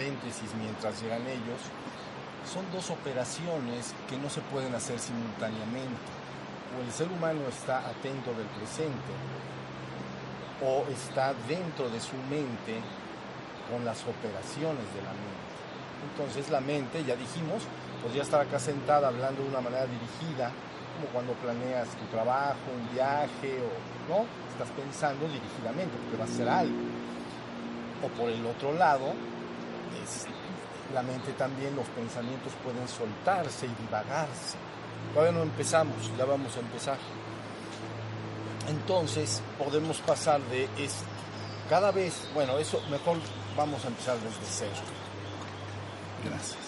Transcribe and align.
paréntesis 0.00 0.48
mientras 0.56 1.02
llegan 1.02 1.20
ellos, 1.26 1.60
son 2.48 2.64
dos 2.72 2.88
operaciones 2.88 3.92
que 4.08 4.16
no 4.16 4.30
se 4.30 4.40
pueden 4.40 4.74
hacer 4.74 4.98
simultáneamente. 4.98 6.08
O 6.72 6.80
el 6.80 6.90
ser 6.90 7.08
humano 7.08 7.40
está 7.46 7.80
atento 7.80 8.32
del 8.32 8.46
presente 8.56 9.12
o 10.64 10.88
está 10.88 11.34
dentro 11.46 11.90
de 11.90 12.00
su 12.00 12.16
mente 12.30 12.80
con 13.68 13.84
las 13.84 14.00
operaciones 14.08 14.88
de 14.96 15.02
la 15.04 15.12
mente. 15.12 15.52
Entonces 16.08 16.48
la 16.48 16.62
mente, 16.62 17.04
ya 17.04 17.14
dijimos, 17.14 17.60
podría 18.02 18.22
estar 18.22 18.40
acá 18.40 18.58
sentada 18.58 19.08
hablando 19.08 19.42
de 19.42 19.48
una 19.50 19.60
manera 19.60 19.84
dirigida, 19.84 20.50
como 20.96 21.12
cuando 21.12 21.32
planeas 21.44 21.88
tu 22.00 22.06
trabajo, 22.06 22.72
un 22.72 22.94
viaje, 22.94 23.60
o 23.60 23.68
no, 24.08 24.24
estás 24.48 24.72
pensando 24.72 25.28
dirigidamente, 25.28 25.92
porque 25.92 26.16
va 26.16 26.24
a 26.24 26.36
ser 26.40 26.48
algo. 26.48 26.88
O 28.00 28.08
por 28.16 28.30
el 28.30 28.44
otro 28.46 28.72
lado, 28.72 29.12
es, 30.02 30.26
la 30.94 31.02
mente 31.02 31.32
también, 31.32 31.76
los 31.76 31.86
pensamientos 31.88 32.52
pueden 32.64 32.86
soltarse 32.88 33.66
y 33.66 33.82
divagarse. 33.82 34.56
Todavía 35.14 35.32
no 35.32 35.42
empezamos, 35.42 35.96
ya 36.16 36.24
vamos 36.24 36.56
a 36.56 36.60
empezar. 36.60 36.98
Entonces 38.68 39.42
podemos 39.58 39.98
pasar 39.98 40.40
de 40.42 40.64
esto. 40.78 41.04
Cada 41.68 41.90
vez, 41.90 42.28
bueno, 42.34 42.58
eso 42.58 42.80
mejor 42.90 43.18
vamos 43.56 43.84
a 43.84 43.88
empezar 43.88 44.16
desde 44.18 44.44
cero. 44.48 44.70
Gracias. 46.24 46.58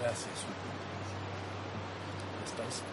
Gracias. 0.00 0.36
Ya 2.38 2.44
está 2.46 2.62
esto. 2.68 2.84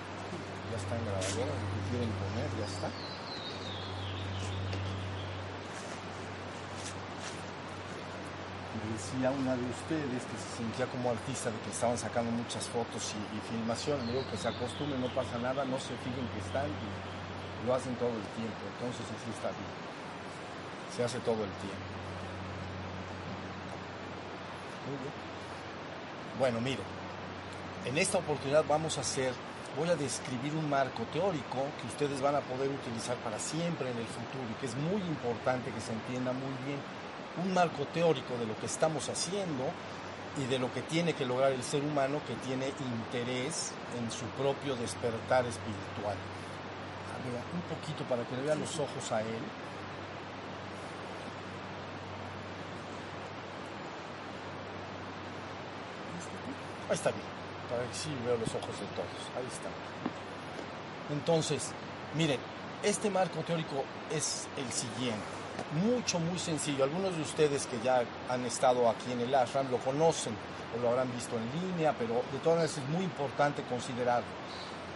Ya 0.72 0.78
está 0.78 0.96
en 0.96 1.06
grabadora, 1.06 1.54
lo 1.54 1.68
que 1.74 1.90
quieren 1.90 2.10
poner, 2.10 2.50
ya 2.60 2.66
está. 2.66 3.13
Decía 8.92 9.32
una 9.32 9.56
de 9.56 9.64
ustedes 9.64 10.24
que 10.28 10.38
se 10.38 10.64
sentía 10.64 10.86
como 10.88 11.12
artista 11.12 11.50
de 11.50 11.60
que 11.64 11.72
estaban 11.72 11.98
sacando 11.98 12.32
muchas 12.32 12.68
fotos 12.68 13.16
y, 13.16 13.22
y 13.38 13.40
filmaciones. 13.50 14.08
Digo 14.08 14.24
que 14.30 14.38
se 14.38 14.48
acostumbren, 14.48 15.00
no 15.00 15.08
pasa 15.14 15.38
nada, 15.40 15.64
no 15.66 15.80
se 15.80 15.96
fijen 16.04 16.28
que 16.36 16.40
están 16.40 16.68
y 16.68 17.68
lo 17.68 17.74
hacen 17.74 17.96
todo 17.96 18.12
el 18.12 18.28
tiempo. 18.36 18.62
Entonces 18.76 19.06
así 19.08 19.30
está 19.32 19.50
bien. 19.56 19.72
Se 20.96 21.04
hace 21.04 21.20
todo 21.20 21.44
el 21.44 21.52
tiempo. 21.64 21.94
Bueno, 26.38 26.60
mire, 26.60 26.82
en 27.86 27.98
esta 27.98 28.18
oportunidad 28.18 28.66
vamos 28.68 28.98
a 28.98 29.02
hacer, 29.02 29.34
voy 29.78 29.90
a 29.90 29.96
describir 29.96 30.54
un 30.56 30.70
marco 30.70 31.04
teórico 31.14 31.66
que 31.80 31.88
ustedes 31.88 32.22
van 32.22 32.36
a 32.36 32.42
poder 32.42 32.70
utilizar 32.70 33.16
para 33.18 33.40
siempre 33.40 33.92
en 33.92 33.98
el 33.98 34.08
futuro 34.08 34.44
y 34.52 34.60
que 34.60 34.66
es 34.66 34.76
muy 34.76 35.02
importante 35.02 35.72
que 35.72 35.80
se 35.80 35.94
entienda 35.94 36.34
muy 36.34 36.52
bien 36.66 36.80
un 37.38 37.54
marco 37.54 37.86
teórico 37.88 38.38
de 38.38 38.46
lo 38.46 38.56
que 38.58 38.68
estamos 38.68 39.10
haciendo 39.10 39.64
y 40.38 40.46
de 40.46 40.60
lo 40.60 40.72
que 40.74 40.82
tiene 40.82 41.14
que 41.14 41.26
lograr 41.26 41.52
el 41.52 41.64
ser 41.64 41.84
humano 41.84 42.20
que 42.28 42.36
tiene 42.48 42.68
interés 42.68 43.72
en 44.00 44.12
su 44.12 44.26
propio 44.38 44.76
despertar 44.76 45.46
espiritual. 45.46 46.18
Ver, 47.24 47.42
un 47.54 47.62
poquito 47.74 48.04
para 48.04 48.26
que 48.26 48.36
le 48.36 48.42
vean 48.42 48.60
los 48.60 48.78
ojos 48.80 49.12
a 49.14 49.22
él. 49.22 49.28
Ahí 56.90 56.96
está 56.96 57.12
bien, 57.12 57.24
para 57.70 57.88
que 57.88 57.96
sí 57.96 58.10
veo 58.26 58.36
los 58.36 58.50
ojos 58.50 58.78
de 58.78 58.86
todos. 58.88 59.24
Ahí 59.38 59.48
está. 59.48 59.70
Entonces, 61.14 61.72
miren, 62.16 62.40
este 62.84 63.10
marco 63.10 63.40
teórico 63.44 63.86
es 64.12 64.48
el 64.58 64.70
siguiente 64.74 65.43
mucho, 65.74 66.20
muy 66.20 66.40
sencillo. 66.40 66.84
Algunos 66.84 67.16
de 67.16 67.22
ustedes 67.22 67.66
que 67.68 67.80
ya 67.84 68.04
han 68.30 68.46
estado 68.46 68.90
aquí 68.90 69.12
en 69.12 69.22
el 69.22 69.34
ashram 69.34 69.70
lo 69.72 69.78
conocen 69.78 70.36
o 70.76 70.82
lo 70.82 70.90
habrán 70.90 71.12
visto 71.14 71.36
en 71.38 71.68
línea, 71.68 71.94
pero 71.98 72.16
de 72.32 72.40
todas 72.40 72.60
maneras 72.60 72.78
es 72.78 72.90
muy 72.90 73.04
importante 73.04 73.64
considerarlo, 73.64 74.28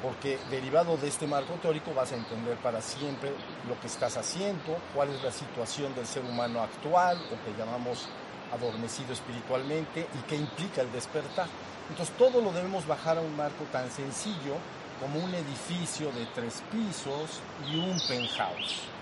porque 0.02 0.40
derivado 0.50 0.98
de 0.98 1.08
este 1.08 1.28
marco 1.28 1.54
teórico 1.56 1.94
vas 1.94 2.12
a 2.12 2.16
entender 2.16 2.58
para 2.58 2.82
siempre 2.82 3.32
lo 3.68 3.80
que 3.80 3.88
estás 3.88 4.18
haciendo, 4.18 4.78
cuál 4.96 5.10
es 5.10 5.24
la 5.24 5.32
situación 5.32 5.94
del 5.96 6.08
ser 6.08 6.24
humano 6.24 6.62
actual, 6.62 7.18
lo 7.18 7.44
que 7.44 7.58
llamamos 7.58 8.08
adormecido 8.52 9.14
espiritualmente, 9.14 10.08
y 10.18 10.28
qué 10.28 10.36
implica 10.36 10.82
el 10.82 10.92
despertar. 10.92 11.48
Entonces 11.90 12.16
todo 12.18 12.42
lo 12.42 12.52
debemos 12.52 12.88
bajar 12.88 13.18
a 13.18 13.22
un 13.22 13.36
marco 13.36 13.64
tan 13.72 13.90
sencillo 13.92 14.56
como 15.00 15.24
un 15.24 15.34
edificio 15.34 16.12
de 16.12 16.26
tres 16.34 16.64
pisos 16.72 17.40
y 17.70 17.78
un 17.78 18.00
penthouse 18.08 18.97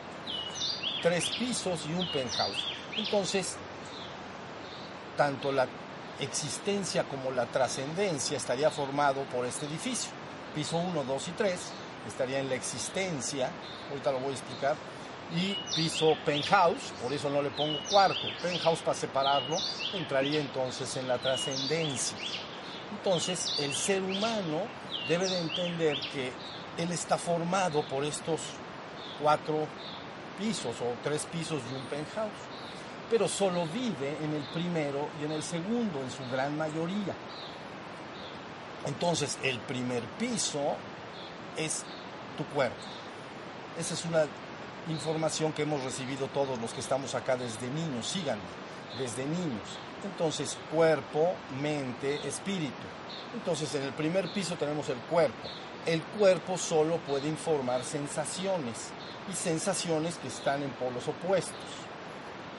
tres 1.06 1.30
pisos 1.38 1.86
y 1.88 1.94
un 1.94 2.12
penthouse. 2.12 2.66
Entonces, 2.98 3.58
tanto 5.16 5.52
la 5.52 5.68
existencia 6.20 7.04
como 7.04 7.30
la 7.30 7.46
trascendencia 7.46 8.38
estaría 8.38 8.72
formado 8.72 9.22
por 9.26 9.46
este 9.46 9.68
edificio. 9.68 10.10
Piso 10.56 10.78
1, 10.78 11.04
2 11.04 11.28
y 11.28 11.32
3 11.34 11.60
estaría 12.08 12.40
en 12.40 12.50
la 12.50 12.56
existencia, 12.56 13.52
ahorita 13.92 14.12
lo 14.14 14.20
voy 14.20 14.32
a 14.32 14.32
explicar, 14.32 14.76
y 15.36 15.54
piso 15.76 16.16
penthouse, 16.26 16.92
por 17.04 17.14
eso 17.14 17.30
no 17.30 17.44
le 17.44 17.52
pongo 17.52 17.78
cuarto, 17.88 18.28
penthouse 18.42 18.80
para 18.80 18.98
separarlo, 18.98 19.58
entraría 19.94 20.40
entonces 20.40 20.98
en 20.98 21.08
la 21.08 21.20
trascendencia. 21.20 22.18
Entonces, 22.98 23.58
el 23.60 23.76
ser 23.76 24.02
humano 24.02 24.64
debe 25.08 25.30
de 25.30 25.38
entender 25.38 26.00
que 26.12 26.32
él 26.80 26.92
está 26.92 27.16
formado 27.20 27.88
por 27.88 28.04
estos 28.04 28.42
cuatro 29.22 29.68
pisos 30.38 30.76
o 30.82 30.96
tres 31.04 31.26
pisos 31.32 31.62
de 31.70 31.78
un 31.78 31.86
penthouse, 31.86 32.32
pero 33.10 33.28
solo 33.28 33.66
vive 33.68 34.18
en 34.22 34.34
el 34.34 34.44
primero 34.54 35.10
y 35.22 35.26
en 35.26 35.32
el 35.32 35.44
segundo, 35.44 36.02
en 36.02 36.12
su 36.12 36.30
gran 36.32 36.58
mayoría. 36.58 37.14
Entonces, 38.86 39.38
el 39.44 39.60
primer 39.60 40.04
piso 40.20 40.76
es 41.58 41.84
tu 42.38 42.46
cuerpo. 42.46 42.76
Esa 43.80 43.94
es 43.94 44.06
una 44.06 44.26
información 44.90 45.52
que 45.54 45.64
hemos 45.64 45.84
recibido 45.84 46.28
todos 46.28 46.60
los 46.60 46.72
que 46.74 46.82
estamos 46.82 47.16
acá 47.16 47.36
desde 47.36 47.68
niños, 47.68 48.08
síganme, 48.08 48.42
desde 49.00 49.26
niños. 49.26 49.68
Entonces, 50.04 50.58
cuerpo, 50.72 51.34
mente, 51.62 52.28
espíritu. 52.28 52.74
Entonces, 53.34 53.74
en 53.76 53.84
el 53.84 53.94
primer 53.94 54.32
piso 54.32 54.56
tenemos 54.56 54.88
el 54.90 54.98
cuerpo. 54.98 55.50
El 55.86 56.02
cuerpo 56.02 56.58
solo 56.58 56.98
puede 56.98 57.28
informar 57.28 57.84
sensaciones 57.84 58.92
y 59.32 59.34
sensaciones 59.34 60.16
que 60.18 60.28
están 60.28 60.64
en 60.64 60.70
polos 60.72 61.08
opuestos. 61.08 61.56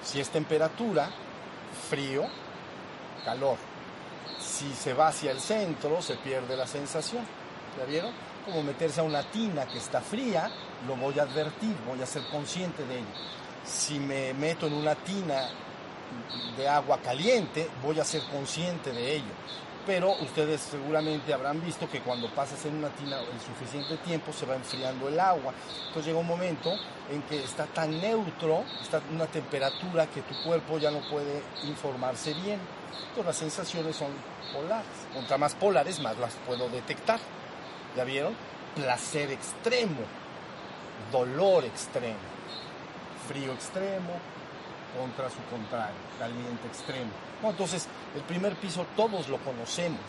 Si 0.02 0.20
es 0.20 0.28
temperatura, 0.30 1.10
frío, 1.88 2.26
calor. 3.24 3.56
Si 4.38 4.72
se 4.72 4.92
va 4.92 5.08
hacia 5.08 5.32
el 5.32 5.40
centro, 5.40 6.00
se 6.02 6.16
pierde 6.16 6.56
la 6.56 6.66
sensación. 6.66 7.24
¿Ya 7.78 7.84
vieron? 7.84 8.12
Como 8.44 8.62
meterse 8.62 9.00
a 9.00 9.04
una 9.04 9.22
tina 9.22 9.66
que 9.66 9.78
está 9.78 10.00
fría, 10.00 10.50
lo 10.86 10.96
voy 10.96 11.18
a 11.18 11.22
advertir, 11.22 11.74
voy 11.86 12.00
a 12.02 12.06
ser 12.06 12.22
consciente 12.30 12.84
de 12.86 12.98
ello. 12.98 13.06
Si 13.64 13.98
me 13.98 14.32
meto 14.34 14.66
en 14.66 14.74
una 14.74 14.94
tina 14.94 15.48
de 16.56 16.68
agua 16.68 16.98
caliente, 16.98 17.68
voy 17.82 17.98
a 17.98 18.04
ser 18.04 18.22
consciente 18.30 18.92
de 18.92 19.16
ello 19.16 19.34
pero 19.86 20.10
ustedes 20.20 20.60
seguramente 20.60 21.32
habrán 21.32 21.64
visto 21.64 21.88
que 21.88 22.00
cuando 22.00 22.28
pasas 22.28 22.64
en 22.66 22.76
una 22.76 22.88
tina 22.88 23.20
el 23.20 23.40
suficiente 23.40 23.96
tiempo 23.98 24.32
se 24.32 24.44
va 24.44 24.56
enfriando 24.56 25.08
el 25.08 25.18
agua. 25.20 25.54
Entonces 25.86 26.06
llega 26.06 26.18
un 26.18 26.26
momento 26.26 26.74
en 27.10 27.22
que 27.22 27.42
está 27.42 27.66
tan 27.66 27.98
neutro, 28.00 28.64
está 28.82 29.00
una 29.12 29.26
temperatura 29.26 30.08
que 30.08 30.22
tu 30.22 30.34
cuerpo 30.42 30.78
ya 30.78 30.90
no 30.90 30.98
puede 31.08 31.40
informarse 31.64 32.34
bien. 32.34 32.58
Entonces 33.08 33.26
las 33.26 33.36
sensaciones 33.36 33.96
son 33.96 34.08
polares. 34.52 34.86
Contra 35.14 35.38
más 35.38 35.54
polares, 35.54 36.00
más 36.00 36.18
las 36.18 36.34
puedo 36.46 36.68
detectar. 36.68 37.20
¿Ya 37.96 38.04
vieron? 38.04 38.34
Placer 38.74 39.30
extremo, 39.30 40.02
dolor 41.12 41.64
extremo, 41.64 42.18
frío 43.28 43.52
extremo, 43.52 44.12
contra 44.96 45.28
su 45.30 45.42
contrario, 45.50 45.96
caliente 46.18 46.66
extremo. 46.66 47.10
entonces, 47.42 47.86
el 48.14 48.22
primer 48.22 48.56
piso 48.56 48.86
todos 48.96 49.28
lo 49.28 49.38
conocemos, 49.38 50.00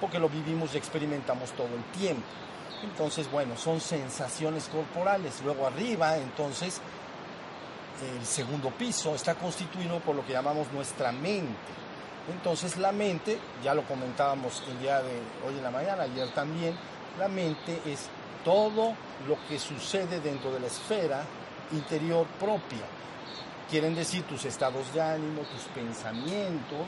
porque 0.00 0.18
lo 0.18 0.28
vivimos 0.28 0.74
y 0.74 0.78
experimentamos 0.78 1.50
todo 1.52 1.68
el 1.68 1.84
tiempo. 1.98 2.26
Entonces, 2.82 3.30
bueno, 3.30 3.56
son 3.56 3.80
sensaciones 3.80 4.68
corporales. 4.68 5.40
Luego 5.44 5.66
arriba, 5.66 6.16
entonces, 6.16 6.80
el 8.16 8.24
segundo 8.24 8.70
piso 8.70 9.14
está 9.14 9.34
constituido 9.34 9.98
por 10.00 10.14
lo 10.14 10.24
que 10.24 10.32
llamamos 10.32 10.70
nuestra 10.72 11.10
mente. 11.10 11.72
Entonces 12.30 12.76
la 12.76 12.92
mente, 12.92 13.38
ya 13.64 13.74
lo 13.74 13.82
comentábamos 13.84 14.62
el 14.68 14.78
día 14.80 15.02
de 15.02 15.18
hoy 15.46 15.56
en 15.56 15.62
la 15.62 15.70
mañana, 15.70 16.02
ayer 16.02 16.28
también, 16.34 16.76
la 17.18 17.26
mente 17.26 17.80
es 17.86 18.08
todo 18.44 18.94
lo 19.26 19.36
que 19.48 19.58
sucede 19.58 20.20
dentro 20.20 20.52
de 20.52 20.60
la 20.60 20.66
esfera 20.66 21.24
interior 21.72 22.26
propia 22.38 22.97
quieren 23.70 23.94
decir 23.94 24.22
tus 24.24 24.44
estados 24.44 24.92
de 24.94 25.02
ánimo, 25.02 25.42
tus 25.42 25.62
pensamientos, 25.74 26.86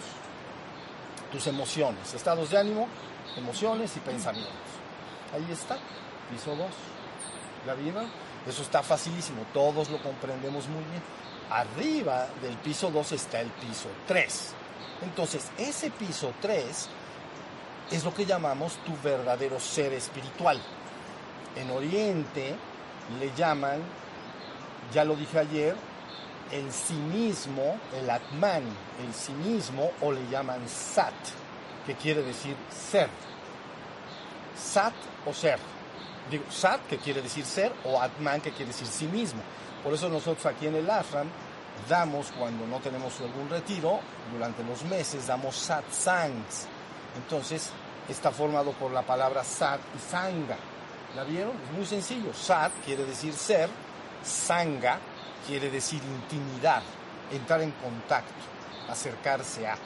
tus 1.31 1.47
emociones. 1.47 2.15
Estados 2.15 2.51
de 2.51 2.59
ánimo, 2.59 2.89
emociones 3.37 3.97
y 3.97 4.01
pensamientos. 4.01 4.53
Ahí 5.35 5.47
está, 5.51 5.77
piso 6.31 6.57
2. 6.57 6.67
¿La 7.67 7.75
vieron? 7.75 8.07
Eso 8.47 8.63
está 8.63 8.83
facilísimo, 8.83 9.43
todos 9.53 9.91
lo 9.91 10.03
comprendemos 10.03 10.67
muy 10.69 10.83
bien. 10.85 11.03
arriba 11.51 12.29
del 12.41 12.57
piso 12.59 12.91
2 12.91 13.13
está 13.13 13.41
el 13.41 13.51
piso 13.51 13.89
3. 14.07 14.55
Entonces, 15.03 15.51
ese 15.59 15.91
piso 15.91 16.33
3 16.41 16.89
es 17.91 18.05
lo 18.05 18.15
que 18.15 18.25
llamamos 18.25 18.75
tu 18.87 18.97
verdadero 19.03 19.59
ser 19.59 19.93
espiritual. 19.93 20.61
En 21.57 21.71
Oriente 21.71 22.55
le 23.19 23.35
llaman, 23.35 23.81
ya 24.95 25.05
lo 25.05 25.17
dije 25.17 25.41
ayer, 25.41 25.77
el 26.53 26.73
sí 26.73 26.95
mismo, 26.95 27.79
el 27.95 28.09
Atman, 28.11 28.65
el 29.05 29.15
sí 29.15 29.33
mismo, 29.33 29.91
o 30.01 30.13
le 30.13 30.27
llaman 30.29 30.69
Sat, 30.69 31.15
que 31.87 31.95
quiere 31.95 32.23
decir 32.23 32.57
ser. 32.71 33.09
Sat 34.57 34.95
o 35.27 35.33
ser. 35.33 35.59
Digo, 36.31 36.45
Sat, 36.51 36.81
que 36.89 36.99
quiere 36.99 37.23
decir 37.23 37.45
ser, 37.45 37.73
o 37.85 38.01
Atman, 38.01 38.41
que 38.41 38.51
quiere 38.51 38.73
decir 38.73 38.87
sí 38.87 39.07
mismo. 39.07 39.41
Por 39.83 39.95
eso 39.95 40.09
nosotros 40.09 40.45
aquí 40.47 40.67
en 40.67 40.77
el 40.77 40.91
ashram 40.91 41.29
damos, 41.89 42.33
cuando 42.33 42.67
no 42.67 42.79
tenemos 42.81 43.19
algún 43.21 43.49
retiro, 43.49 44.01
durante 44.33 44.63
los 44.65 44.85
meses 44.85 45.27
damos 45.27 45.57
satsangs. 45.57 46.67
Entonces, 47.17 47.71
está 48.09 48.31
formado 48.31 48.73
por 48.73 48.91
la 48.91 49.03
palabra 49.03 49.43
sat 49.45 49.81
y 49.97 50.11
sanga. 50.11 50.57
¿La 51.17 51.25
vieron? 51.25 51.53
Es 51.69 51.73
muy 51.77 51.87
sencillo. 51.87 52.33
Sat 52.35 52.73
quiere 52.85 53.05
decir 53.05 53.33
ser, 53.33 53.69
sanga 54.23 54.99
quiere 55.51 55.69
decir 55.69 56.01
intimidad, 56.05 56.81
entrar 57.33 57.61
en 57.61 57.73
contacto, 57.73 58.33
acercarse 58.89 59.67
a. 59.67 59.77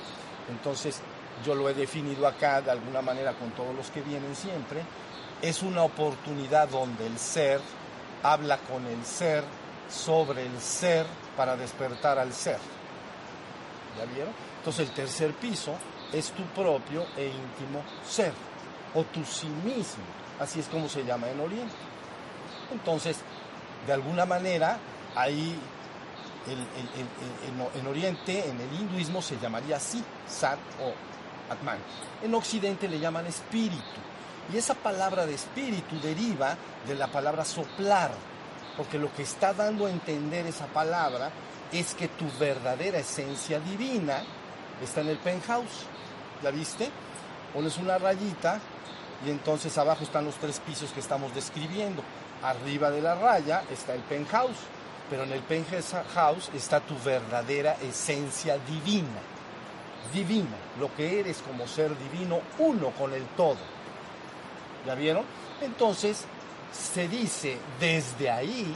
Entonces, 0.50 1.00
yo 1.42 1.54
lo 1.54 1.70
he 1.70 1.74
definido 1.74 2.26
acá 2.26 2.60
de 2.60 2.70
alguna 2.70 3.00
manera 3.00 3.32
con 3.32 3.50
todos 3.52 3.74
los 3.74 3.90
que 3.90 4.02
vienen 4.02 4.36
siempre. 4.36 4.82
Es 5.40 5.62
una 5.62 5.82
oportunidad 5.82 6.68
donde 6.68 7.06
el 7.06 7.18
ser 7.18 7.62
habla 8.22 8.58
con 8.58 8.86
el 8.86 9.02
ser, 9.06 9.42
sobre 9.88 10.44
el 10.44 10.60
ser, 10.60 11.06
para 11.34 11.56
despertar 11.56 12.18
al 12.18 12.34
ser. 12.34 12.58
¿Ya 13.98 14.04
vieron? 14.04 14.34
Entonces 14.58 14.86
el 14.86 14.94
tercer 14.94 15.32
piso 15.32 15.76
es 16.12 16.30
tu 16.32 16.42
propio 16.48 17.06
e 17.16 17.24
íntimo 17.24 17.82
ser, 18.06 18.34
o 18.94 19.02
tu 19.04 19.24
sí 19.24 19.48
mismo, 19.64 20.04
así 20.38 20.60
es 20.60 20.66
como 20.66 20.90
se 20.90 21.04
llama 21.04 21.30
en 21.30 21.40
Oriente. 21.40 21.74
Entonces, 22.70 23.16
de 23.86 23.92
alguna 23.94 24.26
manera, 24.26 24.78
ahí 25.14 25.58
en, 26.46 27.86
Oriente, 27.86 28.48
en 28.48 28.60
el 28.60 28.80
hinduismo, 28.80 29.22
se 29.22 29.38
llamaría 29.38 29.76
así, 29.76 30.02
Sat 30.26 30.58
o 30.80 31.52
Atman. 31.52 31.78
En 32.22 32.34
Occidente 32.34 32.88
le 32.88 32.98
llaman 32.98 33.26
espíritu. 33.26 33.82
Y 34.52 34.58
esa 34.58 34.74
palabra 34.74 35.24
de 35.26 35.34
espíritu 35.34 35.98
deriva 36.00 36.56
de 36.86 36.94
la 36.94 37.06
palabra 37.06 37.44
soplar, 37.44 38.10
porque 38.76 38.98
lo 38.98 39.12
que 39.12 39.22
está 39.22 39.54
dando 39.54 39.86
a 39.86 39.90
entender 39.90 40.46
esa 40.46 40.66
palabra 40.66 41.30
es 41.72 41.94
que 41.94 42.08
tu 42.08 42.26
verdadera 42.38 42.98
esencia 42.98 43.58
divina 43.60 44.22
está 44.82 45.00
en 45.00 45.08
el 45.08 45.18
penthouse. 45.18 45.86
¿La 46.42 46.50
viste? 46.50 46.90
Pones 47.54 47.78
una 47.78 47.96
rayita 47.96 48.60
y 49.24 49.30
entonces 49.30 49.76
abajo 49.78 50.04
están 50.04 50.24
los 50.24 50.34
tres 50.34 50.60
pisos 50.60 50.90
que 50.90 51.00
estamos 51.00 51.34
describiendo. 51.34 52.02
Arriba 52.42 52.90
de 52.90 53.00
la 53.00 53.14
raya 53.14 53.62
está 53.70 53.94
el 53.94 54.02
penthouse, 54.02 54.58
pero 55.14 55.22
en 55.22 55.32
el 55.32 55.42
penthouse 55.42 56.50
está 56.56 56.80
tu 56.80 56.98
verdadera 56.98 57.76
esencia 57.80 58.58
divina. 58.58 59.20
Divina, 60.12 60.56
lo 60.80 60.92
que 60.92 61.20
eres 61.20 61.38
como 61.38 61.68
ser 61.68 61.96
divino, 61.96 62.40
uno 62.58 62.90
con 62.90 63.14
el 63.14 63.24
todo. 63.36 63.58
¿Ya 64.84 64.96
vieron? 64.96 65.24
Entonces, 65.60 66.24
se 66.72 67.06
dice, 67.06 67.58
desde 67.78 68.28
ahí 68.28 68.74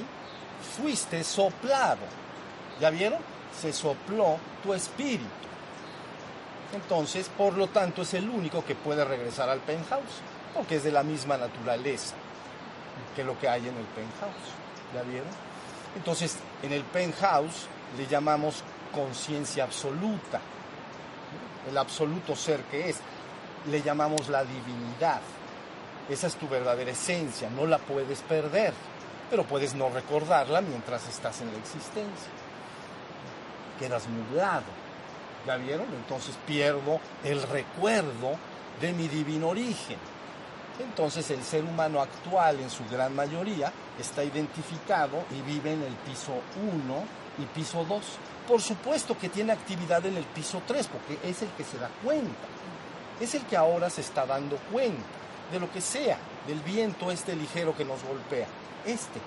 fuiste 0.77 1.25
soplado. 1.25 2.07
¿Ya 2.81 2.91
vieron? 2.91 3.19
Se 3.61 3.73
sopló 3.73 4.39
tu 4.63 4.75
espíritu. 4.75 5.25
Entonces, 6.73 7.29
por 7.37 7.55
lo 7.55 7.67
tanto, 7.67 8.03
es 8.03 8.15
el 8.15 8.31
único 8.31 8.65
que 8.65 8.77
puede 8.77 9.05
regresar 9.05 9.49
al 9.49 9.59
penthouse, 9.59 10.23
porque 10.55 10.77
es 10.77 10.85
de 10.85 10.93
la 10.93 11.03
misma 11.03 11.37
naturaleza 11.37 12.15
que 13.17 13.25
lo 13.25 13.37
que 13.41 13.49
hay 13.49 13.63
en 13.63 13.77
el 13.77 13.87
penthouse. 13.87 14.55
¿Ya 14.95 15.03
vieron? 15.03 15.48
Entonces, 15.97 16.37
en 16.63 16.73
el 16.73 16.85
penthouse 16.85 17.67
le 17.97 18.07
llamamos 18.07 18.63
conciencia 18.93 19.65
absoluta, 19.65 20.41
el 21.69 21.77
absoluto 21.77 22.35
ser 22.35 22.61
que 22.65 22.91
es. 22.91 22.99
Le 23.67 23.83
llamamos 23.83 24.29
la 24.29 24.45
divinidad. 24.45 25.21
Esa 26.09 26.27
es 26.27 26.37
tu 26.37 26.49
verdadera 26.49 26.91
esencia, 26.91 27.51
no 27.51 27.67
la 27.67 27.79
puedes 27.79 28.21
perder, 28.23 28.73
pero 29.29 29.45
puedes 29.45 29.75
no 29.75 29.91
recordarla 29.91 30.61
mientras 30.63 31.07
estás 31.09 31.43
en 31.43 31.53
la 31.53 31.59
existencia. 31.59 32.33
Quedas 33.79 34.09
nublado, 34.09 34.65
¿ya 35.47 35.57
vieron? 35.57 35.87
Entonces 35.95 36.35
pierdo 36.47 37.01
el 37.25 37.43
recuerdo 37.43 38.37
de 38.81 38.93
mi 38.93 39.07
divino 39.09 39.49
origen. 39.49 39.99
Entonces 40.79 41.31
el 41.31 41.43
ser 41.43 41.65
humano 41.65 42.01
actual 42.01 42.61
en 42.61 42.71
su 42.71 42.85
gran 42.91 43.15
mayoría 43.15 43.73
está 43.99 44.23
identificado 44.23 45.25
y 45.37 45.43
vive 45.43 45.73
en 45.73 45.83
el 45.83 45.95
piso 45.95 46.33
1 46.63 47.05
y 47.39 47.47
piso 47.47 47.85
2. 47.85 48.03
Por 48.47 48.63
supuesto 48.63 49.19
que 49.19 49.29
tiene 49.29 49.53
actividad 49.53 50.05
en 50.07 50.17
el 50.17 50.25
piso 50.25 50.63
3 50.67 50.89
porque 50.89 51.19
es 51.29 51.43
el 51.43 51.49
que 51.51 51.65
se 51.65 51.79
da 51.79 51.91
cuenta. 52.03 52.47
Es 53.21 53.35
el 53.35 53.43
que 53.43 53.57
ahora 53.57 53.91
se 53.91 54.01
está 54.03 54.25
dando 54.25 54.57
cuenta 54.73 55.03
de 55.51 55.59
lo 55.59 55.71
que 55.73 55.81
sea, 55.81 56.19
del 56.47 56.61
viento 56.61 57.11
este 57.11 57.35
ligero 57.35 57.77
que 57.77 57.85
nos 57.85 58.03
golpea. 58.05 58.47
Este. 58.85 59.21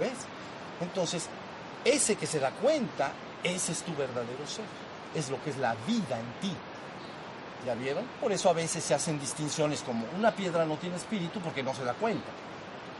¿Ves? 0.00 0.26
Entonces, 0.80 1.28
ese 1.84 2.16
que 2.16 2.26
se 2.26 2.40
da 2.40 2.50
cuenta, 2.50 3.12
ese 3.42 3.72
es 3.72 3.82
tu 3.82 3.94
verdadero 3.94 4.46
ser. 4.46 4.64
Es 5.14 5.28
lo 5.28 5.42
que 5.42 5.50
es 5.50 5.58
la 5.58 5.74
vida 5.86 6.18
en 6.18 6.40
ti. 6.40 6.56
¿Ya 7.64 7.74
vieron? 7.74 8.04
Por 8.20 8.30
eso 8.32 8.50
a 8.50 8.52
veces 8.52 8.84
se 8.84 8.94
hacen 8.94 9.18
distinciones 9.18 9.82
como 9.82 10.06
una 10.16 10.32
piedra 10.32 10.66
no 10.66 10.76
tiene 10.76 10.96
espíritu 10.96 11.40
porque 11.40 11.62
no 11.62 11.74
se 11.74 11.84
da 11.84 11.94
cuenta. 11.94 12.30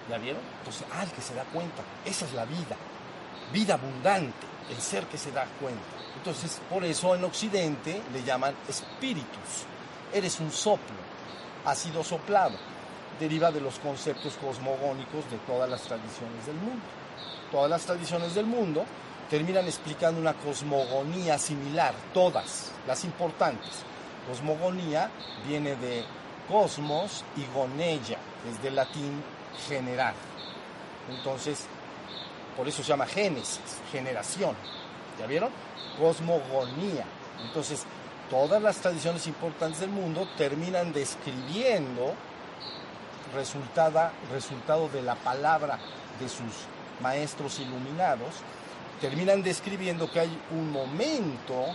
¿Ya 0.08 0.18
vieron? 0.18 0.42
Entonces, 0.58 0.86
ah, 0.92 1.04
que 1.14 1.20
se 1.20 1.34
da 1.34 1.44
cuenta, 1.44 1.82
esa 2.04 2.24
es 2.24 2.32
la 2.32 2.44
vida. 2.44 2.76
Vida 3.52 3.74
abundante, 3.74 4.46
el 4.70 4.80
ser 4.80 5.04
que 5.04 5.18
se 5.18 5.32
da 5.32 5.46
cuenta. 5.60 5.82
Entonces, 6.16 6.60
por 6.70 6.84
eso 6.84 7.14
en 7.14 7.24
Occidente 7.24 8.02
le 8.12 8.22
llaman 8.22 8.54
espíritus. 8.68 9.66
Eres 10.12 10.40
un 10.40 10.50
soplo, 10.50 10.96
ha 11.64 11.74
sido 11.74 12.02
soplado. 12.02 12.56
Deriva 13.20 13.52
de 13.52 13.60
los 13.60 13.78
conceptos 13.78 14.34
cosmogónicos 14.34 15.30
de 15.30 15.38
todas 15.46 15.68
las 15.68 15.82
tradiciones 15.82 16.46
del 16.46 16.56
mundo. 16.56 16.84
Todas 17.50 17.70
las 17.70 17.82
tradiciones 17.82 18.34
del 18.34 18.46
mundo 18.46 18.84
terminan 19.30 19.66
explicando 19.66 20.20
una 20.20 20.34
cosmogonía 20.34 21.38
similar, 21.38 21.94
todas, 22.12 22.72
las 22.86 23.04
importantes. 23.04 23.84
Cosmogonía 24.28 25.10
viene 25.46 25.76
de 25.76 26.04
cosmos 26.48 27.24
y 27.36 27.44
gonella, 27.54 28.18
es 28.50 28.62
del 28.62 28.76
latín 28.76 29.22
generar. 29.66 30.14
Entonces, 31.10 31.66
por 32.56 32.68
eso 32.68 32.82
se 32.82 32.88
llama 32.88 33.06
génesis, 33.06 33.60
generación. 33.90 34.54
¿Ya 35.18 35.26
vieron? 35.26 35.50
Cosmogonía. 35.98 37.04
Entonces, 37.46 37.84
todas 38.30 38.62
las 38.62 38.76
tradiciones 38.76 39.26
importantes 39.26 39.80
del 39.80 39.90
mundo 39.90 40.28
terminan 40.36 40.92
describiendo 40.92 42.14
resultado 43.34 44.88
de 44.88 45.02
la 45.02 45.16
palabra 45.16 45.78
de 46.20 46.28
sus 46.28 46.66
maestros 47.00 47.58
iluminados, 47.58 48.34
terminan 49.00 49.42
describiendo 49.42 50.10
que 50.10 50.20
hay 50.20 50.38
un 50.52 50.70
momento 50.70 51.66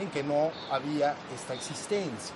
en 0.00 0.10
que 0.10 0.22
no 0.22 0.50
había 0.70 1.14
esta 1.34 1.54
existencia. 1.54 2.34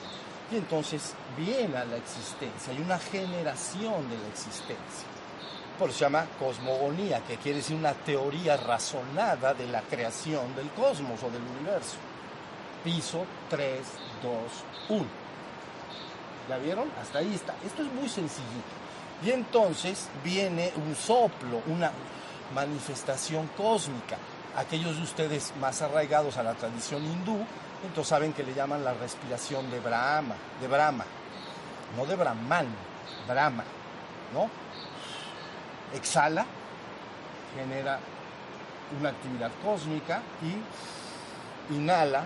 Y 0.50 0.56
entonces 0.56 1.14
viene 1.36 1.76
a 1.76 1.84
la 1.84 1.96
existencia, 1.96 2.72
hay 2.72 2.80
una 2.80 2.98
generación 2.98 4.08
de 4.08 4.18
la 4.18 4.28
existencia. 4.28 5.06
Por 5.78 5.88
eso 5.88 5.98
se 5.98 6.04
llama 6.04 6.26
cosmogonía, 6.38 7.20
que 7.24 7.36
quiere 7.36 7.58
decir 7.58 7.76
una 7.76 7.94
teoría 7.94 8.56
razonada 8.56 9.54
de 9.54 9.66
la 9.68 9.80
creación 9.82 10.54
del 10.54 10.68
cosmos 10.70 11.22
o 11.22 11.30
del 11.30 11.42
universo 11.42 11.96
piso 12.84 13.24
3, 13.48 13.80
2, 14.22 14.32
1. 14.90 15.04
¿Ya 16.48 16.58
vieron? 16.58 16.90
Hasta 17.00 17.18
ahí 17.18 17.34
está. 17.34 17.54
Esto 17.64 17.82
es 17.82 17.92
muy 17.92 18.08
sencillito. 18.08 18.80
Y 19.24 19.30
entonces 19.30 20.08
viene 20.24 20.72
un 20.76 20.94
soplo, 20.96 21.62
una 21.66 21.92
manifestación 22.54 23.48
cósmica. 23.56 24.16
Aquellos 24.57 24.97
de 24.97 25.02
ustedes 25.02 25.52
más 25.61 25.80
arraigados 25.83 26.37
a 26.37 26.42
la 26.42 26.54
tradición 26.54 27.04
hindú, 27.04 27.45
entonces 27.85 28.09
saben 28.09 28.33
que 28.33 28.42
le 28.42 28.54
llaman 28.54 28.85
la 28.85 28.95
respiración 28.95 29.71
de 29.71 29.80
Brahma, 29.80 30.35
de 30.61 30.69
Brahma, 30.69 31.04
no 31.97 32.04
de 32.04 32.16
Brahman, 32.16 32.66
Brahma, 33.28 33.64
¿no? 34.35 34.50
Exhala, 35.95 36.45
genera 37.57 37.99
una 38.99 39.11
actividad 39.11 39.50
cósmica 39.62 40.21
y 40.42 41.75
inhala, 41.75 42.25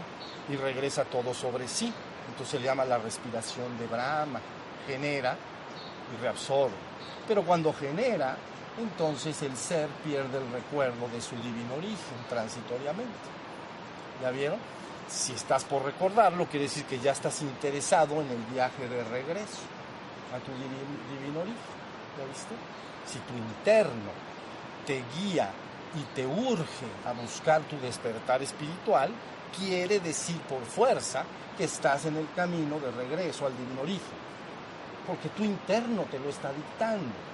y 0.49 0.57
regresa 0.57 1.05
todo 1.05 1.33
sobre 1.33 1.69
sí. 1.69 1.93
Entonces 2.29 2.49
se 2.49 2.59
le 2.59 2.67
llama 2.67 2.85
la 2.85 2.99
respiración 2.99 3.79
de 3.79 3.87
Brahma. 3.87 4.41
Genera 4.87 5.37
y 6.13 6.23
reabsorbe. 6.23 6.75
Pero 7.27 7.43
cuando 7.43 7.73
genera, 7.73 8.37
entonces 8.79 9.41
el 9.43 9.57
ser 9.57 9.89
pierde 10.05 10.39
el 10.39 10.53
recuerdo 10.53 11.09
de 11.09 11.21
su 11.21 11.37
divino 11.37 11.75
origen 11.77 12.19
transitoriamente. 12.29 13.29
¿Ya 14.21 14.31
vieron? 14.31 14.59
Si 15.09 15.33
estás 15.33 15.65
por 15.65 15.85
recordarlo, 15.85 16.47
quiere 16.47 16.65
decir 16.65 16.85
que 16.85 16.99
ya 16.99 17.13
estás 17.13 17.43
interesado 17.43 18.21
en 18.21 18.31
el 18.31 18.43
viaje 18.53 18.89
de 18.89 19.05
regreso 19.05 19.63
a 20.35 20.39
tu 20.39 20.53
divino 20.53 21.41
origen. 21.41 21.57
¿Ya 22.19 22.25
viste? 22.27 22.55
Si 23.07 23.19
tu 23.21 23.35
interno 23.35 24.11
te 24.87 25.03
guía 25.17 25.51
y 25.95 26.03
te 26.15 26.27
urge 26.27 26.87
a 27.07 27.13
buscar 27.13 27.63
tu 27.63 27.79
despertar 27.79 28.43
espiritual, 28.43 29.11
quiere 29.57 30.01
decir 30.01 30.41
por 30.43 30.63
fuerza 30.63 31.25
que 31.57 31.65
estás 31.65 32.07
en 32.07 32.17
el 32.17 32.29
camino 32.35 32.81
de 32.81 32.91
regreso 32.91 33.47
al 33.47 33.57
divino 33.57 33.83
origen. 33.83 34.25
Porque 35.07 35.29
tu 35.29 35.45
interno 35.45 36.03
te 36.11 36.19
lo 36.19 36.31
está 36.31 36.51
dictando. 36.53 37.34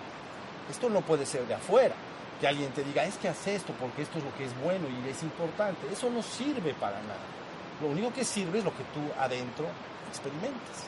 Esto 0.71 0.89
no 0.89 1.01
puede 1.01 1.27
ser 1.27 1.47
de 1.47 1.55
afuera. 1.55 1.95
Que 2.41 2.49
alguien 2.49 2.71
te 2.73 2.83
diga, 2.83 3.05
es 3.05 3.17
que 3.17 3.29
haz 3.29 3.47
esto 3.49 3.75
porque 3.79 4.03
esto 4.03 4.19
es 4.19 4.25
lo 4.25 4.35
que 4.37 4.45
es 4.45 4.59
bueno 4.63 4.87
y 4.89 5.09
es 5.09 5.23
importante. 5.23 5.87
Eso 5.93 6.09
no 6.09 6.23
sirve 6.23 6.73
para 6.75 7.01
nada. 7.03 7.21
Lo 7.83 7.89
único 7.89 8.13
que 8.13 8.25
sirve 8.25 8.59
es 8.59 8.65
lo 8.65 8.71
que 8.71 8.85
tú 8.85 9.01
adentro 9.19 9.67
experimentas. 10.09 10.87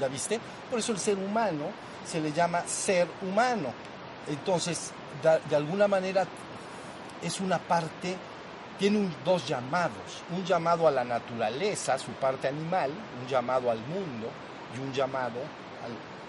¿Ya 0.00 0.08
viste? 0.08 0.40
Por 0.68 0.78
eso 0.78 0.92
el 0.92 0.98
ser 0.98 1.16
humano 1.16 1.66
se 2.04 2.20
le 2.20 2.32
llama 2.32 2.62
ser 2.66 3.06
humano. 3.22 3.72
Entonces, 4.28 4.92
de, 5.22 5.56
alguna 5.56 5.88
manera 5.88 6.26
es 7.22 7.40
una 7.40 7.58
parte, 7.58 8.16
tiene 8.78 9.08
dos 9.24 9.46
llamados. 9.46 10.22
Un 10.30 10.44
llamado 10.44 10.86
a 10.86 10.90
la 10.90 11.04
naturaleza, 11.04 11.98
su 11.98 12.12
parte 12.12 12.48
animal, 12.48 12.90
un 13.20 13.28
llamado 13.28 13.70
al 13.70 13.78
mundo 13.78 14.28
y 14.76 14.80
un 14.80 14.92
llamado 14.92 15.40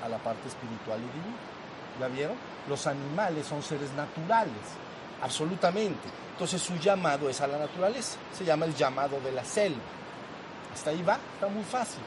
a 0.04 0.10
la 0.10 0.18
parte 0.18 0.48
espiritual 0.48 1.00
y 1.00 1.18
divina. 1.18 1.53
¿Ya 2.00 2.08
vieron? 2.08 2.36
Los 2.68 2.88
animales 2.88 3.46
son 3.46 3.62
seres 3.62 3.92
naturales, 3.94 4.54
absolutamente. 5.22 6.10
Entonces 6.32 6.62
su 6.62 6.76
llamado 6.78 7.30
es 7.30 7.42
a 7.42 7.48
la 7.48 7.60
naturaleza, 7.60 8.18
se 8.36 8.44
llama 8.44 8.66
el 8.66 8.76
llamado 8.76 9.20
de 9.22 9.32
la 9.32 9.46
selva. 9.46 9.82
Hasta 10.74 10.90
ahí 10.90 11.04
va, 11.04 11.20
está 11.36 11.48
muy 11.48 11.64
fácil. 11.64 12.02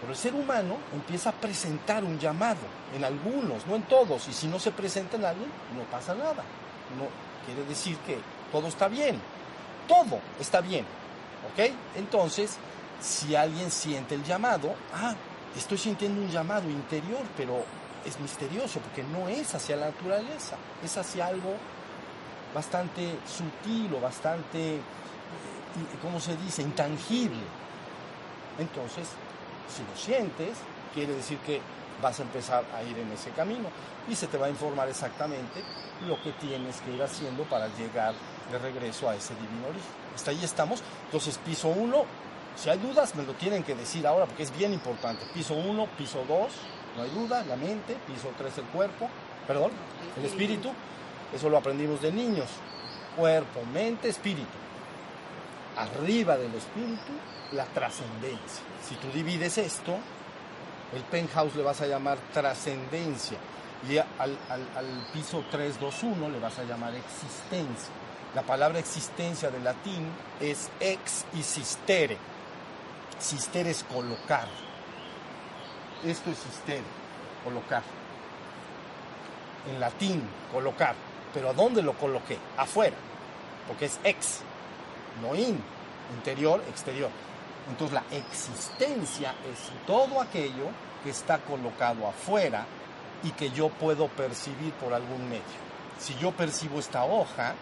Pero 0.00 0.12
el 0.12 0.18
ser 0.18 0.34
humano 0.34 0.76
empieza 0.92 1.30
a 1.30 1.32
presentar 1.32 2.04
un 2.04 2.18
llamado, 2.18 2.60
en 2.94 3.04
algunos, 3.04 3.66
no 3.66 3.76
en 3.76 3.82
todos, 3.84 4.28
y 4.28 4.32
si 4.34 4.46
no 4.48 4.58
se 4.58 4.70
presenta 4.70 5.16
en 5.16 5.24
alguien, 5.24 5.48
no 5.74 5.82
pasa 5.84 6.14
nada. 6.14 6.44
No 6.98 7.08
quiere 7.46 7.64
decir 7.66 7.96
que 7.98 8.18
todo 8.52 8.68
está 8.68 8.88
bien, 8.88 9.18
todo 9.88 10.20
está 10.38 10.60
bien. 10.60 10.84
¿Ok? 11.52 11.72
Entonces, 11.96 12.58
si 13.00 13.34
alguien 13.34 13.70
siente 13.70 14.14
el 14.14 14.24
llamado, 14.24 14.74
ah, 14.94 15.14
estoy 15.56 15.78
sintiendo 15.78 16.20
un 16.20 16.30
llamado 16.30 16.68
interior, 16.68 17.22
pero 17.36 17.64
es 18.06 18.20
misterioso 18.20 18.80
porque 18.80 19.02
no 19.02 19.28
es 19.28 19.54
hacia 19.54 19.76
la 19.76 19.86
naturaleza, 19.86 20.56
es 20.82 20.96
hacia 20.96 21.26
algo 21.26 21.54
bastante 22.54 23.18
sutil 23.26 23.92
o 23.94 24.00
bastante, 24.00 24.76
eh, 24.76 24.80
¿cómo 26.00 26.20
se 26.20 26.36
dice?, 26.36 26.62
intangible. 26.62 27.42
Entonces, 28.58 29.08
si 29.68 29.82
lo 29.82 29.96
sientes, 29.96 30.56
quiere 30.94 31.14
decir 31.14 31.38
que 31.38 31.60
vas 32.00 32.18
a 32.20 32.22
empezar 32.22 32.64
a 32.74 32.82
ir 32.82 32.96
en 32.98 33.10
ese 33.12 33.30
camino 33.30 33.68
y 34.08 34.14
se 34.14 34.26
te 34.26 34.36
va 34.36 34.46
a 34.46 34.50
informar 34.50 34.88
exactamente 34.88 35.62
lo 36.06 36.20
que 36.22 36.32
tienes 36.32 36.80
que 36.80 36.92
ir 36.92 37.02
haciendo 37.02 37.44
para 37.44 37.68
llegar 37.68 38.14
de 38.50 38.58
regreso 38.58 39.08
a 39.08 39.16
ese 39.16 39.34
divino 39.34 39.68
origen. 39.68 39.90
Hasta 40.14 40.30
ahí 40.30 40.44
estamos. 40.44 40.82
Entonces, 41.06 41.38
piso 41.38 41.68
1, 41.68 42.04
si 42.56 42.70
hay 42.70 42.78
dudas, 42.78 43.14
me 43.14 43.24
lo 43.24 43.32
tienen 43.34 43.62
que 43.62 43.74
decir 43.74 44.06
ahora 44.06 44.26
porque 44.26 44.42
es 44.42 44.56
bien 44.56 44.72
importante. 44.72 45.24
Piso 45.32 45.54
1, 45.54 45.86
piso 45.98 46.24
2, 46.28 46.52
no 46.96 47.02
hay 47.02 47.10
duda, 47.10 47.44
la 47.44 47.56
mente, 47.56 47.96
piso 48.06 48.30
3 48.36 48.58
el 48.58 48.64
cuerpo, 48.64 49.08
perdón, 49.46 49.72
el 50.16 50.24
espíritu, 50.24 50.70
eso 51.34 51.48
lo 51.48 51.58
aprendimos 51.58 52.00
de 52.00 52.12
niños. 52.12 52.48
Cuerpo, 53.16 53.62
mente, 53.72 54.08
espíritu. 54.08 54.56
Arriba 55.76 56.36
del 56.36 56.54
espíritu, 56.54 57.12
la 57.52 57.64
trascendencia. 57.64 58.62
Si 58.88 58.94
tú 58.96 59.08
divides 59.12 59.58
esto, 59.58 59.96
el 60.94 61.02
penthouse 61.02 61.56
le 61.56 61.62
vas 61.62 61.80
a 61.80 61.86
llamar 61.86 62.18
trascendencia 62.32 63.38
y 63.88 63.98
al, 63.98 64.38
al, 64.48 65.08
piso 65.12 65.44
321 65.50 66.28
le 66.28 66.38
vas 66.38 66.58
a 66.58 66.64
llamar 66.64 66.94
existencia. 66.94 67.92
La 68.34 68.42
palabra 68.42 68.78
existencia 68.78 69.50
de 69.50 69.60
latín 69.60 70.06
es 70.40 70.70
ex 70.80 71.24
y 71.34 71.42
sistere. 71.42 72.16
Sistere 73.18 73.70
es 73.70 73.84
colocar. 73.84 74.46
Esto 76.04 76.30
es 76.30 76.38
sistere, 76.38 76.82
colocar. 77.42 77.82
En 79.70 79.80
latín, 79.80 80.22
colocar. 80.52 80.94
Pero 81.32 81.48
¿a 81.48 81.52
dónde 81.54 81.82
lo 81.82 81.94
coloqué? 81.94 82.38
Afuera. 82.58 82.96
Porque 83.66 83.86
es 83.86 83.98
ex, 84.04 84.40
no 85.22 85.34
in. 85.34 85.58
Interior, 86.14 86.62
exterior. 86.68 87.08
Entonces 87.70 87.94
la 87.94 88.16
existencia 88.16 89.34
es 89.50 89.70
todo 89.86 90.20
aquello 90.20 90.66
que 91.02 91.10
está 91.10 91.38
colocado 91.38 92.06
afuera 92.06 92.66
y 93.22 93.30
que 93.30 93.50
yo 93.50 93.70
puedo 93.70 94.08
percibir 94.08 94.72
por 94.74 94.92
algún 94.92 95.28
medio. 95.28 95.42
Si 95.98 96.14
yo 96.16 96.32
percibo 96.32 96.78
esta 96.78 97.04
hoja, 97.04 97.54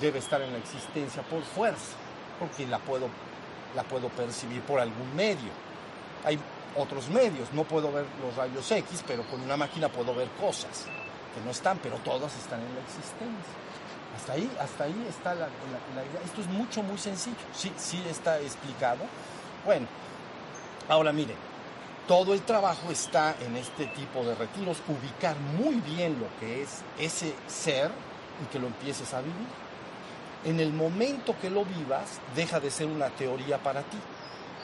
debe 0.00 0.18
estar 0.18 0.42
en 0.42 0.52
la 0.52 0.58
existencia 0.58 1.22
por 1.22 1.42
fuerza, 1.42 1.96
porque 2.38 2.66
la 2.66 2.78
puedo, 2.78 3.08
la 3.74 3.82
puedo 3.84 4.08
percibir 4.10 4.60
por 4.62 4.80
algún 4.80 5.16
medio. 5.16 5.50
Hay 6.24 6.38
otros 6.76 7.08
medios, 7.08 7.52
no 7.52 7.64
puedo 7.64 7.92
ver 7.92 8.06
los 8.24 8.34
rayos 8.36 8.70
X, 8.70 9.04
pero 9.06 9.22
con 9.24 9.40
una 9.40 9.56
máquina 9.56 9.88
puedo 9.88 10.14
ver 10.14 10.28
cosas 10.40 10.86
que 11.34 11.40
no 11.44 11.50
están, 11.50 11.78
pero 11.78 11.96
todas 11.98 12.34
están 12.36 12.60
en 12.60 12.74
la 12.74 12.80
existencia. 12.80 13.54
Hasta 14.16 14.34
ahí, 14.34 14.50
hasta 14.60 14.84
ahí 14.84 15.06
está 15.08 15.34
la, 15.34 15.46
idea. 15.46 16.20
Esto 16.24 16.42
es 16.42 16.46
mucho, 16.48 16.82
muy 16.82 16.98
sencillo. 16.98 17.36
Sí, 17.54 17.72
sí 17.76 18.02
está 18.08 18.38
explicado. 18.40 19.00
Bueno, 19.64 19.86
ahora 20.88 21.12
miren, 21.12 21.36
todo 22.06 22.34
el 22.34 22.42
trabajo 22.42 22.90
está 22.90 23.36
en 23.40 23.56
este 23.56 23.86
tipo 23.86 24.22
de 24.24 24.34
retiros, 24.34 24.82
ubicar 24.88 25.36
muy 25.38 25.76
bien 25.76 26.18
lo 26.20 26.26
que 26.38 26.62
es 26.62 26.82
ese 26.98 27.34
ser 27.46 27.90
y 28.42 28.52
que 28.52 28.58
lo 28.58 28.66
empieces 28.66 29.14
a 29.14 29.20
vivir. 29.20 29.46
En 30.44 30.60
el 30.60 30.72
momento 30.72 31.34
que 31.40 31.48
lo 31.48 31.64
vivas, 31.64 32.20
deja 32.34 32.60
de 32.60 32.70
ser 32.70 32.88
una 32.88 33.08
teoría 33.10 33.62
para 33.62 33.82
ti, 33.82 33.98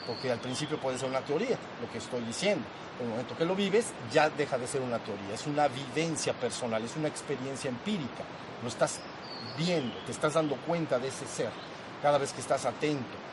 porque 0.07 0.31
al 0.31 0.39
principio 0.39 0.79
puede 0.79 0.97
ser 0.97 1.09
una 1.09 1.21
teoría, 1.21 1.57
lo 1.81 1.91
que 1.91 1.97
estoy 1.97 2.21
diciendo. 2.21 2.65
En 2.99 3.05
el 3.05 3.11
momento 3.11 3.37
que 3.37 3.45
lo 3.45 3.55
vives, 3.55 3.87
ya 4.11 4.29
deja 4.29 4.57
de 4.57 4.67
ser 4.67 4.81
una 4.81 4.99
teoría, 4.99 5.33
es 5.33 5.47
una 5.47 5.67
vivencia 5.67 6.33
personal, 6.33 6.83
es 6.83 6.95
una 6.97 7.07
experiencia 7.07 7.69
empírica. 7.69 8.23
Lo 8.61 8.67
estás 8.67 8.99
viendo, 9.57 9.95
te 10.05 10.11
estás 10.11 10.33
dando 10.33 10.55
cuenta 10.57 10.99
de 10.99 11.07
ese 11.07 11.25
ser 11.25 11.49
cada 12.01 12.17
vez 12.17 12.33
que 12.33 12.41
estás 12.41 12.65
atento 12.65 13.29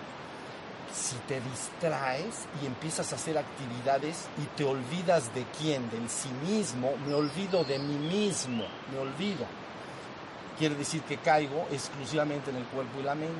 si 0.96 1.16
te 1.28 1.40
distraes 1.40 2.46
y 2.62 2.66
empiezas 2.66 3.12
a 3.12 3.16
hacer 3.16 3.36
actividades 3.36 4.28
y 4.38 4.46
te 4.56 4.64
olvidas 4.64 5.34
de 5.34 5.44
quién, 5.58 5.90
del 5.90 6.08
sí 6.08 6.30
mismo, 6.46 6.94
me 7.06 7.14
olvido 7.14 7.64
de 7.64 7.78
mí 7.78 7.96
mismo, 7.96 8.64
me 8.90 8.98
olvido. 8.98 9.44
Quiere 10.58 10.74
decir 10.74 11.02
que 11.02 11.18
caigo 11.18 11.66
exclusivamente 11.70 12.50
en 12.50 12.56
el 12.56 12.64
cuerpo 12.64 13.00
y 13.00 13.02
la 13.02 13.14
mente. 13.14 13.34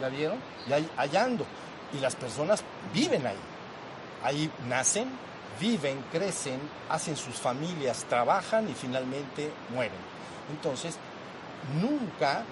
¿Ya 0.00 0.08
vieron? 0.08 0.38
Y 0.66 0.72
ahí, 0.72 1.16
ando. 1.16 1.44
Y 1.92 1.98
las 1.98 2.16
personas 2.16 2.62
viven 2.92 3.26
ahí. 3.26 3.38
Ahí 4.22 4.50
nacen, 4.68 5.08
viven, 5.60 6.04
crecen, 6.12 6.60
hacen 6.88 7.16
sus 7.16 7.36
familias, 7.36 8.04
trabajan 8.08 8.68
y 8.68 8.74
finalmente 8.74 9.50
mueren. 9.70 9.98
Entonces, 10.50 10.96
nunca 11.80 12.44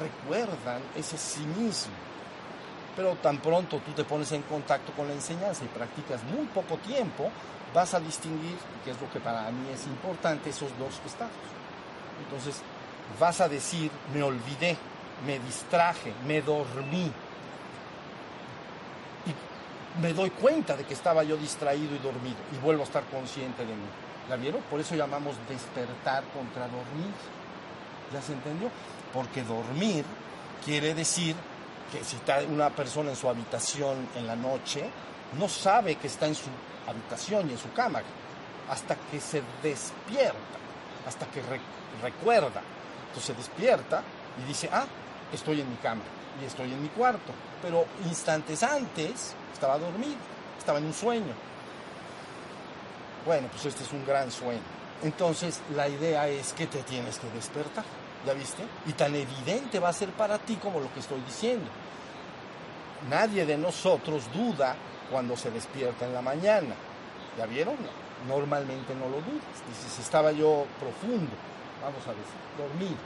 recuerdan 0.00 0.82
ese 0.96 1.16
mismo 1.46 1.92
pero 2.96 3.16
tan 3.16 3.38
pronto 3.38 3.78
tú 3.78 3.92
te 3.92 4.04
pones 4.04 4.30
en 4.32 4.42
contacto 4.42 4.92
con 4.92 5.08
la 5.08 5.14
enseñanza 5.14 5.64
y 5.64 5.68
practicas 5.68 6.22
muy 6.24 6.46
poco 6.46 6.76
tiempo, 6.78 7.30
vas 7.74 7.94
a 7.94 8.00
distinguir, 8.00 8.56
que 8.84 8.92
es 8.92 9.00
lo 9.00 9.10
que 9.10 9.20
para 9.20 9.50
mí 9.50 9.68
es 9.72 9.86
importante, 9.86 10.50
esos 10.50 10.70
dos 10.78 11.00
estados. 11.04 11.32
Entonces, 12.24 12.62
vas 13.18 13.40
a 13.40 13.48
decir, 13.48 13.90
me 14.12 14.22
olvidé, 14.22 14.76
me 15.26 15.38
distraje, 15.40 16.12
me 16.26 16.40
dormí. 16.40 17.10
Y 19.26 20.00
me 20.00 20.12
doy 20.12 20.30
cuenta 20.30 20.76
de 20.76 20.84
que 20.84 20.94
estaba 20.94 21.22
yo 21.22 21.36
distraído 21.36 21.94
y 21.94 21.98
dormido 21.98 22.36
y 22.52 22.58
vuelvo 22.58 22.82
a 22.82 22.84
estar 22.84 23.04
consciente 23.04 23.64
de 23.64 23.74
mí. 23.74 23.86
¿La 24.28 24.36
vieron? 24.36 24.62
Por 24.62 24.80
eso 24.80 24.94
llamamos 24.94 25.36
despertar 25.48 26.24
contra 26.34 26.62
dormir. 26.62 27.12
¿Ya 28.12 28.22
se 28.22 28.32
entendió? 28.32 28.70
Porque 29.12 29.42
dormir 29.42 30.04
quiere 30.64 30.94
decir 30.94 31.36
que 31.92 32.02
si 32.02 32.16
está 32.16 32.40
una 32.48 32.70
persona 32.70 33.10
en 33.10 33.16
su 33.16 33.28
habitación 33.28 34.08
en 34.16 34.26
la 34.26 34.34
noche, 34.34 34.84
no 35.38 35.48
sabe 35.48 35.96
que 35.96 36.06
está 36.06 36.26
en 36.26 36.34
su 36.34 36.48
habitación 36.86 37.48
y 37.48 37.52
en 37.52 37.58
su 37.58 37.72
cama, 37.72 38.02
hasta 38.70 38.96
que 38.96 39.20
se 39.20 39.42
despierta, 39.62 40.58
hasta 41.06 41.26
que 41.26 41.42
recuerda. 42.02 42.62
Entonces 43.08 43.24
se 43.24 43.34
despierta 43.34 44.02
y 44.42 44.48
dice, 44.48 44.68
ah, 44.72 44.86
estoy 45.32 45.60
en 45.60 45.70
mi 45.70 45.76
cama 45.76 46.02
y 46.40 46.44
estoy 46.44 46.72
en 46.72 46.82
mi 46.82 46.88
cuarto. 46.88 47.32
Pero 47.62 47.86
instantes 48.06 48.62
antes 48.62 49.34
estaba 49.52 49.78
dormido, 49.78 50.16
estaba 50.58 50.78
en 50.78 50.86
un 50.86 50.94
sueño. 50.94 51.34
Bueno, 53.26 53.48
pues 53.48 53.66
este 53.66 53.84
es 53.84 53.92
un 53.92 54.04
gran 54.04 54.30
sueño. 54.30 54.60
Entonces, 55.02 55.60
la 55.74 55.88
idea 55.88 56.28
es 56.28 56.52
que 56.52 56.66
te 56.66 56.82
tienes 56.82 57.18
que 57.18 57.28
despertar, 57.30 57.84
¿ya 58.26 58.32
viste? 58.32 58.62
Y 58.86 58.92
tan 58.92 59.14
evidente 59.14 59.78
va 59.78 59.88
a 59.88 59.92
ser 59.92 60.10
para 60.10 60.38
ti 60.38 60.56
como 60.56 60.80
lo 60.80 60.92
que 60.92 61.00
estoy 61.00 61.20
diciendo. 61.20 61.66
Nadie 63.08 63.44
de 63.44 63.58
nosotros 63.58 64.24
duda 64.32 64.76
cuando 65.10 65.36
se 65.36 65.50
despierta 65.50 66.06
en 66.06 66.14
la 66.14 66.22
mañana. 66.22 66.74
¿Ya 67.36 67.46
vieron? 67.46 67.76
Normalmente 68.28 68.94
no 68.94 69.06
lo 69.06 69.16
dudas. 69.16 69.62
Dices, 69.68 69.98
estaba 70.00 70.32
yo 70.32 70.66
profundo, 70.80 71.32
vamos 71.82 72.02
a 72.06 72.10
decir, 72.10 72.34
dormido. 72.56 72.96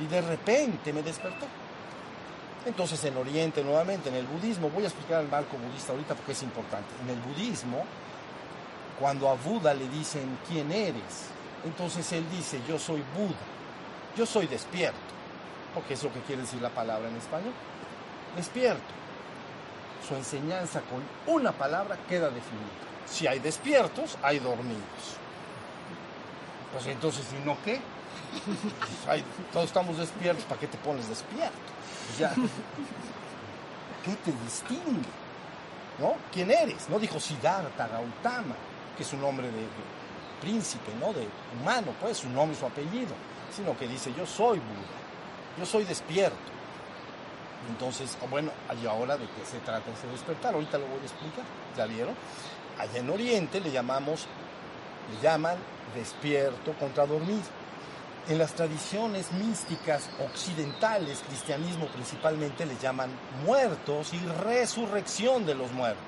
Y 0.00 0.06
de 0.06 0.20
repente 0.20 0.92
me 0.92 1.02
despertó. 1.02 1.46
Entonces 2.64 3.04
en 3.04 3.16
Oriente 3.16 3.64
nuevamente, 3.64 4.08
en 4.08 4.14
el 4.14 4.26
budismo, 4.26 4.70
voy 4.70 4.84
a 4.84 4.86
explicar 4.86 5.20
el 5.22 5.28
marco 5.28 5.56
budista 5.56 5.92
ahorita 5.92 6.14
porque 6.14 6.32
es 6.32 6.42
importante. 6.42 6.88
En 7.02 7.10
el 7.10 7.20
budismo, 7.20 7.84
cuando 9.00 9.28
a 9.28 9.34
Buda 9.34 9.74
le 9.74 9.88
dicen 9.88 10.38
quién 10.48 10.70
eres, 10.70 11.30
entonces 11.64 12.10
él 12.12 12.24
dice 12.30 12.60
yo 12.68 12.78
soy 12.78 13.02
Buda, 13.16 13.34
yo 14.16 14.26
soy 14.26 14.46
despierto, 14.46 14.98
porque 15.74 15.94
es 15.94 16.02
lo 16.04 16.12
que 16.12 16.20
quiere 16.20 16.42
decir 16.42 16.62
la 16.62 16.70
palabra 16.70 17.08
en 17.08 17.16
español, 17.16 17.52
despierto. 18.36 18.82
Su 20.06 20.14
enseñanza 20.14 20.82
con 20.82 21.34
una 21.34 21.52
palabra 21.52 21.96
queda 22.08 22.26
definida. 22.26 22.70
Si 23.06 23.26
hay 23.26 23.38
despiertos, 23.38 24.16
hay 24.22 24.38
dormidos. 24.38 25.16
Pues 26.72 26.86
entonces, 26.86 27.24
¿y 27.40 27.44
no 27.44 27.56
qué? 27.64 27.80
todos 29.52 29.66
estamos 29.66 29.98
despiertos, 29.98 30.44
¿para 30.44 30.60
qué 30.60 30.66
te 30.66 30.78
pones 30.78 31.08
despierto? 31.08 31.81
Ya. 32.18 32.34
¿Qué 34.04 34.14
te 34.24 34.32
distingue? 34.44 35.08
¿No? 35.98 36.14
¿Quién 36.32 36.50
eres? 36.50 36.88
No 36.88 36.98
dijo 36.98 37.20
Siddhartha 37.20 37.86
Gautama, 37.86 38.54
que 38.96 39.02
es 39.02 39.12
un 39.12 39.20
nombre 39.20 39.46
de, 39.46 39.66
príncipe, 40.40 40.90
¿no? 40.98 41.12
De 41.12 41.26
humano, 41.60 41.94
pues, 42.00 42.18
su 42.18 42.28
nombre 42.28 42.56
y 42.56 42.60
su 42.60 42.66
apellido, 42.66 43.14
sino 43.54 43.78
que 43.78 43.86
dice, 43.86 44.12
yo 44.12 44.26
soy 44.26 44.58
Buda, 44.58 44.98
yo 45.58 45.64
soy 45.64 45.84
despierto. 45.84 46.36
Entonces, 47.70 48.18
bueno, 48.28 48.50
¿y 48.82 48.86
ahora 48.86 49.16
de 49.16 49.24
qué 49.26 49.46
se 49.48 49.60
trata 49.60 49.88
ese 49.92 50.08
despertar? 50.08 50.54
Ahorita 50.54 50.78
lo 50.78 50.86
voy 50.86 50.98
a 50.98 51.02
explicar, 51.02 51.44
¿ya 51.76 51.86
vieron? 51.86 52.14
Allá 52.76 52.98
en 52.98 53.08
Oriente 53.08 53.60
le 53.60 53.70
llamamos, 53.70 54.26
le 55.14 55.22
llaman 55.22 55.56
despierto 55.94 56.72
contra 56.72 57.06
dormido 57.06 57.61
en 58.28 58.38
las 58.38 58.52
tradiciones 58.52 59.32
místicas 59.32 60.08
occidentales, 60.24 61.22
cristianismo 61.26 61.86
principalmente, 61.86 62.64
le 62.66 62.76
llaman 62.76 63.10
muertos 63.44 64.12
y 64.14 64.18
resurrección 64.44 65.44
de 65.44 65.54
los 65.54 65.72
muertos. 65.72 66.02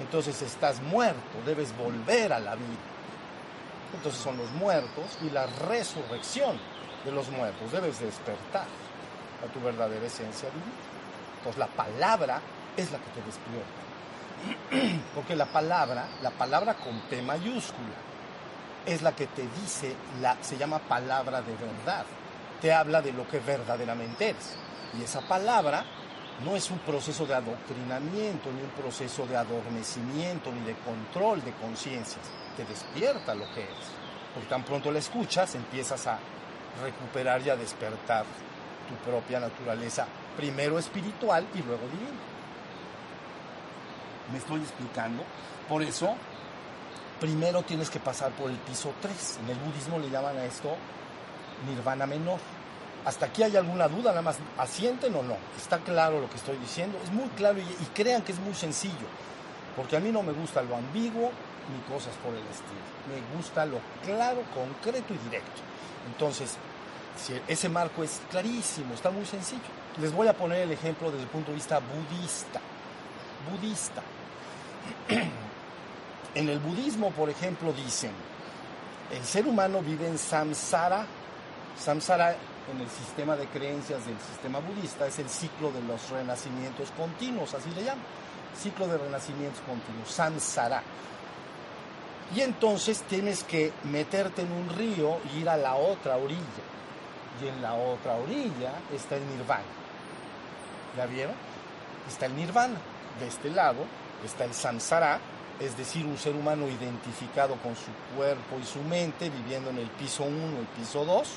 Entonces 0.00 0.40
estás 0.42 0.80
muerto, 0.80 1.20
debes 1.44 1.76
volver 1.76 2.32
a 2.32 2.40
la 2.40 2.54
vida. 2.54 2.66
Entonces 3.94 4.20
son 4.20 4.38
los 4.38 4.50
muertos 4.52 5.18
y 5.20 5.30
la 5.30 5.46
resurrección 5.46 6.58
de 7.04 7.12
los 7.12 7.28
muertos. 7.28 7.70
Debes 7.70 8.00
despertar 8.00 8.66
a 9.44 9.52
tu 9.52 9.60
verdadera 9.60 10.06
esencia 10.06 10.48
divina. 10.48 10.72
Entonces 11.38 11.58
la 11.58 11.66
palabra 11.66 12.40
es 12.76 12.90
la 12.90 12.98
que 12.98 13.10
te 13.10 13.22
despierta. 13.26 15.02
Porque 15.14 15.36
la 15.36 15.46
palabra, 15.46 16.06
la 16.22 16.30
palabra 16.30 16.74
con 16.74 16.98
P 17.02 17.20
mayúscula, 17.20 18.11
es 18.86 19.02
la 19.02 19.12
que 19.12 19.26
te 19.26 19.42
dice, 19.60 19.94
la, 20.20 20.36
se 20.42 20.56
llama 20.56 20.78
palabra 20.78 21.42
de 21.42 21.54
verdad. 21.54 22.04
Te 22.60 22.72
habla 22.72 23.02
de 23.02 23.12
lo 23.12 23.26
que 23.28 23.38
verdaderamente 23.40 24.30
eres. 24.30 24.56
Y 24.98 25.02
esa 25.02 25.20
palabra 25.22 25.84
no 26.44 26.56
es 26.56 26.70
un 26.70 26.78
proceso 26.80 27.26
de 27.26 27.34
adoctrinamiento, 27.34 28.50
ni 28.52 28.62
un 28.62 28.70
proceso 28.70 29.26
de 29.26 29.36
adormecimiento, 29.36 30.50
ni 30.52 30.60
de 30.60 30.74
control 30.74 31.42
de 31.44 31.52
conciencias. 31.52 32.24
Te 32.56 32.64
despierta 32.64 33.34
lo 33.34 33.44
que 33.54 33.62
eres. 33.62 34.02
Porque 34.34 34.48
tan 34.48 34.64
pronto 34.64 34.90
la 34.90 34.98
escuchas, 34.98 35.54
empiezas 35.54 36.06
a 36.06 36.18
recuperar 36.82 37.42
y 37.42 37.50
a 37.50 37.56
despertar 37.56 38.24
tu 38.88 39.10
propia 39.10 39.40
naturaleza, 39.40 40.06
primero 40.36 40.78
espiritual 40.78 41.46
y 41.54 41.62
luego 41.62 41.82
divina. 41.86 42.20
¿Me 44.32 44.38
estoy 44.38 44.60
explicando? 44.60 45.22
Por 45.68 45.82
eso 45.82 46.16
primero 47.22 47.62
tienes 47.62 47.88
que 47.88 48.00
pasar 48.00 48.32
por 48.32 48.50
el 48.50 48.56
piso 48.56 48.92
3. 49.00 49.38
En 49.44 49.50
el 49.50 49.58
budismo 49.58 49.96
le 50.00 50.10
llaman 50.10 50.36
a 50.38 50.44
esto 50.44 50.74
nirvana 51.68 52.04
menor. 52.04 52.40
¿Hasta 53.04 53.26
aquí 53.26 53.44
hay 53.44 53.56
alguna 53.56 53.86
duda? 53.86 54.10
Nada 54.10 54.22
más, 54.22 54.38
¿asienten 54.58 55.14
o 55.14 55.22
no? 55.22 55.36
¿Está 55.56 55.78
claro 55.78 56.20
lo 56.20 56.28
que 56.28 56.34
estoy 56.34 56.56
diciendo? 56.56 56.98
Es 57.04 57.12
muy 57.12 57.28
claro 57.36 57.60
y, 57.60 57.62
y 57.62 57.88
crean 57.94 58.22
que 58.22 58.32
es 58.32 58.40
muy 58.40 58.54
sencillo, 58.54 59.06
porque 59.76 59.96
a 59.96 60.00
mí 60.00 60.10
no 60.10 60.24
me 60.24 60.32
gusta 60.32 60.62
lo 60.62 60.74
ambiguo 60.74 61.30
ni 61.70 61.94
cosas 61.94 62.12
por 62.24 62.34
el 62.34 62.44
estilo. 62.48 62.82
Me 63.08 63.36
gusta 63.36 63.66
lo 63.66 63.78
claro, 64.04 64.42
concreto 64.52 65.14
y 65.14 65.18
directo. 65.18 65.62
Entonces, 66.12 66.56
ese 67.46 67.68
marco 67.68 68.02
es 68.02 68.20
clarísimo, 68.32 68.94
está 68.94 69.10
muy 69.10 69.26
sencillo. 69.26 69.60
Les 70.00 70.12
voy 70.12 70.26
a 70.26 70.32
poner 70.32 70.62
el 70.62 70.72
ejemplo 70.72 71.08
desde 71.12 71.22
el 71.22 71.28
punto 71.28 71.52
de 71.52 71.54
vista 71.54 71.78
budista. 71.78 72.60
Budista. 73.48 74.02
En 76.34 76.48
el 76.48 76.58
budismo, 76.60 77.10
por 77.10 77.28
ejemplo, 77.28 77.72
dicen, 77.72 78.12
el 79.12 79.22
ser 79.24 79.46
humano 79.46 79.82
vive 79.82 80.08
en 80.08 80.16
samsara. 80.16 81.04
Samsara 81.78 82.34
en 82.72 82.80
el 82.80 82.88
sistema 82.88 83.36
de 83.36 83.46
creencias 83.46 84.06
del 84.06 84.18
sistema 84.18 84.60
budista 84.60 85.06
es 85.06 85.18
el 85.18 85.28
ciclo 85.28 85.70
de 85.72 85.82
los 85.82 86.08
renacimientos 86.10 86.90
continuos, 86.92 87.52
así 87.54 87.70
le 87.70 87.84
llaman. 87.84 88.04
Ciclo 88.56 88.86
de 88.86 88.96
renacimientos 88.96 89.60
continuos, 89.66 90.08
samsara. 90.08 90.82
Y 92.34 92.40
entonces 92.40 93.02
tienes 93.02 93.44
que 93.44 93.72
meterte 93.84 94.42
en 94.42 94.52
un 94.52 94.70
río 94.70 95.18
y 95.34 95.40
ir 95.40 95.48
a 95.50 95.56
la 95.58 95.74
otra 95.74 96.16
orilla. 96.16 96.40
Y 97.42 97.48
en 97.48 97.60
la 97.60 97.74
otra 97.74 98.14
orilla 98.14 98.72
está 98.94 99.16
el 99.16 99.26
nirvana. 99.28 99.64
¿Ya 100.96 101.04
vieron? 101.06 101.34
Está 102.08 102.26
el 102.26 102.36
nirvana. 102.36 102.78
De 103.20 103.28
este 103.28 103.50
lado 103.50 103.84
está 104.24 104.44
el 104.44 104.54
samsara 104.54 105.18
es 105.60 105.76
decir, 105.76 106.04
un 106.06 106.18
ser 106.18 106.34
humano 106.34 106.66
identificado 106.68 107.54
con 107.56 107.74
su 107.76 107.90
cuerpo 108.16 108.56
y 108.60 108.66
su 108.66 108.80
mente, 108.82 109.30
viviendo 109.30 109.70
en 109.70 109.78
el 109.78 109.88
piso 109.88 110.24
1, 110.24 110.34
el 110.58 110.66
piso 110.78 111.04
2, 111.04 111.28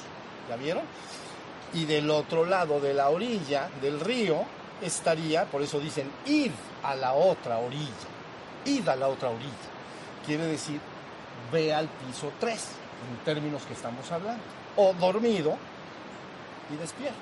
¿ya 0.49 0.55
vieron? 0.55 0.83
Y 1.73 1.85
del 1.85 2.09
otro 2.09 2.45
lado 2.45 2.79
de 2.79 2.93
la 2.93 3.09
orilla 3.09 3.69
del 3.81 3.99
río 3.99 4.43
estaría, 4.81 5.45
por 5.45 5.61
eso 5.61 5.79
dicen, 5.79 6.09
ir 6.25 6.51
a 6.83 6.95
la 6.95 7.13
otra 7.13 7.57
orilla, 7.57 7.91
ir 8.65 8.89
a 8.89 8.95
la 8.95 9.07
otra 9.07 9.29
orilla. 9.29 9.49
Quiere 10.25 10.45
decir, 10.45 10.79
ve 11.51 11.73
al 11.73 11.87
piso 11.87 12.31
3, 12.39 12.53
en 12.53 13.25
términos 13.25 13.63
que 13.63 13.73
estamos 13.73 14.11
hablando, 14.11 14.43
o 14.77 14.93
dormido 14.93 15.57
y 16.73 16.77
despierto. 16.77 17.15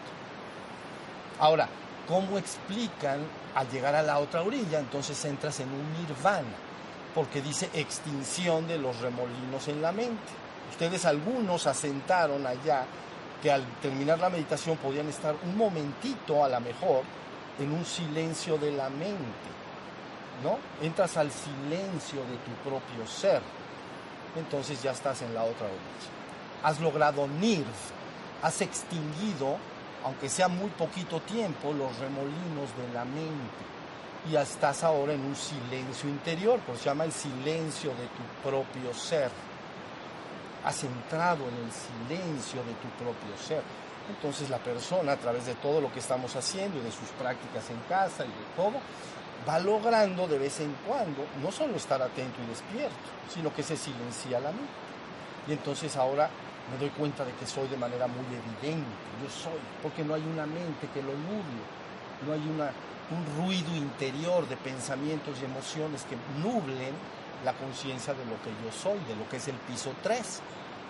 Ahora, 1.39 1.67
¿cómo 2.07 2.37
explican 2.37 3.19
al 3.55 3.69
llegar 3.69 3.95
a 3.95 4.03
la 4.03 4.19
otra 4.19 4.41
orilla? 4.43 4.79
Entonces 4.79 5.23
entras 5.25 5.59
en 5.59 5.69
un 5.69 5.93
nirvana 5.93 6.72
porque 7.13 7.41
dice 7.41 7.69
extinción 7.73 8.67
de 8.67 8.77
los 8.77 8.99
remolinos 8.99 9.67
en 9.67 9.81
la 9.81 9.91
mente. 9.91 10.31
Ustedes 10.71 11.05
algunos 11.05 11.67
asentaron 11.67 12.45
allá 12.47 12.85
que 13.41 13.51
al 13.51 13.63
terminar 13.81 14.19
la 14.19 14.29
meditación 14.29 14.77
podían 14.77 15.07
estar 15.09 15.35
un 15.43 15.57
momentito 15.57 16.43
a 16.43 16.49
lo 16.49 16.59
mejor 16.61 17.03
en 17.59 17.71
un 17.71 17.85
silencio 17.85 18.57
de 18.57 18.71
la 18.71 18.89
mente, 18.89 19.49
¿no? 20.41 20.57
Entras 20.81 21.17
al 21.17 21.29
silencio 21.31 22.21
de 22.21 22.37
tu 22.37 22.51
propio 22.67 23.05
ser, 23.05 23.41
entonces 24.35 24.81
ya 24.81 24.91
estás 24.91 25.21
en 25.21 25.33
la 25.33 25.43
otra 25.43 25.67
orilla. 25.67 26.63
Has 26.63 26.79
logrado 26.79 27.27
NIRV, 27.27 27.65
has 28.41 28.61
extinguido, 28.61 29.57
aunque 30.03 30.29
sea 30.29 30.47
muy 30.47 30.69
poquito 30.71 31.19
tiempo, 31.21 31.73
los 31.73 31.95
remolinos 31.99 32.75
de 32.77 32.93
la 32.93 33.05
mente 33.05 33.72
y 34.29 34.35
estás 34.35 34.83
ahora 34.83 35.13
en 35.13 35.21
un 35.21 35.35
silencio 35.35 36.09
interior, 36.09 36.59
pues 36.65 36.79
se 36.79 36.85
llama 36.85 37.03
el 37.03 37.11
silencio 37.11 37.91
de 37.91 38.07
tu 38.07 38.49
propio 38.49 38.93
ser. 38.93 39.29
Has 40.63 40.83
entrado 40.83 41.43
en 41.49 41.55
el 41.55 41.71
silencio 41.71 42.63
de 42.63 42.73
tu 42.73 42.87
propio 43.03 43.37
ser. 43.37 43.61
Entonces 44.09 44.49
la 44.49 44.59
persona, 44.59 45.13
a 45.13 45.17
través 45.17 45.45
de 45.45 45.55
todo 45.55 45.81
lo 45.81 45.91
que 45.91 45.99
estamos 45.99 46.35
haciendo 46.35 46.79
y 46.79 46.81
de 46.81 46.91
sus 46.91 47.09
prácticas 47.19 47.69
en 47.69 47.79
casa 47.89 48.23
y 48.25 48.29
de 48.29 48.45
todo, 48.55 48.79
va 49.47 49.59
logrando 49.59 50.27
de 50.27 50.37
vez 50.37 50.59
en 50.61 50.73
cuando 50.87 51.25
no 51.41 51.51
solo 51.51 51.75
estar 51.75 52.01
atento 52.01 52.39
y 52.41 52.49
despierto, 52.49 52.95
sino 53.33 53.53
que 53.53 53.63
se 53.63 53.75
silencia 53.75 54.39
la 54.39 54.51
mente. 54.51 54.71
Y 55.47 55.53
entonces 55.53 55.95
ahora 55.97 56.29
me 56.71 56.77
doy 56.77 56.89
cuenta 56.91 57.25
de 57.25 57.33
que 57.33 57.45
soy 57.45 57.67
de 57.67 57.77
manera 57.77 58.07
muy 58.07 58.25
evidente, 58.25 58.87
yo 59.21 59.29
soy, 59.29 59.59
porque 59.81 60.03
no 60.03 60.13
hay 60.13 60.21
una 60.21 60.45
mente 60.45 60.87
que 60.93 61.01
lo 61.01 61.11
nuble, 61.11 61.63
no 62.25 62.31
hay 62.31 62.39
una, 62.39 62.71
un 63.13 63.25
ruido 63.37 63.75
interior 63.75 64.47
de 64.47 64.57
pensamientos 64.57 65.37
y 65.41 65.45
emociones 65.45 66.03
que 66.03 66.17
nublen 66.41 66.93
la 67.45 67.53
conciencia 67.53 68.13
de 68.13 68.25
lo 68.25 68.41
que 68.41 68.49
yo 68.63 68.71
soy, 68.71 68.99
de 69.07 69.15
lo 69.15 69.27
que 69.29 69.37
es 69.37 69.47
el 69.47 69.55
piso 69.55 69.93
3. 70.01 70.41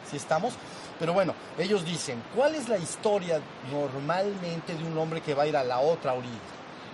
¿Sí 0.10 0.18
estamos? 0.18 0.54
Pero 1.00 1.14
bueno, 1.14 1.34
ellos 1.58 1.86
dicen, 1.86 2.22
¿cuál 2.36 2.56
es 2.56 2.70
la 2.70 2.78
historia 2.78 3.40
normalmente 3.72 4.76
de 4.76 4.84
un 4.84 4.98
hombre 4.98 5.22
que 5.22 5.34
va 5.34 5.44
a 5.44 5.48
ir 5.48 5.58
a 5.58 5.64
la 5.64 5.80
otra 5.80 6.14
orilla? 6.14 6.34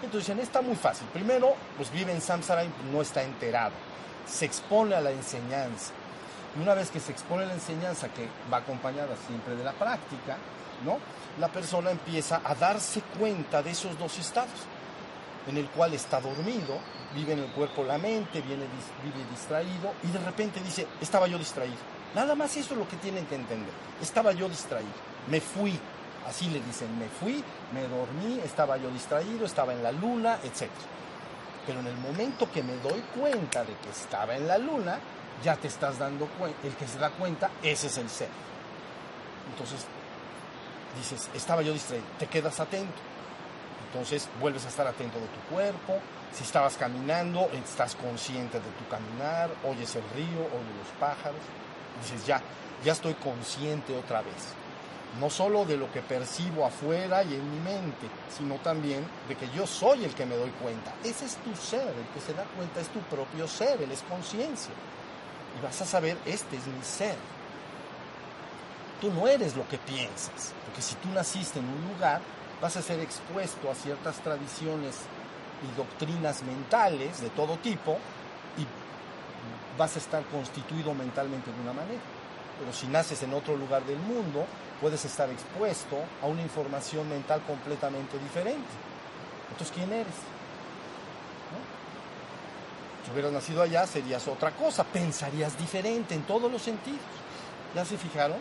Entonces 0.02 0.28
dicen, 0.28 0.40
está 0.40 0.62
muy 0.62 0.76
fácil. 0.76 1.08
Primero, 1.12 1.56
pues 1.76 1.92
vive 1.92 2.12
en 2.12 2.22
Samsara 2.22 2.64
y 2.64 2.70
no 2.92 3.02
está 3.02 3.24
enterado. 3.24 3.74
Se 4.26 4.46
expone 4.46 4.96
a 4.96 5.02
la 5.02 5.12
enseñanza. 5.12 5.92
Y 6.58 6.62
una 6.62 6.74
vez 6.74 6.90
que 6.90 7.00
se 7.00 7.12
expone 7.12 7.46
la 7.46 7.54
enseñanza, 7.54 8.10
que 8.10 8.28
va 8.52 8.58
acompañada 8.58 9.16
siempre 9.28 9.56
de 9.56 9.64
la 9.64 9.74
práctica, 9.74 10.38
¿no? 10.86 10.98
la 11.40 11.48
persona 11.48 11.92
empieza 11.92 12.42
a 12.44 12.56
darse 12.56 13.02
cuenta 13.18 13.62
de 13.62 13.72
esos 13.72 13.98
dos 13.98 14.18
estados, 14.18 14.50
en 15.50 15.58
el 15.58 15.70
cual 15.70 15.94
está 15.94 16.22
dormido, 16.22 16.80
vive 17.16 17.34
en 17.34 17.40
el 17.40 17.52
cuerpo 17.52 17.84
la 17.84 17.98
mente, 17.98 18.42
vive 18.42 18.66
distraído, 19.32 19.94
y 20.04 20.08
de 20.08 20.20
repente 20.20 20.60
dice, 20.62 20.88
estaba 21.02 21.28
yo 21.28 21.38
distraído. 21.38 21.78
Nada 22.16 22.36
más 22.36 22.56
eso 22.58 22.74
es 22.74 22.80
lo 22.80 22.88
que 22.88 22.98
tienen 22.98 23.26
que 23.26 23.36
entender. 23.36 23.74
Estaba 24.02 24.32
yo 24.32 24.50
distraído, 24.50 24.92
me 25.28 25.42
fui, 25.42 25.80
así 26.28 26.50
le 26.50 26.62
dicen, 26.62 26.98
me 26.98 27.08
fui, 27.08 27.44
me 27.74 27.88
dormí, 27.88 28.40
estaba 28.44 28.78
yo 28.78 28.90
distraído, 28.90 29.46
estaba 29.46 29.74
en 29.74 29.84
la 29.84 29.92
luna, 29.92 30.40
etc. 30.44 30.70
Pero 31.66 31.80
en 31.80 31.88
el 31.88 31.98
momento 31.98 32.52
que 32.52 32.64
me 32.64 32.76
doy 32.78 33.02
cuenta 33.20 33.64
de 33.64 33.74
que 33.76 33.90
estaba 33.90 34.36
en 34.36 34.48
la 34.48 34.58
luna, 34.58 35.00
ya 35.44 35.56
te 35.56 35.68
estás 35.68 36.00
dando 36.00 36.28
cuenta, 36.28 36.68
el 36.68 36.76
que 36.76 36.88
se 36.88 37.00
da 37.00 37.10
cuenta, 37.12 37.50
ese 37.64 37.88
es 37.88 37.98
el 37.98 38.10
ser. 38.10 38.30
Entonces, 39.52 39.86
dices, 40.98 41.30
estaba 41.34 41.62
yo 41.62 41.74
distraído, 41.74 42.06
te 42.18 42.28
quedas 42.28 42.60
atento. 42.60 42.94
Entonces, 43.92 44.30
vuelves 44.40 44.66
a 44.66 44.70
estar 44.70 44.88
atento 44.88 45.20
de 45.20 45.28
tu 45.28 45.40
cuerpo. 45.54 46.00
Si 46.32 46.44
estabas 46.44 46.78
caminando, 46.78 47.50
estás 47.54 47.96
consciente 47.96 48.60
de 48.60 48.70
tu 48.72 48.88
caminar, 48.88 49.50
oyes 49.66 49.96
el 49.96 50.04
río, 50.16 50.42
oyes 50.42 50.76
los 50.78 51.00
pájaros. 51.00 51.42
Dices, 52.04 52.26
ya, 52.26 52.42
ya 52.84 52.92
estoy 52.92 53.16
consciente 53.16 53.98
otra 53.98 54.22
vez. 54.22 54.54
No 55.20 55.32
solo 55.32 55.66
de 55.66 55.76
lo 55.76 55.92
que 55.92 56.02
percibo 56.02 56.66
afuera 56.66 57.24
y 57.24 57.34
en 57.34 57.52
mi 57.52 57.60
mente, 57.62 58.08
sino 58.38 58.56
también 58.58 59.04
de 59.28 59.36
que 59.36 59.50
yo 59.50 59.66
soy 59.66 60.06
el 60.06 60.14
que 60.14 60.28
me 60.28 60.36
doy 60.36 60.52
cuenta. 60.52 60.94
Ese 61.04 61.26
es 61.26 61.36
tu 61.38 61.56
ser, 61.56 61.82
el 61.82 62.08
que 62.14 62.22
se 62.22 62.36
da 62.36 62.44
cuenta 62.56 62.80
es 62.80 62.90
tu 62.90 63.00
propio 63.00 63.48
ser, 63.48 63.82
él 63.82 63.92
es 63.92 64.04
conciencia. 64.04 64.72
Y 65.58 65.64
vas 65.64 65.82
a 65.82 65.86
saber, 65.86 66.16
este 66.28 66.58
es 66.58 66.68
mi 66.68 66.84
ser. 66.84 67.16
Tú 69.02 69.12
no 69.12 69.28
eres 69.28 69.56
lo 69.56 69.68
que 69.68 69.80
piensas, 69.80 70.54
porque 70.66 70.82
si 70.84 70.94
tú 70.96 71.10
naciste 71.10 71.58
en 71.58 71.66
un 71.66 71.94
lugar, 71.94 72.22
vas 72.62 72.76
a 72.78 72.82
ser 72.82 73.00
expuesto 73.00 73.72
a 73.72 73.76
ciertas 73.76 74.18
tradiciones 74.18 74.96
y 75.64 75.78
doctrinas 75.78 76.44
mentales 76.44 77.22
de 77.22 77.30
todo 77.30 77.58
tipo 77.58 77.98
y 78.58 79.78
vas 79.78 79.96
a 79.96 80.00
estar 80.00 80.24
constituido 80.26 80.94
mentalmente 80.94 81.52
de 81.52 81.62
una 81.62 81.74
manera. 81.74 82.02
Pero 82.60 82.74
si 82.74 82.88
naces 82.88 83.24
en 83.24 83.34
otro 83.34 83.56
lugar 83.56 83.84
del 83.86 84.00
mundo, 84.00 84.46
puedes 84.82 85.04
estar 85.06 85.30
expuesto 85.30 85.98
a 86.22 86.28
una 86.28 86.42
información 86.42 87.08
mental 87.08 87.42
completamente 87.48 88.20
diferente. 88.20 88.68
Entonces, 89.52 89.74
¿quién 89.76 89.92
eres? 89.94 90.14
Si 93.06 93.12
hubieras 93.12 93.32
nacido 93.32 93.62
allá, 93.62 93.88
serías 93.88 94.28
otra 94.28 94.52
cosa, 94.52 94.84
pensarías 94.84 95.58
diferente 95.58 96.14
en 96.14 96.24
todos 96.24 96.52
los 96.52 96.62
sentidos. 96.62 97.00
¿Ya 97.74 97.86
se 97.86 97.98
fijaron? 97.98 98.38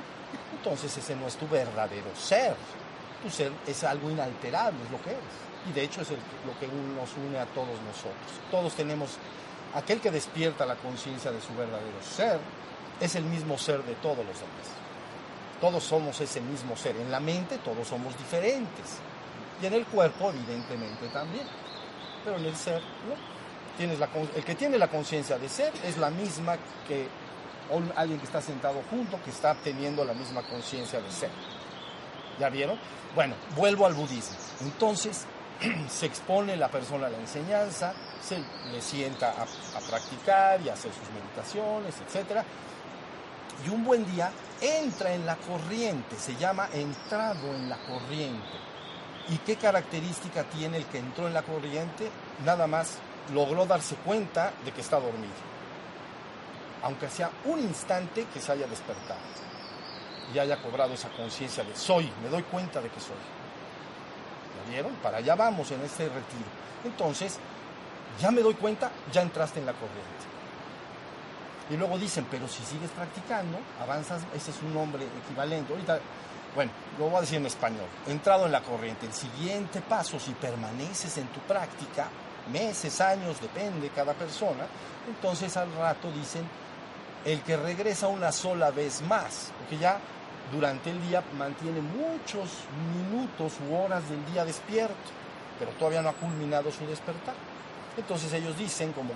Entonces 0.53 0.97
ese 0.97 1.15
no 1.17 1.27
es 1.27 1.37
tu 1.37 1.49
verdadero 1.49 2.15
ser. 2.17 2.57
Tu 3.23 3.31
ser 3.31 3.53
es 3.67 3.85
algo 3.85 4.11
inalterable, 4.11 4.79
es 4.85 4.91
lo 4.91 5.03
que 5.03 5.11
eres. 5.11 5.23
Y 5.69 5.73
de 5.73 5.83
hecho 5.83 6.03
es 6.03 6.09
lo 6.11 6.59
que 6.61 6.67
nos 6.67 7.11
une 7.17 7.39
a 7.39 7.47
todos 7.47 7.81
nosotros. 7.83 8.31
Todos 8.51 8.75
tenemos, 8.75 9.17
aquel 9.75 10.01
que 10.01 10.11
despierta 10.11 10.65
la 10.65 10.77
conciencia 10.77 11.31
de 11.31 11.41
su 11.41 11.55
verdadero 11.55 12.01
ser, 12.03 12.39
es 13.01 13.15
el 13.17 13.25
mismo 13.25 13.59
ser 13.59 13.83
de 13.85 13.95
todos 13.97 14.19
los 14.19 14.27
demás. 14.27 14.69
Todos 15.61 15.83
somos 15.83 16.21
ese 16.21 16.41
mismo 16.41 16.77
ser. 16.77 16.97
En 16.97 17.11
la 17.11 17.21
mente 17.21 17.59
todos 17.59 17.89
somos 17.89 18.17
diferentes. 18.17 18.99
Y 19.61 19.67
en 19.67 19.75
el 19.75 19.85
cuerpo, 19.87 20.31
evidentemente, 20.31 21.09
también. 21.09 21.47
Pero 22.25 22.37
en 22.37 22.45
el 22.45 22.57
ser, 22.57 22.81
¿no? 22.81 23.39
Tienes 23.77 23.99
la, 23.99 24.09
el 24.35 24.45
que 24.45 24.55
tiene 24.55 24.79
la 24.79 24.89
conciencia 24.89 25.39
de 25.39 25.49
ser 25.49 25.73
es 25.85 25.99
la 25.99 26.11
misma 26.11 26.57
que 26.87 27.09
alguien 27.97 28.19
que 28.19 28.27
está 28.27 28.41
sentado 28.41 28.81
junto, 28.91 29.23
que 29.23 29.31
está 29.31 29.55
teniendo 29.55 30.05
la 30.05 30.15
misma 30.15 30.43
conciencia 30.43 31.01
de 31.01 31.11
ser. 31.11 31.31
¿Ya 32.39 32.49
vieron? 32.49 32.79
Bueno, 33.15 33.35
vuelvo 33.57 33.87
al 33.87 33.95
budismo. 33.95 34.37
Entonces, 34.61 35.27
se 35.89 36.07
expone 36.07 36.57
la 36.57 36.69
persona 36.69 37.07
a 37.07 37.11
la 37.11 37.19
enseñanza, 37.19 37.93
se 38.23 38.39
le 38.71 38.81
sienta 38.81 39.31
a, 39.31 39.81
practicar 39.89 40.61
y 40.61 40.69
a 40.69 40.75
hacer 40.75 40.93
sus 40.93 41.09
meditaciones, 41.11 41.95
etc. 42.01 42.43
Y 43.67 43.71
un 43.71 43.85
buen 43.85 44.07
día 44.07 44.31
entra 44.61 45.13
en 45.13 45.27
la 45.27 45.37
corriente, 45.37 46.17
se 46.17 46.37
llama 46.37 46.69
entrado 46.73 47.55
en 47.55 47.69
la 47.69 47.77
corriente. 47.79 48.59
¿Y 49.31 49.39
qué 49.39 49.57
característica 49.57 50.45
tiene 50.45 50.79
el 50.79 50.87
que 50.87 50.99
entró 50.99 51.27
en 51.27 51.35
la 51.35 51.43
corriente? 51.43 52.11
Nada 52.45 52.67
más 52.67 52.99
logró 53.35 53.67
darse 53.67 53.97
cuenta 53.97 54.53
de 54.65 54.73
que 54.73 54.81
está 54.81 54.99
dormido 54.99 55.59
aunque 56.83 57.09
sea 57.09 57.31
un 57.45 57.59
instante 57.61 58.27
que 58.33 58.41
se 58.41 58.53
haya 58.53 58.67
despertado 58.67 59.19
y 60.35 60.39
haya 60.39 60.61
cobrado 60.61 60.95
esa 60.95 61.09
conciencia 61.11 61.65
de 61.65 61.75
soy, 61.75 62.11
me 62.23 62.29
doy 62.29 62.43
cuenta 62.43 62.81
de 62.81 62.89
que 62.89 63.01
soy. 63.01 63.17
¿Ya 64.65 64.71
vieron? 64.71 64.93
Para 64.97 65.19
allá 65.19 65.35
vamos 65.35 65.71
en 65.71 65.81
este 65.83 66.05
retiro. 66.05 66.49
Entonces, 66.85 67.39
ya 68.21 68.31
me 68.31 68.43
doy 68.43 68.55
cuenta, 68.55 68.91
ya 69.13 69.23
entraste 69.23 69.61
en 69.61 69.67
la 69.67 69.73
corriente. 69.73 70.03
Y 71.71 71.77
luego 71.77 71.99
dicen, 71.99 72.27
pero 72.31 72.49
si 72.49 72.63
sigues 72.65 72.91
practicando, 72.91 73.59
avanzas, 73.81 74.23
ese 74.35 74.51
es 74.51 74.63
un 74.63 74.75
nombre 74.75 75.05
equivalente. 75.25 75.73
Ahorita, 75.73 76.01
bueno, 76.55 76.73
lo 76.99 77.09
voy 77.09 77.19
a 77.19 77.21
decir 77.21 77.37
en 77.37 77.47
español. 77.47 77.87
Entrado 78.07 78.47
en 78.47 78.53
la 78.53 78.63
corriente, 78.63 79.07
el 79.07 79.13
siguiente 79.13 79.81
paso, 79.83 80.19
si 80.19 80.33
permaneces 80.33 81.19
en 81.19 81.29
tu 81.29 81.41
práctica, 81.41 82.09
meses, 82.51 83.01
años, 83.01 83.41
depende 83.41 83.91
cada 83.91 84.15
persona, 84.15 84.67
entonces 85.07 85.57
al 85.57 85.73
rato 85.75 86.11
dicen, 86.11 86.49
el 87.25 87.43
que 87.43 87.57
regresa 87.57 88.09
una 88.09 88.33
sola 88.33 88.71
vez 88.71 89.03
más, 89.03 89.53
porque 89.59 89.77
ya 89.77 89.99
durante 90.53 90.91
el 90.91 91.01
día 91.07 91.23
mantiene 91.37 91.81
muchos 91.81 92.49
minutos 92.95 93.55
u 93.69 93.75
horas 93.75 94.09
del 94.09 94.25
día 94.33 94.45
despierto, 94.45 94.95
pero 95.59 95.71
todavía 95.73 96.03
no 96.03 96.11
ha 96.11 96.15
culminado 96.15 96.71
su 96.71 96.87
despertar. 96.87 97.35
Entonces 97.97 98.33
ellos 98.33 98.57
dicen, 98.57 98.93
como 98.93 99.11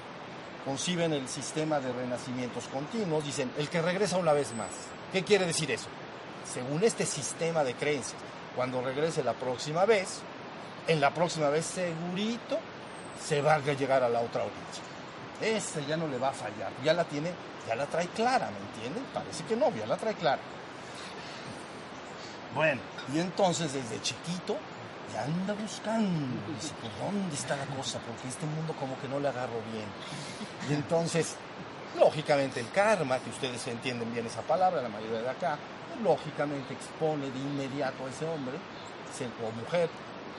conciben 0.64 1.12
el 1.12 1.28
sistema 1.28 1.80
de 1.80 1.92
renacimientos 1.92 2.64
continuos, 2.68 3.24
dicen, 3.24 3.50
el 3.58 3.68
que 3.68 3.82
regresa 3.82 4.16
una 4.18 4.32
vez 4.32 4.54
más. 4.54 4.70
¿Qué 5.12 5.22
quiere 5.22 5.46
decir 5.46 5.70
eso? 5.70 5.88
Según 6.52 6.82
este 6.84 7.06
sistema 7.06 7.64
de 7.64 7.74
creencias, 7.74 8.20
cuando 8.56 8.82
regrese 8.82 9.22
la 9.22 9.34
próxima 9.34 9.84
vez, 9.84 10.20
en 10.88 11.00
la 11.00 11.12
próxima 11.14 11.48
vez 11.48 11.64
segurito 11.64 12.58
se 13.24 13.40
va 13.40 13.54
a 13.54 13.60
llegar 13.60 14.02
a 14.02 14.08
la 14.08 14.20
otra 14.20 14.42
orilla. 14.42 15.56
Ese 15.56 15.84
ya 15.86 15.96
no 15.96 16.06
le 16.08 16.18
va 16.18 16.28
a 16.28 16.32
fallar, 16.32 16.70
ya 16.84 16.92
la 16.92 17.04
tiene 17.04 17.30
ya 17.66 17.74
la 17.76 17.86
trae 17.86 18.08
clara, 18.08 18.50
¿me 18.50 18.58
entienden? 18.58 19.04
Parece 19.12 19.44
que 19.44 19.56
no, 19.56 19.70
ya 19.74 19.86
la 19.86 19.96
trae 19.96 20.14
clara. 20.14 20.40
Bueno, 22.54 22.80
y 23.12 23.18
entonces 23.18 23.72
desde 23.72 24.00
chiquito 24.02 24.56
ya 25.12 25.24
anda 25.24 25.54
buscando, 25.54 26.36
dice, 26.54 26.74
¿por 26.80 26.90
dónde 26.98 27.34
está 27.34 27.56
la 27.56 27.66
cosa? 27.66 27.98
Porque 28.00 28.28
este 28.28 28.46
mundo 28.46 28.74
como 28.78 28.98
que 29.00 29.08
no 29.08 29.20
le 29.20 29.28
agarro 29.28 29.60
bien. 29.72 29.86
Y 30.68 30.74
entonces, 30.74 31.36
lógicamente 31.98 32.60
el 32.60 32.70
karma, 32.70 33.18
que 33.18 33.30
ustedes 33.30 33.66
entienden 33.68 34.12
bien 34.12 34.26
esa 34.26 34.42
palabra, 34.42 34.82
la 34.82 34.88
mayoría 34.88 35.22
de 35.22 35.30
acá, 35.30 35.58
lógicamente 36.02 36.74
expone 36.74 37.30
de 37.30 37.38
inmediato 37.38 38.04
a 38.06 38.10
ese 38.10 38.26
hombre 38.26 38.58
o 39.20 39.60
mujer, 39.60 39.90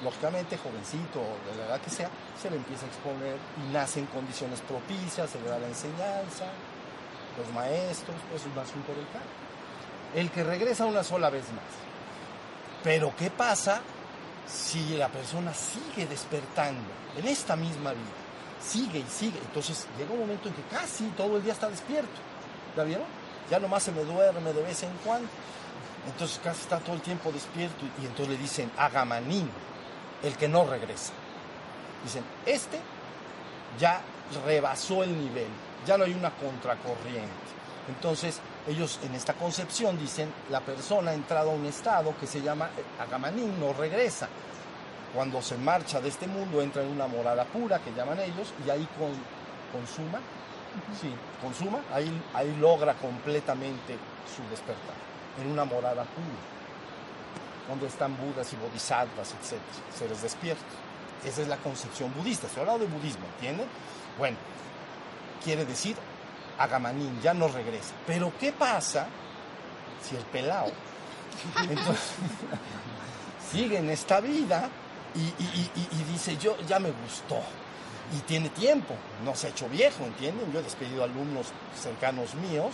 lógicamente 0.03 0.57
jovencito 0.57 1.21
o 1.21 1.51
de 1.51 1.57
la 1.57 1.67
edad 1.67 1.81
que 1.81 1.91
sea, 1.91 2.09
se 2.41 2.49
le 2.49 2.57
empieza 2.57 2.85
a 2.85 2.89
exponer 2.89 3.37
y 3.61 3.71
nace 3.71 3.99
en 3.99 4.07
condiciones 4.07 4.61
propicias, 4.61 5.29
se 5.29 5.39
le 5.39 5.47
da 5.47 5.59
la 5.59 5.67
enseñanza, 5.67 6.45
los 7.37 7.53
maestros, 7.53 8.15
pues 8.29 8.41
es 8.41 8.47
un 8.47 8.57
asunto 8.57 8.93
del 8.93 9.05
karma. 9.13 9.29
El 10.15 10.31
que 10.31 10.43
regresa 10.43 10.85
una 10.85 11.03
sola 11.03 11.29
vez 11.29 11.45
más. 11.53 11.92
Pero 12.83 13.15
¿qué 13.15 13.29
pasa 13.29 13.81
si 14.47 14.97
la 14.97 15.07
persona 15.07 15.53
sigue 15.53 16.05
despertando 16.05 16.89
en 17.17 17.27
esta 17.27 17.55
misma 17.55 17.91
vida? 17.91 18.01
Sigue 18.61 18.99
y 18.99 19.05
sigue. 19.09 19.39
Entonces 19.39 19.87
llega 19.97 20.11
un 20.11 20.19
momento 20.19 20.49
en 20.49 20.55
que 20.55 20.63
casi 20.63 21.05
todo 21.09 21.37
el 21.37 21.43
día 21.43 21.53
está 21.53 21.69
despierto. 21.69 22.11
¿Ya 22.75 22.83
vieron? 22.83 23.05
Ya 23.49 23.59
nomás 23.59 23.83
se 23.83 23.91
me 23.91 24.03
duerme 24.03 24.53
de 24.53 24.61
vez 24.61 24.83
en 24.83 24.91
cuando. 25.05 25.29
Entonces 26.07 26.39
casi 26.43 26.61
está 26.61 26.79
todo 26.79 26.95
el 26.95 27.01
tiempo 27.01 27.31
despierto 27.31 27.85
y, 28.01 28.05
entonces 28.05 28.35
le 28.35 28.37
dicen 28.37 28.71
agamanín, 28.77 29.49
el 30.21 30.35
que 30.35 30.47
no 30.47 30.65
regresa. 30.65 31.13
Dicen, 32.03 32.23
este 32.45 32.79
ya 33.79 34.01
rebasó 34.45 35.03
el 35.03 35.17
nivel, 35.17 35.47
ya 35.85 35.97
no 35.97 36.03
hay 36.03 36.13
una 36.13 36.31
contracorriente. 36.31 37.31
Entonces, 37.87 38.39
ellos 38.67 38.99
en 39.03 39.13
esta 39.15 39.33
concepción 39.33 39.97
dicen, 39.99 40.31
la 40.49 40.61
persona 40.61 41.11
ha 41.11 41.13
entrado 41.13 41.51
a 41.51 41.53
un 41.53 41.65
estado 41.65 42.15
que 42.17 42.27
se 42.27 42.41
llama 42.41 42.69
agamanín, 42.99 43.59
no 43.59 43.73
regresa. 43.73 44.29
Cuando 45.13 45.41
se 45.41 45.57
marcha 45.57 45.99
de 45.99 46.09
este 46.09 46.27
mundo 46.27 46.61
entra 46.61 46.81
en 46.81 46.89
una 46.89 47.07
morada 47.07 47.45
pura, 47.45 47.79
que 47.79 47.93
llaman 47.93 48.19
ellos, 48.19 48.53
y 48.65 48.69
ahí 48.69 48.87
consuma, 49.71 50.19
sí, 50.99 51.13
consuma, 51.41 51.81
ahí, 51.93 52.09
ahí 52.33 52.55
logra 52.59 52.93
completamente 52.95 53.97
su 54.33 54.41
despertar, 54.49 54.95
en 55.39 55.51
una 55.51 55.65
morada 55.65 56.03
pura, 56.03 57.67
donde 57.67 57.87
están 57.87 58.17
budas 58.17 58.51
y 58.53 58.55
bodhisattvas, 58.55 59.33
etc., 59.33 59.59
seres 59.95 60.21
despiertos. 60.21 60.65
Esa 61.23 61.41
es 61.41 61.47
la 61.47 61.57
concepción 61.57 62.13
budista, 62.15 62.47
estoy 62.47 62.61
hablando 62.61 62.85
de 62.85 62.91
budismo, 62.91 63.25
¿entienden? 63.35 63.67
Bueno, 64.17 64.37
quiere 65.43 65.63
decir 65.65 65.95
Agamanín, 66.57 67.19
ya 67.21 67.33
no 67.33 67.47
regresa. 67.47 67.93
Pero 68.05 68.31
¿qué 68.39 68.51
pasa 68.51 69.07
si 70.07 70.15
el 70.15 70.23
pelao 70.23 70.71
sigue 73.51 73.77
en 73.77 73.89
esta 73.89 74.19
vida 74.19 74.69
y, 75.15 76.03
dice, 76.11 76.37
yo 76.37 76.57
ya 76.67 76.79
me 76.79 76.91
gustó? 76.91 77.39
Y 78.15 78.19
tiene 78.21 78.49
tiempo, 78.49 78.95
no 79.23 79.33
se 79.33 79.47
ha 79.47 79.49
hecho 79.49 79.67
viejo, 79.69 80.03
¿entienden? 80.03 80.51
Yo 80.51 80.59
he 80.59 80.63
despedido 80.63 81.03
alumnos 81.03 81.47
cercanos 81.81 82.35
míos 82.35 82.73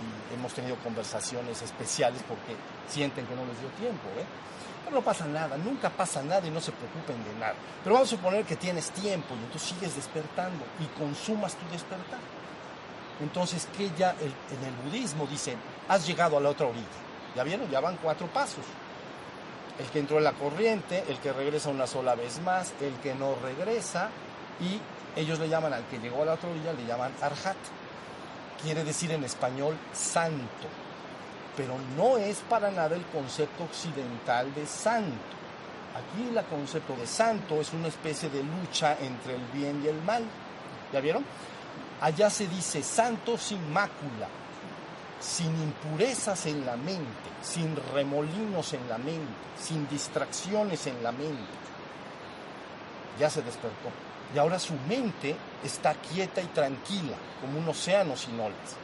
y 0.00 0.34
hemos 0.34 0.52
tenido 0.54 0.76
conversaciones 0.76 1.62
especiales 1.62 2.22
porque 2.26 2.56
sienten 2.88 3.26
que 3.26 3.34
no 3.34 3.44
les 3.46 3.60
dio 3.60 3.68
tiempo, 3.78 4.08
¿eh? 4.18 4.24
Pero 4.84 4.96
no 4.96 5.02
pasa 5.02 5.26
nada, 5.26 5.56
nunca 5.56 5.90
pasa 5.90 6.22
nada 6.22 6.46
y 6.46 6.50
no 6.50 6.60
se 6.60 6.72
preocupen 6.72 7.22
de 7.24 7.38
nada. 7.38 7.54
Pero 7.84 7.94
vamos 7.94 8.08
a 8.08 8.16
suponer 8.16 8.44
que 8.44 8.56
tienes 8.56 8.90
tiempo 8.90 9.34
y 9.34 9.44
entonces 9.44 9.68
sigues 9.68 9.94
despertando 9.94 10.64
y 10.80 10.86
consumas 10.98 11.54
tu 11.54 11.68
despertar. 11.70 12.18
Entonces, 13.20 13.68
que 13.76 13.90
ya 13.96 14.14
en 14.20 14.64
el 14.64 14.74
budismo 14.84 15.26
dicen, 15.26 15.56
has 15.88 16.06
llegado 16.06 16.36
a 16.36 16.40
la 16.40 16.50
otra 16.50 16.66
orilla. 16.66 16.86
¿Ya 17.36 17.44
vieron? 17.44 17.70
Ya 17.70 17.80
van 17.80 17.96
cuatro 18.02 18.26
pasos. 18.28 18.64
El 19.78 19.86
que 19.86 20.00
entró 20.00 20.18
en 20.18 20.24
la 20.24 20.32
corriente, 20.32 21.04
el 21.08 21.18
que 21.18 21.32
regresa 21.32 21.70
una 21.70 21.86
sola 21.86 22.14
vez 22.14 22.40
más, 22.40 22.72
el 22.80 22.94
que 22.96 23.14
no 23.14 23.34
regresa 23.36 24.10
y 24.60 24.80
ellos 25.18 25.38
le 25.38 25.48
llaman 25.48 25.72
al 25.72 25.86
que 25.86 25.98
llegó 25.98 26.22
a 26.22 26.26
la 26.26 26.34
otra 26.34 26.50
orilla, 26.50 26.72
le 26.72 26.84
llaman 26.84 27.12
arhat. 27.20 27.56
Quiere 28.62 28.84
decir 28.84 29.10
en 29.12 29.24
español 29.24 29.76
santo 29.92 30.68
pero 31.56 31.74
no 31.96 32.16
es 32.16 32.38
para 32.48 32.70
nada 32.70 32.96
el 32.96 33.04
concepto 33.06 33.64
occidental 33.64 34.54
de 34.54 34.66
santo. 34.66 35.12
Aquí 35.94 36.28
el 36.34 36.42
concepto 36.44 36.96
de 36.96 37.06
santo 37.06 37.60
es 37.60 37.72
una 37.72 37.88
especie 37.88 38.30
de 38.30 38.42
lucha 38.42 38.96
entre 38.98 39.34
el 39.34 39.42
bien 39.52 39.82
y 39.84 39.88
el 39.88 40.00
mal. 40.02 40.24
¿Ya 40.92 41.00
vieron? 41.00 41.24
Allá 42.02 42.28
se 42.28 42.46
dice 42.48 42.82
santo 42.82 43.38
sin 43.38 43.72
mácula, 43.72 44.28
sin 45.20 45.48
impurezas 45.62 46.46
en 46.46 46.66
la 46.66 46.76
mente, 46.76 47.30
sin 47.42 47.74
remolinos 47.94 48.74
en 48.74 48.86
la 48.88 48.98
mente, 48.98 49.32
sin 49.58 49.88
distracciones 49.88 50.86
en 50.86 51.02
la 51.02 51.12
mente. 51.12 51.54
Ya 53.18 53.30
se 53.30 53.40
despertó. 53.40 53.88
Y 54.34 54.38
ahora 54.38 54.58
su 54.58 54.74
mente 54.88 55.34
está 55.64 55.94
quieta 55.94 56.42
y 56.42 56.46
tranquila, 56.46 57.16
como 57.40 57.58
un 57.58 57.68
océano 57.68 58.16
sin 58.16 58.38
olas 58.38 58.76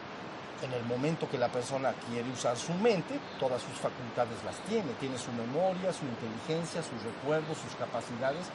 en 0.63 0.73
el 0.73 0.85
momento 0.85 1.29
que 1.29 1.39
la 1.39 1.49
persona 1.49 1.93
quiere 2.09 2.29
usar 2.31 2.57
su 2.57 2.73
mente, 2.75 3.19
todas 3.39 3.63
sus 3.63 3.75
facultades 3.79 4.43
las 4.45 4.57
tiene, 4.69 4.93
tiene 4.99 5.19
su 5.19 5.33
memoria, 5.33 5.93
su 5.93 6.05
inteligencia, 6.05 6.83
sus 6.83 7.03
recuerdos, 7.03 7.59
sus 7.59 7.75
capacidades, 7.79 8.47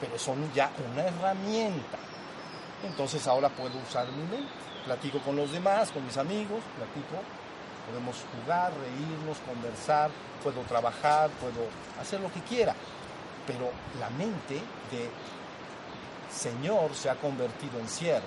pero 0.00 0.18
son 0.18 0.52
ya 0.52 0.70
una 0.92 1.02
herramienta. 1.02 1.98
Entonces 2.84 3.26
ahora 3.26 3.48
puedo 3.48 3.78
usar 3.78 4.06
mi 4.08 4.22
mente, 4.22 4.52
platico 4.84 5.18
con 5.20 5.36
los 5.36 5.50
demás, 5.50 5.90
con 5.90 6.04
mis 6.04 6.16
amigos, 6.16 6.62
platico, 6.76 7.22
podemos 7.88 8.16
jugar, 8.44 8.72
reírnos, 8.74 9.38
conversar, 9.38 10.10
puedo 10.42 10.60
trabajar, 10.62 11.30
puedo 11.40 11.68
hacer 12.00 12.20
lo 12.20 12.32
que 12.32 12.40
quiera, 12.40 12.74
pero 13.46 13.70
la 13.98 14.10
mente 14.10 14.54
de 14.90 15.10
Señor 16.30 16.94
se 16.94 17.08
ha 17.08 17.14
convertido 17.16 17.78
en 17.80 17.88
siervo, 17.88 18.26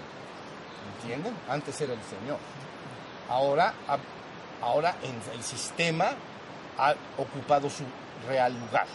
¿entienden? 0.95 1.35
Antes 1.47 1.79
era 1.81 1.93
el 1.93 2.01
Señor. 2.01 2.39
Ahora, 3.29 3.73
ahora 4.61 4.95
el 5.03 5.43
sistema 5.43 6.07
ha 6.77 6.95
ocupado 7.17 7.69
su 7.69 7.83
real 8.27 8.57
lugar. 8.59 8.87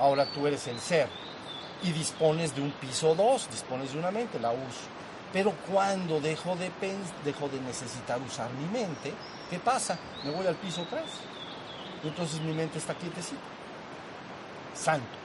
Ahora 0.00 0.26
tú 0.32 0.46
eres 0.46 0.66
el 0.66 0.80
ser 0.80 1.08
y 1.82 1.92
dispones 1.92 2.54
de 2.54 2.62
un 2.62 2.70
piso 2.72 3.14
2, 3.14 3.50
dispones 3.50 3.92
de 3.92 3.98
una 3.98 4.10
mente, 4.10 4.38
la 4.38 4.50
uso. 4.50 4.88
Pero 5.32 5.52
cuando 5.70 6.20
dejo 6.20 6.54
de, 6.56 6.70
dejo 7.24 7.48
de 7.48 7.60
necesitar 7.60 8.20
usar 8.20 8.50
mi 8.52 8.66
mente, 8.66 9.12
¿qué 9.50 9.58
pasa? 9.58 9.98
Me 10.24 10.30
voy 10.30 10.46
al 10.46 10.56
piso 10.56 10.86
3. 10.88 11.02
entonces 12.04 12.40
mi 12.40 12.52
mente 12.52 12.78
está 12.78 12.94
quietecita. 12.94 13.40
Santo. 14.74 15.18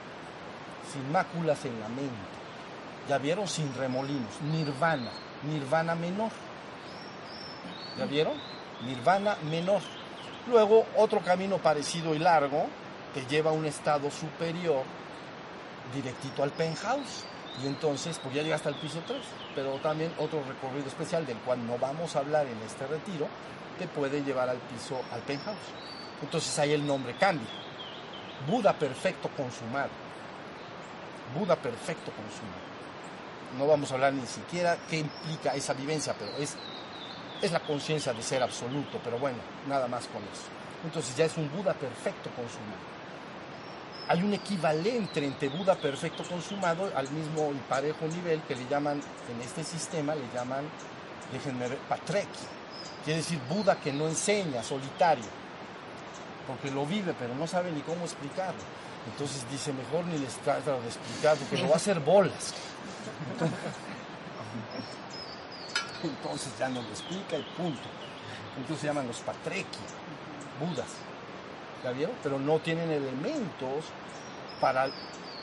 Sin 0.92 1.12
máculas 1.12 1.64
en 1.64 1.78
la 1.80 1.88
mente. 1.88 2.38
¿Ya 3.08 3.18
vieron? 3.18 3.46
Sin 3.46 3.74
remolinos. 3.74 4.40
Nirvana. 4.42 5.10
Nirvana 5.42 5.94
menor. 5.94 6.30
¿Ya 7.98 8.06
vieron? 8.06 8.34
Nirvana 8.84 9.36
menor. 9.50 9.82
Luego 10.46 10.86
otro 10.96 11.20
camino 11.20 11.58
parecido 11.58 12.14
y 12.14 12.18
largo 12.18 12.66
que 13.12 13.26
lleva 13.26 13.50
a 13.50 13.54
un 13.54 13.66
estado 13.66 14.10
superior 14.10 14.84
directito 15.94 16.42
al 16.42 16.50
penthouse. 16.50 17.24
Y 17.62 17.66
entonces, 17.66 18.20
pues 18.22 18.34
ya 18.34 18.42
llega 18.42 18.54
hasta 18.54 18.68
el 18.68 18.76
piso 18.76 19.02
3, 19.06 19.18
pero 19.54 19.72
también 19.78 20.12
otro 20.18 20.42
recorrido 20.46 20.86
especial 20.86 21.26
del 21.26 21.38
cual 21.38 21.66
no 21.66 21.76
vamos 21.76 22.14
a 22.14 22.20
hablar 22.20 22.46
en 22.46 22.58
este 22.62 22.86
retiro, 22.86 23.26
te 23.78 23.88
puede 23.88 24.22
llevar 24.22 24.48
al 24.48 24.58
piso, 24.58 25.00
al 25.12 25.20
penthouse. 25.22 25.56
Entonces 26.22 26.56
ahí 26.58 26.72
el 26.72 26.86
nombre 26.86 27.16
cambia. 27.16 27.48
Buda 28.48 28.72
perfecto 28.72 29.28
consumado. 29.36 29.90
Buda 31.36 31.56
perfecto 31.56 32.12
consumado. 32.12 32.68
No 33.58 33.66
vamos 33.66 33.90
a 33.90 33.94
hablar 33.94 34.12
ni 34.12 34.26
siquiera 34.26 34.76
qué 34.88 34.98
implica 34.98 35.54
esa 35.54 35.72
vivencia, 35.72 36.14
pero 36.16 36.32
es 36.36 36.56
es 37.42 37.52
la 37.52 37.60
conciencia 37.60 38.12
de 38.12 38.22
ser 38.22 38.42
absoluto, 38.42 39.00
pero 39.02 39.18
bueno, 39.18 39.38
nada 39.68 39.86
más 39.86 40.06
con 40.06 40.22
eso. 40.22 40.48
Entonces 40.84 41.16
ya 41.16 41.24
es 41.24 41.36
un 41.36 41.50
Buda 41.50 41.72
perfecto 41.74 42.30
consumado. 42.30 42.97
Hay 44.08 44.22
un 44.22 44.32
equivalente 44.32 45.22
entre 45.22 45.50
Buda 45.50 45.74
perfecto 45.74 46.24
consumado 46.24 46.90
al 46.96 47.10
mismo 47.10 47.52
y 47.52 47.58
parejo 47.68 48.06
nivel 48.06 48.40
que 48.42 48.56
le 48.56 48.66
llaman, 48.66 49.02
en 49.30 49.40
este 49.42 49.62
sistema 49.62 50.14
le 50.14 50.24
llaman, 50.34 50.64
déjenme 51.30 51.68
ver, 51.68 51.76
Patreki. 51.78 52.26
Quiere 53.04 53.18
decir 53.18 53.38
Buda 53.50 53.76
que 53.76 53.92
no 53.92 54.08
enseña, 54.08 54.62
solitario, 54.62 55.26
porque 56.46 56.70
lo 56.70 56.86
vive, 56.86 57.14
pero 57.18 57.34
no 57.34 57.46
sabe 57.46 57.70
ni 57.70 57.82
cómo 57.82 58.04
explicarlo. 58.04 58.60
Entonces 59.12 59.44
dice, 59.50 59.74
mejor 59.74 60.06
ni 60.06 60.18
les 60.18 60.36
trato 60.36 60.80
de 60.80 60.86
explicar, 60.86 61.36
porque 61.36 61.58
lo 61.58 61.68
va 61.68 61.74
a 61.74 61.76
hacer 61.76 62.00
bolas. 62.00 62.54
entonces 66.02 66.52
ya 66.58 66.68
no 66.70 66.80
lo 66.80 66.88
explica 66.88 67.36
y 67.36 67.42
punto. 67.56 67.88
Entonces 68.56 68.80
se 68.80 68.86
llaman 68.86 69.06
los 69.06 69.18
patreki, 69.18 69.78
budas. 70.60 71.07
Pero 72.22 72.38
no 72.38 72.58
tienen 72.58 72.90
elementos 72.90 73.84
para... 74.60 74.88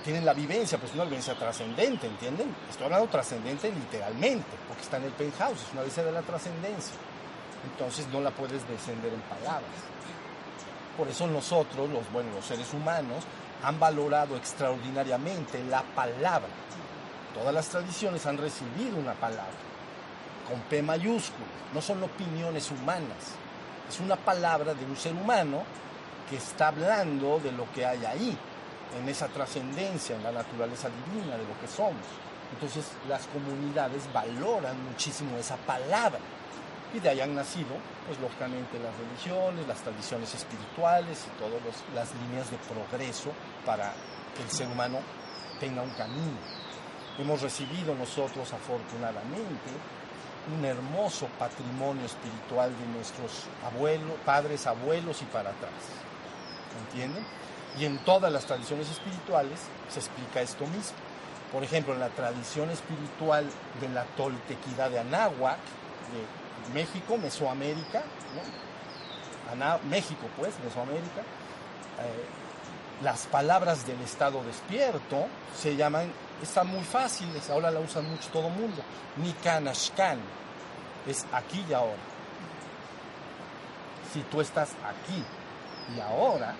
Tienen 0.03 0.23
la 0.23 0.33
vivencia, 0.33 0.77
pues 0.77 0.93
una 0.93 1.03
vivencia 1.05 1.33
trascendente, 1.33 2.05
¿entienden? 2.05 2.55
Estoy 2.69 2.85
hablando 2.85 3.07
trascendente 3.07 3.71
literalmente, 3.71 4.45
porque 4.67 4.83
está 4.83 4.97
en 4.97 5.05
el 5.05 5.11
penthouse, 5.11 5.59
es 5.59 5.71
una 5.71 5.81
vivencia 5.81 6.03
de 6.03 6.11
la 6.11 6.21
trascendencia. 6.21 6.95
Entonces 7.71 8.07
no 8.09 8.21
la 8.21 8.29
puedes 8.29 8.67
descender 8.67 9.11
en 9.11 9.21
palabras. 9.21 9.71
Por 10.95 11.07
eso 11.07 11.25
nosotros, 11.25 11.89
los, 11.89 12.11
bueno, 12.11 12.29
los 12.35 12.45
seres 12.45 12.71
humanos, 12.71 13.23
han 13.63 13.79
valorado 13.79 14.37
extraordinariamente 14.37 15.63
la 15.63 15.81
palabra. 15.81 16.49
Todas 17.33 17.53
las 17.53 17.67
tradiciones 17.67 18.27
han 18.27 18.37
recibido 18.37 18.97
una 18.97 19.13
palabra 19.13 19.65
con 20.47 20.59
P 20.61 20.81
mayúscula, 20.81 21.47
no 21.73 21.81
son 21.81 22.03
opiniones 22.03 22.69
humanas, 22.71 23.33
es 23.89 23.99
una 23.99 24.15
palabra 24.15 24.73
de 24.73 24.85
un 24.85 24.95
ser 24.95 25.13
humano 25.13 25.63
que 26.29 26.37
está 26.37 26.69
hablando 26.69 27.39
de 27.39 27.51
lo 27.51 27.71
que 27.71 27.85
hay 27.85 28.03
ahí, 28.05 28.37
en 28.97 29.09
esa 29.09 29.27
trascendencia, 29.27 30.15
en 30.15 30.23
la 30.23 30.31
naturaleza 30.31 30.89
divina 30.89 31.37
de 31.37 31.43
lo 31.43 31.59
que 31.59 31.67
somos. 31.67 32.05
Entonces 32.53 32.91
las 33.09 33.25
comunidades 33.27 34.03
valoran 34.13 34.81
muchísimo 34.85 35.37
esa 35.37 35.57
palabra 35.57 36.19
y 36.93 36.99
de 36.99 37.09
ahí 37.09 37.19
han 37.19 37.35
nacido, 37.35 37.75
pues 38.07 38.19
lógicamente 38.19 38.79
las 38.79 38.95
religiones, 38.95 39.67
las 39.67 39.81
tradiciones 39.81 40.33
espirituales 40.33 41.25
y 41.27 41.39
todas 41.39 41.61
las 41.93 42.13
líneas 42.21 42.49
de 42.51 42.57
progreso 42.57 43.31
para 43.65 43.91
que 44.35 44.43
el 44.43 44.49
ser 44.49 44.67
humano 44.67 44.99
tenga 45.59 45.81
un 45.81 45.89
camino. 45.91 46.37
Hemos 47.17 47.41
recibido 47.41 47.95
nosotros 47.95 48.51
afortunadamente 48.53 49.71
un 50.55 50.63
hermoso 50.63 51.27
patrimonio 51.39 52.05
espiritual 52.05 52.71
de 52.77 52.85
nuestros 52.93 53.45
abuelos, 53.65 54.13
padres, 54.25 54.67
abuelos 54.67 55.21
y 55.21 55.25
para 55.25 55.49
atrás. 55.49 56.04
¿Entienden? 56.87 57.25
Y 57.77 57.85
en 57.85 57.97
todas 57.99 58.31
las 58.31 58.45
tradiciones 58.45 58.89
espirituales 58.89 59.59
se 59.89 59.99
explica 59.99 60.41
esto 60.41 60.65
mismo. 60.67 60.97
Por 61.51 61.63
ejemplo, 61.63 61.93
en 61.93 61.99
la 61.99 62.09
tradición 62.09 62.69
espiritual 62.69 63.45
de 63.79 63.89
la 63.89 64.03
toltequidad 64.17 64.89
de 64.89 64.99
Anáhuac, 64.99 65.57
de 65.57 66.73
México, 66.73 67.17
Mesoamérica, 67.17 68.03
México 69.89 70.27
pues, 70.37 70.53
Mesoamérica, 70.63 71.21
eh, 71.21 72.25
las 73.03 73.27
palabras 73.27 73.85
del 73.85 74.01
estado 74.01 74.43
despierto 74.43 75.27
se 75.55 75.75
llaman 75.75 76.11
están 76.41 76.67
muy 76.67 76.83
fáciles, 76.83 77.49
ahora 77.49 77.71
la 77.71 77.79
usan 77.79 78.09
mucho 78.09 78.29
todo 78.31 78.47
el 78.47 78.53
mundo. 78.53 78.81
Nikanashkan 79.17 80.19
es 81.07 81.25
aquí 81.31 81.63
y 81.69 81.73
ahora. 81.73 81.93
Si 84.13 84.21
tú 84.21 84.41
estás 84.41 84.71
aquí 84.83 85.23
y 85.95 85.99
ahora, 85.99 86.55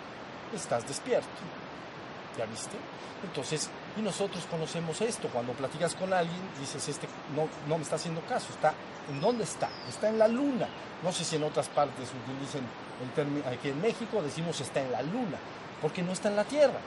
estás 0.53 0.87
despierto. 0.87 1.27
¿Ya 2.37 2.45
viste? 2.45 2.75
Entonces, 3.23 3.69
Y 3.97 4.01
nosotros 4.01 4.45
conocemos 4.51 4.99
esto. 4.99 5.29
Cuando 5.29 5.53
platicas 5.53 5.95
con 5.95 6.13
alguien, 6.13 6.41
dices, 6.59 6.85
este 6.89 7.07
no, 7.33 7.47
no 7.67 7.77
me 7.77 7.83
está 7.83 7.95
haciendo 7.95 8.19
caso. 8.21 8.47
Está, 8.51 8.73
¿En 9.09 9.21
dónde 9.21 9.43
está? 9.43 9.69
Está 9.87 10.09
en 10.09 10.19
la 10.19 10.27
luna. 10.27 10.67
No 11.03 11.11
sé 11.11 11.23
si 11.23 11.35
en 11.35 11.43
otras 11.43 11.69
partes 11.69 12.09
utilicen 12.23 12.63
el 13.01 13.09
término, 13.11 13.47
aquí 13.47 13.69
en 13.69 13.81
México 13.81 14.21
decimos 14.21 14.59
está 14.61 14.81
en 14.81 14.91
la 14.91 15.01
luna, 15.01 15.37
porque 15.81 16.01
no 16.01 16.11
está 16.11 16.29
en 16.29 16.35
la 16.35 16.43
Tierra. 16.43 16.79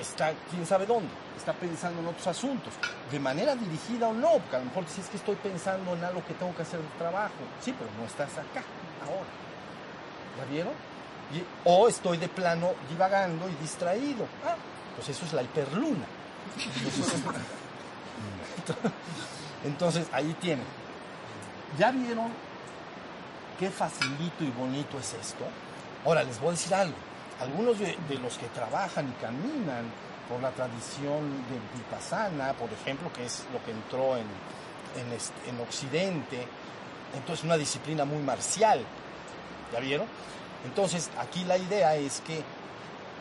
Está 0.00 0.32
quién 0.50 0.66
sabe 0.66 0.86
dónde. 0.86 1.10
Está 1.36 1.52
pensando 1.52 2.00
en 2.00 2.08
otros 2.08 2.26
asuntos. 2.26 2.72
De 3.10 3.20
manera 3.20 3.54
dirigida 3.54 4.08
o 4.08 4.14
no, 4.14 4.32
porque 4.38 4.56
a 4.56 4.58
lo 4.60 4.66
mejor 4.66 4.84
si 4.88 5.00
es 5.00 5.08
que 5.08 5.16
estoy 5.16 5.36
pensando 5.36 5.94
en 5.94 6.04
algo 6.04 6.24
que 6.24 6.34
tengo 6.34 6.54
que 6.54 6.62
hacer 6.62 6.80
de 6.80 6.88
trabajo. 6.98 7.34
Sí, 7.60 7.74
pero 7.76 7.90
no 7.98 8.06
estás 8.06 8.32
acá, 8.32 8.64
ahora. 9.02 9.30
¿Ya 10.38 10.44
vieron? 10.50 10.72
O 11.64 11.88
estoy 11.88 12.18
de 12.18 12.28
plano 12.28 12.72
divagando 12.88 13.48
y 13.48 13.54
distraído. 13.62 14.26
Ah, 14.44 14.56
pues 14.96 15.08
eso 15.08 15.24
es 15.24 15.32
la 15.32 15.42
hiperluna. 15.42 16.04
Entonces, 19.64 20.06
ahí 20.12 20.36
tienen. 20.40 20.66
¿Ya 21.78 21.90
vieron 21.90 22.28
qué 23.58 23.70
facilito 23.70 24.44
y 24.44 24.50
bonito 24.50 24.98
es 24.98 25.14
esto? 25.14 25.44
Ahora 26.04 26.22
les 26.22 26.38
voy 26.40 26.48
a 26.48 26.52
decir 26.52 26.74
algo. 26.74 26.96
Algunos 27.40 27.78
de, 27.78 27.96
los 28.22 28.38
que 28.38 28.46
trabajan 28.48 29.08
y 29.08 29.12
caminan 29.22 29.84
por 30.28 30.40
la 30.40 30.50
tradición 30.50 31.30
de 31.48 31.58
Vipassana, 31.76 32.52
por 32.52 32.70
ejemplo, 32.72 33.12
que 33.12 33.24
es 33.24 33.44
lo 33.52 33.64
que 33.64 33.72
entró 33.72 34.16
en, 34.16 34.26
en 35.48 35.60
Occidente, 35.60 36.46
entonces 37.14 37.44
una 37.44 37.56
disciplina 37.56 38.04
muy 38.04 38.22
marcial, 38.22 38.80
¿ya 39.72 39.80
vieron? 39.80 40.06
Entonces, 40.64 41.10
aquí 41.18 41.44
la 41.44 41.58
idea 41.58 41.96
es 41.96 42.20
que 42.20 42.42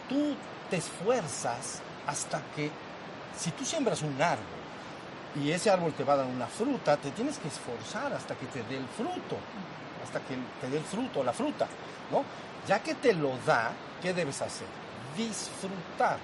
tú 0.08 0.36
te 0.70 0.78
esfuerzas 0.78 1.82
hasta 2.06 2.42
que, 2.56 2.70
si 3.38 3.52
tú 3.52 3.66
siembras 3.66 4.02
un 4.02 4.22
árbol 4.22 4.46
y 5.36 5.52
ese 5.52 5.70
árbol 5.70 5.94
te 5.94 6.04
va 6.04 6.14
a 6.14 6.18
dar 6.18 6.28
una 6.28 6.48
fruta, 6.48 6.98
te 6.98 7.12
tienes 7.12 7.38
que 7.40 7.48
esforzar 7.48 8.14
hasta 8.14 8.36
que 8.36 8.46
te 8.48 8.64
dé 8.64 8.78
el 8.78 8.88
fruto, 8.88 9.38
hasta 10.04 10.20
que 10.20 10.36
te 10.60 10.70
dé 10.70 10.78
el 10.78 10.84
fruto, 10.84 11.24
la 11.24 11.34
fruta, 11.34 11.68
¿no? 12.12 12.24
Ya 12.68 12.80
que 12.80 12.96
te 12.96 13.14
lo 13.14 13.32
da, 13.46 13.72
¿qué 14.02 14.14
debes 14.14 14.42
hacer? 14.42 14.68
Disfrutar. 15.18 16.18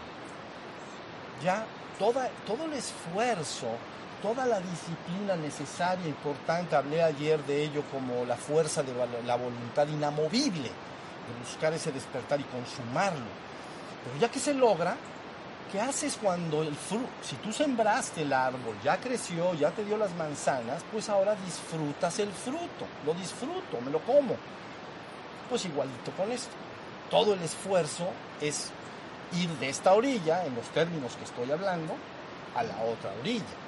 Ya 1.43 1.65
toda, 1.97 2.29
todo 2.45 2.65
el 2.65 2.73
esfuerzo, 2.73 3.67
toda 4.21 4.45
la 4.45 4.59
disciplina 4.59 5.35
necesaria, 5.35 6.07
importante, 6.07 6.75
hablé 6.75 7.01
ayer 7.01 7.43
de 7.45 7.63
ello 7.63 7.83
como 7.91 8.25
la 8.25 8.35
fuerza 8.35 8.83
de 8.83 8.93
la 9.25 9.35
voluntad 9.35 9.87
inamovible 9.87 10.69
de 11.27 11.39
buscar 11.39 11.73
ese 11.73 11.91
despertar 11.91 12.39
y 12.39 12.43
consumarlo. 12.43 13.25
Pero 14.03 14.19
ya 14.19 14.29
que 14.29 14.39
se 14.39 14.53
logra, 14.53 14.95
¿qué 15.71 15.79
haces 15.81 16.17
cuando 16.21 16.63
el 16.63 16.75
fruto, 16.75 17.09
si 17.21 17.35
tú 17.37 17.51
sembraste 17.51 18.21
el 18.21 18.33
árbol, 18.33 18.75
ya 18.83 18.97
creció, 18.97 19.53
ya 19.53 19.71
te 19.71 19.83
dio 19.83 19.97
las 19.97 20.13
manzanas, 20.15 20.83
pues 20.91 21.09
ahora 21.09 21.35
disfrutas 21.45 22.19
el 22.19 22.31
fruto, 22.31 22.87
lo 23.05 23.13
disfruto, 23.13 23.81
me 23.83 23.91
lo 23.91 23.99
como. 23.99 24.35
Pues 25.49 25.65
igualito 25.65 26.11
con 26.11 26.31
esto. 26.31 26.53
Todo 27.09 27.33
el 27.33 27.41
esfuerzo 27.41 28.09
es 28.41 28.71
ir 29.33 29.49
de 29.59 29.69
esta 29.69 29.93
orilla, 29.93 30.45
en 30.45 30.55
los 30.55 30.67
términos 30.67 31.15
que 31.15 31.23
estoy 31.23 31.51
hablando, 31.51 31.95
a 32.55 32.63
la 32.63 32.75
otra 32.83 33.11
orilla. 33.19 33.66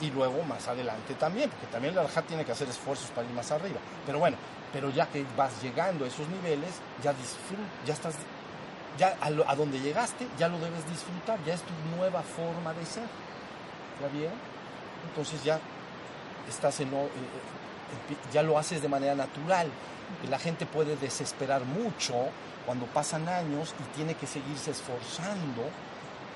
Y 0.00 0.10
luego 0.10 0.42
más 0.44 0.68
adelante 0.68 1.14
también, 1.14 1.50
porque 1.50 1.66
también 1.66 1.92
el 1.92 2.00
arjat 2.00 2.24
tiene 2.26 2.44
que 2.44 2.52
hacer 2.52 2.68
esfuerzos 2.68 3.10
para 3.10 3.26
ir 3.26 3.34
más 3.34 3.50
arriba. 3.50 3.80
Pero 4.06 4.20
bueno, 4.20 4.36
pero 4.72 4.90
ya 4.90 5.06
que 5.06 5.24
vas 5.36 5.60
llegando 5.62 6.04
a 6.04 6.08
esos 6.08 6.28
niveles, 6.28 6.70
ya 7.02 7.12
disfrutas, 7.12 7.66
ya 7.84 7.94
estás, 7.94 8.14
ya 8.96 9.16
a, 9.20 9.54
donde 9.54 9.80
llegaste, 9.80 10.26
ya 10.38 10.48
lo 10.48 10.58
debes 10.58 10.88
disfrutar, 10.88 11.38
ya 11.44 11.54
es 11.54 11.62
tu 11.62 11.74
nueva 11.96 12.22
forma 12.22 12.72
de 12.74 12.84
ser. 12.86 13.06
¿Ya 14.00 14.08
bien? 14.08 14.32
Entonces 15.08 15.42
ya 15.42 15.58
estás 16.48 16.78
en, 16.80 16.94
eh, 16.94 17.06
eh, 17.06 18.16
ya 18.32 18.42
lo 18.42 18.58
haces 18.58 18.82
de 18.82 18.88
manera 18.88 19.14
natural. 19.14 19.68
La 20.30 20.38
gente 20.38 20.64
puede 20.64 20.96
desesperar 20.96 21.64
mucho 21.64 22.14
cuando 22.66 22.86
pasan 22.86 23.28
años 23.28 23.74
y 23.80 23.96
tiene 23.96 24.14
que 24.14 24.26
seguirse 24.26 24.70
esforzando 24.70 25.64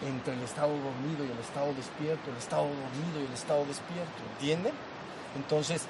entre 0.07 0.35
el 0.35 0.43
estado 0.43 0.69
dormido 0.69 1.25
y 1.25 1.31
el 1.31 1.39
estado 1.39 1.73
despierto, 1.75 2.31
el 2.31 2.37
estado 2.37 2.65
dormido 2.65 3.21
y 3.21 3.27
el 3.27 3.33
estado 3.33 3.65
despierto, 3.67 4.23
¿entienden? 4.35 4.73
Entonces, 5.37 5.83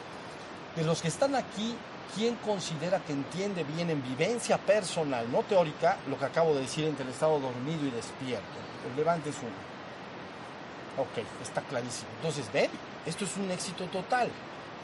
de 0.77 0.85
los 0.85 1.03
que 1.03 1.09
están 1.09 1.35
aquí, 1.35 1.75
¿quién 2.15 2.35
considera 2.37 3.01
que 3.01 3.13
entiende 3.13 3.65
bien 3.65 3.91
en 3.91 4.03
vivencia 4.03 4.59
personal, 4.59 5.31
no 5.31 5.43
teórica, 5.43 5.97
lo 6.09 6.19
que 6.19 6.25
acabo 6.25 6.55
de 6.55 6.63
decir 6.63 6.85
entre 6.85 7.05
el 7.05 7.11
estado 7.11 7.41
dormido 7.41 7.87
y 7.87 7.91
despierto? 7.91 8.47
Levante 8.97 9.33
su 9.33 9.47
Ok, 10.99 11.25
está 11.41 11.63
clarísimo. 11.63 12.11
Entonces, 12.17 12.53
ven, 12.53 12.71
esto 13.07 13.25
es 13.25 13.37
un 13.37 13.51
éxito 13.51 13.87
total. 13.87 14.29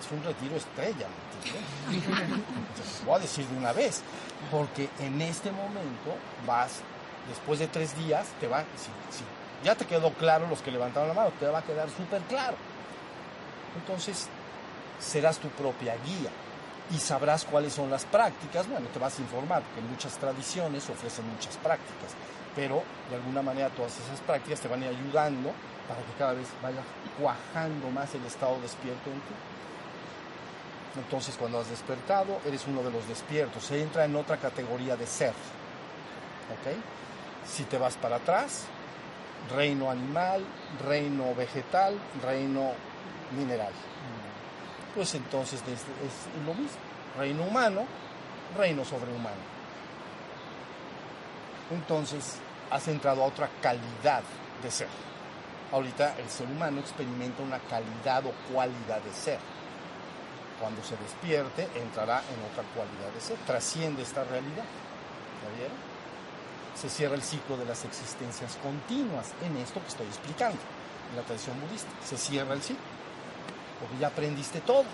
Es 0.00 0.10
un 0.12 0.22
retiro 0.22 0.56
estrella, 0.56 1.08
Entonces, 1.90 3.04
voy 3.04 3.16
a 3.16 3.18
decir 3.18 3.46
de 3.46 3.56
una 3.56 3.72
vez, 3.72 4.02
porque 4.50 4.88
en 5.00 5.20
este 5.20 5.50
momento 5.50 6.14
vas, 6.46 6.80
después 7.28 7.58
de 7.58 7.68
tres 7.68 7.96
días, 7.96 8.26
te 8.40 8.46
va, 8.46 8.64
ya 9.64 9.74
te 9.74 9.86
quedó 9.86 10.12
claro 10.12 10.46
los 10.48 10.62
que 10.62 10.70
levantaron 10.70 11.08
la 11.08 11.14
mano, 11.14 11.32
te 11.38 11.46
va 11.46 11.58
a 11.58 11.62
quedar 11.62 11.88
súper 11.90 12.22
claro. 12.22 12.56
Entonces, 13.76 14.28
serás 15.00 15.38
tu 15.38 15.48
propia 15.48 15.96
guía 16.04 16.30
y 16.90 16.98
sabrás 16.98 17.44
cuáles 17.44 17.72
son 17.72 17.90
las 17.90 18.04
prácticas. 18.04 18.68
Bueno, 18.68 18.86
te 18.88 18.98
vas 18.98 19.18
a 19.18 19.22
informar, 19.22 19.62
porque 19.62 19.80
muchas 19.88 20.16
tradiciones 20.16 20.88
ofrecen 20.88 21.28
muchas 21.28 21.56
prácticas, 21.56 22.12
pero 22.54 22.82
de 23.10 23.16
alguna 23.16 23.42
manera 23.42 23.68
todas 23.70 23.92
esas 23.98 24.20
prácticas 24.20 24.60
te 24.60 24.68
van 24.68 24.82
a 24.82 24.86
ir 24.86 24.96
ayudando 24.96 25.52
para 25.88 26.00
que 26.00 26.12
cada 26.18 26.32
vez 26.34 26.46
vaya 26.62 26.82
cuajando 27.18 27.90
más 27.90 28.14
el 28.14 28.24
estado 28.24 28.58
despierto 28.60 29.10
en 29.10 29.20
ti. 29.20 29.34
Entonces, 30.98 31.36
cuando 31.38 31.60
has 31.60 31.68
despertado, 31.68 32.40
eres 32.44 32.66
uno 32.66 32.82
de 32.82 32.90
los 32.90 33.06
despiertos, 33.06 33.64
se 33.64 33.80
entra 33.80 34.04
en 34.04 34.16
otra 34.16 34.36
categoría 34.36 34.96
de 34.96 35.06
ser. 35.06 35.30
¿Ok? 35.30 36.76
Si 37.48 37.64
te 37.64 37.78
vas 37.78 37.96
para 37.96 38.16
atrás, 38.16 38.64
reino 39.54 39.90
animal, 39.90 40.44
reino 40.86 41.34
vegetal, 41.34 41.98
reino 42.22 42.72
mineral 43.36 43.72
pues 44.98 45.14
entonces 45.14 45.60
es, 45.62 46.44
lo 46.44 46.54
mismo. 46.54 46.76
Reino 47.16 47.44
humano, 47.44 47.84
reino 48.56 48.84
sobrehumano. 48.84 49.36
Entonces 51.70 52.38
has 52.68 52.88
entrado 52.88 53.22
a 53.22 53.26
otra 53.26 53.48
calidad 53.62 54.22
de 54.60 54.70
ser. 54.72 54.88
Ahorita 55.70 56.16
el 56.18 56.28
ser 56.28 56.48
humano 56.48 56.80
experimenta 56.80 57.44
una 57.44 57.60
calidad 57.60 58.26
o 58.26 58.32
cualidad 58.52 59.00
de 59.02 59.12
ser. 59.12 59.38
Cuando 60.60 60.82
se 60.82 60.96
despierte, 60.96 61.68
entrará 61.76 62.18
en 62.18 62.50
otra 62.50 62.64
cualidad 62.74 63.12
de 63.14 63.20
ser. 63.20 63.36
Trasciende 63.46 64.02
esta 64.02 64.24
realidad. 64.24 64.64
¿Ya? 65.60 65.87
Se 66.80 66.88
cierra 66.88 67.16
el 67.16 67.22
ciclo 67.22 67.56
de 67.56 67.64
las 67.64 67.84
existencias 67.84 68.56
continuas 68.62 69.32
en 69.42 69.56
esto 69.56 69.80
que 69.80 69.88
estoy 69.88 70.06
explicando, 70.06 70.58
en 71.10 71.16
la 71.16 71.22
tradición 71.22 71.60
budista. 71.60 71.90
Se 72.04 72.16
cierra 72.16 72.54
el 72.54 72.62
ciclo 72.62 72.98
porque 73.80 73.98
ya 73.98 74.08
aprendiste 74.08 74.60
todo. 74.60 74.84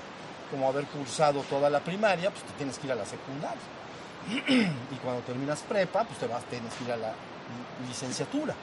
Como 0.50 0.68
haber 0.68 0.86
cursado 0.86 1.40
toda 1.42 1.68
la 1.70 1.80
primaria, 1.80 2.30
pues 2.30 2.44
te 2.44 2.52
tienes 2.52 2.78
que 2.78 2.86
ir 2.86 2.92
a 2.92 2.96
la 2.96 3.06
secundaria. 3.06 3.60
y 4.92 4.96
cuando 5.02 5.22
terminas 5.22 5.60
prepa, 5.60 6.04
pues 6.04 6.18
te 6.18 6.26
vas, 6.26 6.44
tienes 6.44 6.72
que 6.74 6.84
ir 6.84 6.92
a 6.92 6.96
la 6.96 7.12
licenciatura. 7.88 8.54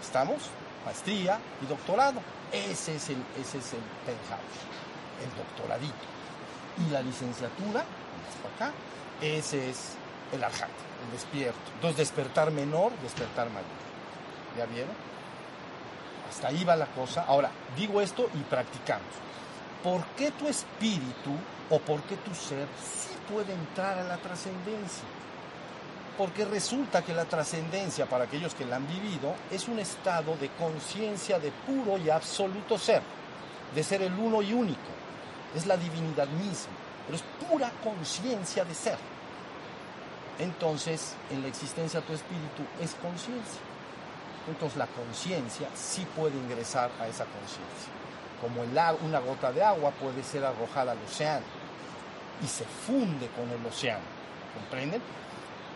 ¿Estamos? 0.00 0.42
Maestría 0.84 1.38
y 1.62 1.66
doctorado. 1.66 2.20
Ese 2.52 2.96
es 2.96 3.08
el, 3.08 3.18
ese 3.40 3.58
es 3.58 3.72
el 3.72 3.82
penthouse, 4.06 4.60
el 5.24 5.36
doctoradito. 5.36 5.94
Y 6.86 6.90
la 6.90 7.02
licenciatura, 7.02 7.84
acá, 8.54 8.72
ese 9.20 9.70
es 9.70 9.96
el 10.32 10.42
arjat, 10.42 10.68
el 11.06 11.12
despierto. 11.12 11.60
Entonces, 11.74 11.98
despertar 11.98 12.50
menor, 12.50 12.92
despertar 13.02 13.48
mayor. 13.48 13.82
¿Ya 14.56 14.66
vieron? 14.66 14.94
Hasta 16.28 16.48
ahí 16.48 16.64
va 16.64 16.76
la 16.76 16.86
cosa. 16.86 17.24
Ahora, 17.26 17.50
digo 17.76 18.00
esto 18.00 18.28
y 18.34 18.38
practicamos. 18.38 19.22
¿por 19.82 20.04
qué 20.16 20.30
tu 20.30 20.48
espíritu 20.48 21.32
o 21.70 21.78
por 21.78 22.02
qué 22.02 22.16
tu 22.16 22.34
ser 22.34 22.66
sí 22.78 23.14
puede 23.32 23.52
entrar 23.52 23.98
a 23.98 24.04
la 24.04 24.16
trascendencia? 24.18 25.04
Porque 26.16 26.44
resulta 26.44 27.02
que 27.02 27.14
la 27.14 27.24
trascendencia, 27.24 28.06
para 28.06 28.24
aquellos 28.24 28.54
que 28.54 28.66
la 28.66 28.76
han 28.76 28.86
vivido, 28.86 29.34
es 29.50 29.66
un 29.66 29.78
estado 29.78 30.36
de 30.36 30.50
conciencia 30.50 31.38
de 31.38 31.50
puro 31.50 31.98
y 31.98 32.10
absoluto 32.10 32.78
ser, 32.78 33.02
de 33.74 33.82
ser 33.82 34.02
el 34.02 34.12
uno 34.12 34.42
y 34.42 34.52
único. 34.52 34.80
Es 35.54 35.66
la 35.66 35.76
divinidad 35.76 36.28
misma, 36.28 36.72
pero 37.06 37.16
es 37.16 37.24
pura 37.48 37.72
conciencia 37.82 38.64
de 38.64 38.74
ser. 38.74 38.98
Entonces, 40.38 41.14
en 41.30 41.42
la 41.42 41.48
existencia 41.48 42.00
tu 42.00 42.12
espíritu 42.12 42.62
es 42.80 42.94
conciencia. 42.94 43.60
Entonces 44.48 44.76
la 44.76 44.86
conciencia 44.86 45.68
sí 45.74 46.06
puede 46.16 46.36
ingresar 46.36 46.90
a 47.00 47.06
esa 47.06 47.24
conciencia 47.24 48.02
como 48.42 48.62
una 48.62 49.20
gota 49.20 49.52
de 49.52 49.62
agua 49.62 49.92
puede 49.92 50.24
ser 50.24 50.44
arrojada 50.44 50.92
al 50.92 50.98
océano 50.98 51.46
y 52.42 52.46
se 52.48 52.64
funde 52.64 53.28
con 53.28 53.48
el 53.48 53.64
océano. 53.64 54.02
¿Comprenden? 54.52 55.00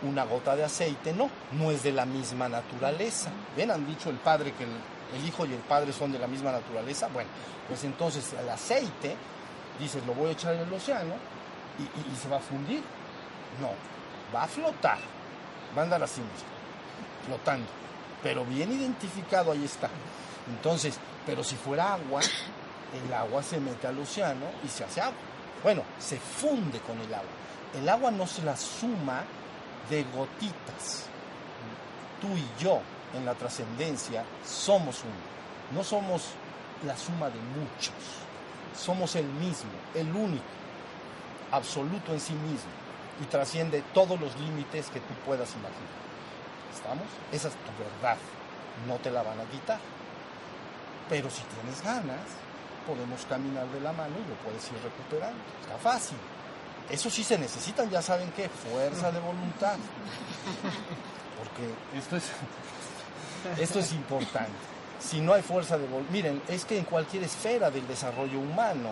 Una 0.03 0.25
gota 0.25 0.55
de 0.55 0.65
aceite 0.65 1.13
no, 1.13 1.29
no 1.53 1.71
es 1.71 1.81
de 1.81 1.93
la 1.93 2.05
misma 2.05 2.49
naturaleza. 2.49 3.31
Ven, 3.55 3.71
han 3.71 3.87
dicho 3.87 4.09
el 4.09 4.17
padre 4.17 4.51
que 4.51 4.65
el 4.65 5.25
hijo 5.25 5.45
y 5.45 5.53
el 5.53 5.61
padre 5.61 5.93
son 5.93 6.11
de 6.11 6.19
la 6.19 6.27
misma 6.27 6.51
naturaleza, 6.51 7.07
bueno, 7.07 7.29
pues 7.69 7.85
entonces 7.85 8.33
el 8.33 8.49
aceite, 8.49 9.15
dices, 9.79 10.05
lo 10.05 10.13
voy 10.13 10.29
a 10.29 10.31
echar 10.33 10.53
en 10.53 10.61
el 10.61 10.73
océano 10.73 11.13
y, 11.79 12.17
se 12.17 12.27
va 12.27 12.35
a 12.35 12.41
fundir. 12.41 12.81
No, 13.61 13.69
va 14.33 14.43
a 14.43 14.47
flotar, 14.47 14.97
va 15.75 15.81
a 15.81 15.85
andar 15.85 16.03
así, 16.03 16.21
flotando, 17.25 17.67
pero 18.21 18.45
bien 18.45 18.71
identificado 18.71 19.51
ahí 19.51 19.65
está. 19.65 19.89
Entonces, 20.47 20.97
pero 21.25 21.43
si 21.43 21.55
fuera 21.55 21.93
agua, 21.93 22.21
el 22.93 23.13
agua 23.13 23.43
se 23.43 23.59
mete 23.59 23.87
al 23.87 23.99
océano 23.99 24.45
y 24.63 24.67
se 24.67 24.83
hace 24.83 25.01
agua. 25.01 25.19
Bueno, 25.63 25.83
se 25.99 26.17
funde 26.19 26.79
con 26.79 26.99
el 26.99 27.13
agua. 27.13 27.29
El 27.75 27.89
agua 27.89 28.11
no 28.11 28.25
se 28.27 28.43
la 28.43 28.55
suma 28.55 29.23
de 29.89 30.03
gotitas. 30.03 31.05
Tú 32.21 32.27
y 32.35 32.63
yo 32.63 32.81
en 33.13 33.25
la 33.25 33.33
trascendencia 33.33 34.23
somos 34.45 35.01
uno. 35.03 35.77
No 35.77 35.83
somos 35.83 36.29
la 36.85 36.95
suma 36.95 37.29
de 37.29 37.39
muchos. 37.39 37.93
Somos 38.75 39.15
el 39.15 39.25
mismo, 39.25 39.71
el 39.95 40.15
único, 40.15 40.43
absoluto 41.51 42.13
en 42.13 42.19
sí 42.19 42.33
mismo 42.33 42.86
y 43.21 43.25
trasciende 43.25 43.83
todos 43.93 44.19
los 44.19 44.37
límites 44.39 44.87
que 44.89 44.99
tú 44.99 45.13
puedas 45.25 45.49
imaginar. 45.51 46.07
¿Estamos? 46.75 47.07
Esa 47.31 47.47
es 47.47 47.53
tu 47.53 47.83
verdad. 47.83 48.17
No 48.87 48.95
te 48.97 49.11
la 49.11 49.23
van 49.23 49.39
a 49.39 49.43
quitar. 49.45 49.79
Pero 51.09 51.29
si 51.29 51.41
tienes 51.43 51.81
ganas, 51.81 52.21
podemos 52.85 53.25
caminar 53.25 53.67
de 53.67 53.81
la 53.81 53.91
mano 53.91 54.15
y 54.23 54.29
lo 54.29 54.35
puedes 54.35 54.65
ir 54.67 54.77
recuperando. 54.83 55.39
Está 55.61 55.77
fácil. 55.77 56.17
Eso 56.89 57.09
sí 57.09 57.23
se 57.23 57.37
necesitan, 57.37 57.89
ya 57.89 58.01
saben 58.01 58.31
qué, 58.31 58.47
fuerza 58.49 59.11
de 59.11 59.19
voluntad. 59.19 59.77
Porque 61.37 61.97
esto 61.97 62.15
es, 62.15 62.23
esto 63.59 63.79
es 63.79 63.91
importante. 63.91 64.51
Si 64.99 65.19
no 65.19 65.33
hay 65.33 65.41
fuerza 65.41 65.77
de 65.77 65.85
voluntad, 65.85 66.13
miren, 66.13 66.41
es 66.47 66.65
que 66.65 66.77
en 66.77 66.85
cualquier 66.85 67.23
esfera 67.23 67.69
del 67.69 67.87
desarrollo 67.87 68.39
humano, 68.39 68.91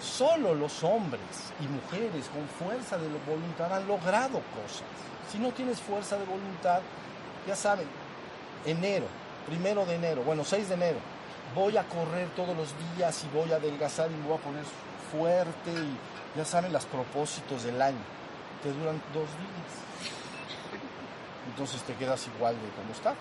solo 0.00 0.54
los 0.54 0.82
hombres 0.82 1.22
y 1.60 1.66
mujeres 1.66 2.26
con 2.28 2.46
fuerza 2.48 2.98
de 2.98 3.08
voluntad 3.26 3.72
han 3.72 3.86
logrado 3.86 4.40
cosas. 4.54 4.84
Si 5.30 5.38
no 5.38 5.50
tienes 5.52 5.80
fuerza 5.80 6.16
de 6.18 6.24
voluntad, 6.24 6.80
ya 7.46 7.56
saben, 7.56 7.86
enero, 8.64 9.06
primero 9.46 9.84
de 9.86 9.96
enero, 9.96 10.22
bueno, 10.22 10.44
6 10.44 10.68
de 10.68 10.74
enero, 10.74 10.98
voy 11.54 11.76
a 11.76 11.84
correr 11.84 12.28
todos 12.36 12.56
los 12.56 12.68
días 12.96 13.24
y 13.24 13.36
voy 13.36 13.52
a 13.52 13.56
adelgazar 13.56 14.10
y 14.10 14.14
me 14.14 14.26
voy 14.26 14.38
a 14.38 14.40
poner 14.40 14.64
fuerte 15.10 15.70
y 15.70 16.38
ya 16.38 16.44
saben 16.44 16.72
los 16.72 16.84
propósitos 16.86 17.64
del 17.64 17.80
año. 17.80 18.02
Te 18.62 18.72
duran 18.72 19.00
dos 19.12 19.28
días. 19.28 19.84
Entonces 21.46 21.82
te 21.82 21.94
quedas 21.94 22.26
igual 22.34 22.54
de 22.54 22.68
como 22.70 22.92
estás. 22.92 23.16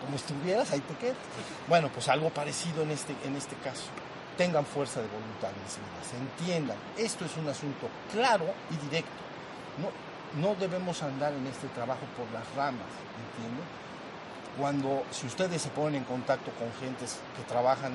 Como 0.00 0.16
estuvieras, 0.16 0.72
ahí 0.72 0.80
te 0.80 0.94
quedas. 0.96 1.16
Bueno, 1.68 1.88
pues 1.88 2.08
algo 2.08 2.30
parecido 2.30 2.82
en 2.82 2.90
este, 2.90 3.14
en 3.24 3.36
este 3.36 3.54
caso. 3.56 3.84
Tengan 4.36 4.64
fuerza 4.64 5.00
de 5.00 5.08
voluntad, 5.08 5.50
mis 5.62 5.76
vidas. 5.76 6.12
Entiendan, 6.18 6.76
esto 6.96 7.24
es 7.24 7.36
un 7.36 7.48
asunto 7.48 7.88
claro 8.12 8.46
y 8.70 8.76
directo. 8.86 9.10
No, 9.78 9.90
no 10.40 10.54
debemos 10.54 11.02
andar 11.02 11.32
en 11.32 11.46
este 11.46 11.68
trabajo 11.68 12.00
por 12.16 12.30
las 12.32 12.48
ramas, 12.54 12.88
¿entienden? 13.36 13.64
Cuando, 14.58 15.04
si 15.10 15.26
ustedes 15.26 15.60
se 15.62 15.70
ponen 15.70 15.96
en 15.96 16.04
contacto 16.04 16.50
con 16.52 16.72
gentes 16.80 17.20
que 17.36 17.42
trabajan 17.44 17.92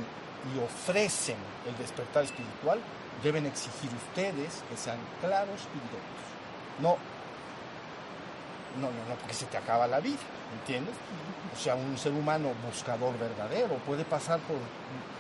y 0.54 0.60
ofrecen 0.60 1.38
el 1.68 1.78
despertar 1.78 2.24
espiritual, 2.24 2.80
deben 3.24 3.46
exigir 3.46 3.90
ustedes 3.94 4.64
que 4.70 4.78
sean 4.78 4.98
claros 5.22 5.62
y 5.74 5.80
directos. 5.90 6.28
No, 6.80 6.98
no, 8.80 8.92
no, 8.92 9.10
no, 9.10 9.16
porque 9.20 9.34
se 9.34 9.46
te 9.46 9.58
acaba 9.58 9.88
la 9.88 10.00
vida, 10.00 10.22
¿entiendes? 10.60 10.94
O 11.56 11.60
sea, 11.60 11.76
un 11.76 11.98
ser 11.98 12.12
humano 12.12 12.50
buscador 12.66 13.18
verdadero 13.18 13.76
puede 13.86 14.06
pasar 14.06 14.40
por 14.42 14.58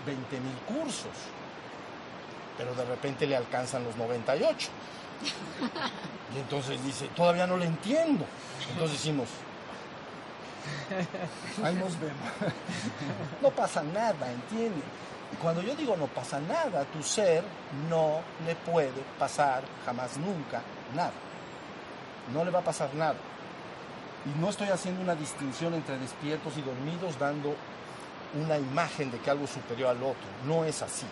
20 0.07 0.39
mil 0.39 0.55
cursos, 0.67 1.11
pero 2.57 2.73
de 2.73 2.85
repente 2.85 3.27
le 3.27 3.35
alcanzan 3.37 3.83
los 3.83 3.95
98. 3.95 4.69
Y 6.35 6.39
entonces 6.39 6.83
dice, 6.83 7.07
todavía 7.15 7.47
no 7.47 7.55
le 7.55 7.65
entiendo. 7.65 8.25
Entonces 8.71 8.97
decimos, 8.97 9.29
ahí 11.63 11.75
nos 11.75 11.97
vemos. 11.99 12.17
No 13.41 13.49
pasa 13.51 13.81
nada, 13.81 14.29
¿entiendes? 14.29 14.83
Cuando 15.41 15.61
yo 15.61 15.75
digo 15.75 15.95
no 15.95 16.07
pasa 16.07 16.39
nada, 16.39 16.83
tu 16.85 17.03
ser 17.03 17.43
no 17.89 18.21
le 18.45 18.55
puede 18.55 19.01
pasar 19.19 19.63
jamás 19.85 20.17
nunca 20.17 20.61
nada. 20.95 21.11
No 22.33 22.43
le 22.43 22.51
va 22.51 22.59
a 22.59 22.63
pasar 22.63 22.93
nada. 22.95 23.15
Y 24.25 24.39
no 24.39 24.49
estoy 24.49 24.67
haciendo 24.69 25.01
una 25.01 25.15
distinción 25.15 25.73
entre 25.73 25.97
despiertos 25.97 26.57
y 26.57 26.61
dormidos 26.61 27.17
dando 27.19 27.55
una 28.35 28.57
imagen 28.57 29.11
de 29.11 29.19
que 29.19 29.29
algo 29.29 29.45
es 29.45 29.51
superior 29.51 29.89
al 29.89 30.03
otro. 30.03 30.27
No 30.45 30.65
es 30.65 30.81
así. 30.81 31.05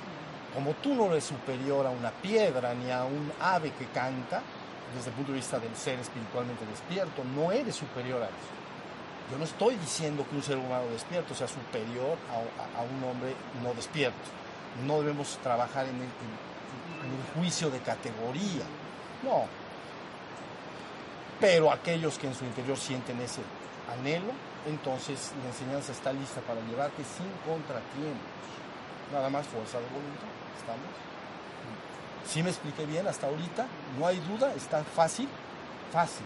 Como 0.53 0.74
tú 0.76 0.93
no 0.93 1.07
eres 1.07 1.26
superior 1.26 1.86
a 1.86 1.89
una 1.89 2.11
piedra 2.11 2.74
ni 2.74 2.89
a 2.91 3.03
un 3.03 3.32
ave 3.41 3.72
que 3.72 3.86
canta, 3.88 4.41
desde 4.95 5.09
el 5.09 5.16
punto 5.16 5.32
de 5.32 5.38
vista 5.38 5.59
del 5.59 5.76
ser 5.76 5.99
espiritualmente 5.99 6.66
despierto, 6.66 7.24
no 7.36 7.51
eres 7.51 7.76
superior 7.76 8.22
a 8.22 8.26
eso. 8.26 8.66
Yo 9.32 9.38
no 9.38 9.43
estoy 9.43 9.76
diciendo 9.76 10.26
que 10.30 10.36
un 10.36 10.43
ser 10.43 10.57
humano 10.57 10.86
despierto 10.91 11.34
sea 11.34 11.47
superior 11.47 12.18
a, 12.32 12.82
un 12.82 13.03
hombre 13.03 13.34
no 13.63 13.74
despierto. 13.74 14.18
No 14.86 14.99
debemos 14.99 15.39
trabajar 15.41 15.86
en 15.86 15.95
el, 15.95 16.07
juicio 17.36 17.70
de 17.70 17.80
categoría. 17.80 18.63
No. 19.24 19.45
Pero 21.39 21.72
aquellos 21.72 22.18
que 22.18 22.28
en 22.28 22.36
su 22.36 22.45
interior 22.45 22.78
sienten 22.78 23.20
ese 23.20 23.41
anhelo, 23.91 24.31
entonces 24.67 25.31
la 25.43 25.49
enseñanza 25.49 25.91
está 25.91 26.11
lista 26.11 26.41
para 26.41 26.61
llevarte 26.61 27.03
sin 27.03 27.29
contratiempos. 27.45 28.36
Nada 29.11 29.29
más 29.29 29.45
fuerza 29.47 29.79
de 29.79 29.86
voluntad. 29.88 30.31
¿Estamos? 30.57 30.89
¿Sí 32.27 32.41
me 32.41 32.49
expliqué 32.49 32.86
bien 32.86 33.07
hasta 33.07 33.27
ahorita? 33.27 33.67
No 33.99 34.07
hay 34.07 34.19
duda, 34.19 34.53
está 34.55 34.83
fácil, 34.83 35.29
fácil. 35.91 36.25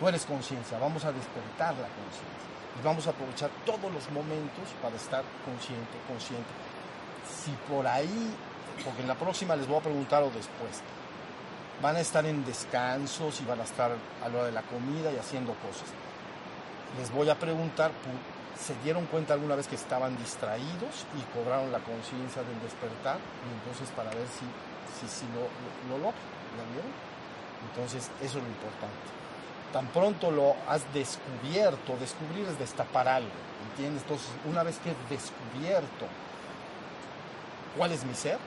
Tú 0.00 0.08
eres 0.08 0.24
conciencia, 0.24 0.78
vamos 0.78 1.04
a 1.04 1.12
despertar 1.12 1.74
la 1.74 1.88
conciencia 1.88 2.46
y 2.78 2.84
vamos 2.84 3.06
a 3.06 3.10
aprovechar 3.10 3.50
todos 3.64 3.92
los 3.92 4.10
momentos 4.10 4.68
para 4.82 4.96
estar 4.96 5.24
consciente, 5.44 5.96
consciente. 6.06 6.48
Si 7.24 7.50
por 7.68 7.86
ahí, 7.86 8.34
porque 8.84 9.02
en 9.02 9.08
la 9.08 9.14
próxima 9.14 9.56
les 9.56 9.66
voy 9.66 9.78
a 9.78 9.80
preguntar 9.80 10.22
o 10.22 10.26
después, 10.26 10.82
van 11.82 11.96
a 11.96 12.00
estar 12.00 12.24
en 12.26 12.44
descansos 12.44 13.40
y 13.40 13.44
van 13.44 13.60
a 13.60 13.64
estar 13.64 13.90
a 14.24 14.28
la 14.28 14.34
hora 14.34 14.46
de 14.46 14.52
la 14.52 14.62
comida 14.62 15.12
y 15.12 15.16
haciendo 15.16 15.54
cosas. 15.54 15.88
Les 16.98 17.12
voy 17.12 17.28
a 17.28 17.38
preguntar, 17.38 17.90
¿se 18.58 18.74
dieron 18.82 19.06
cuenta 19.06 19.34
alguna 19.34 19.54
vez 19.54 19.68
que 19.68 19.74
estaban 19.74 20.16
distraídos 20.16 21.04
y 21.16 21.22
cobraron 21.36 21.70
la 21.72 21.80
conciencia 21.80 22.42
del 22.42 22.60
despertar? 22.62 23.18
Y 23.44 23.52
entonces 23.58 23.94
para 23.94 24.10
ver 24.10 24.26
si, 24.28 24.46
si, 24.98 25.06
si 25.08 25.26
lo, 25.32 25.48
lo, 25.90 25.98
lo 25.98 26.12
vieron? 26.72 26.92
Entonces 27.70 28.10
eso 28.20 28.38
es 28.38 28.44
lo 28.44 28.48
importante 28.48 29.16
tan 29.72 29.86
pronto 29.88 30.30
lo 30.30 30.56
has 30.68 30.82
descubierto, 30.94 31.98
descubrir 32.00 32.46
es 32.48 32.58
destapar 32.58 33.06
algo, 33.08 33.28
¿entiendes? 33.70 34.02
Entonces, 34.02 34.28
una 34.46 34.62
vez 34.62 34.78
que 34.78 34.90
he 34.90 35.14
descubierto 35.14 36.06
cuál 37.76 37.92
es 37.92 38.04
mi 38.04 38.14
ser, 38.14 38.38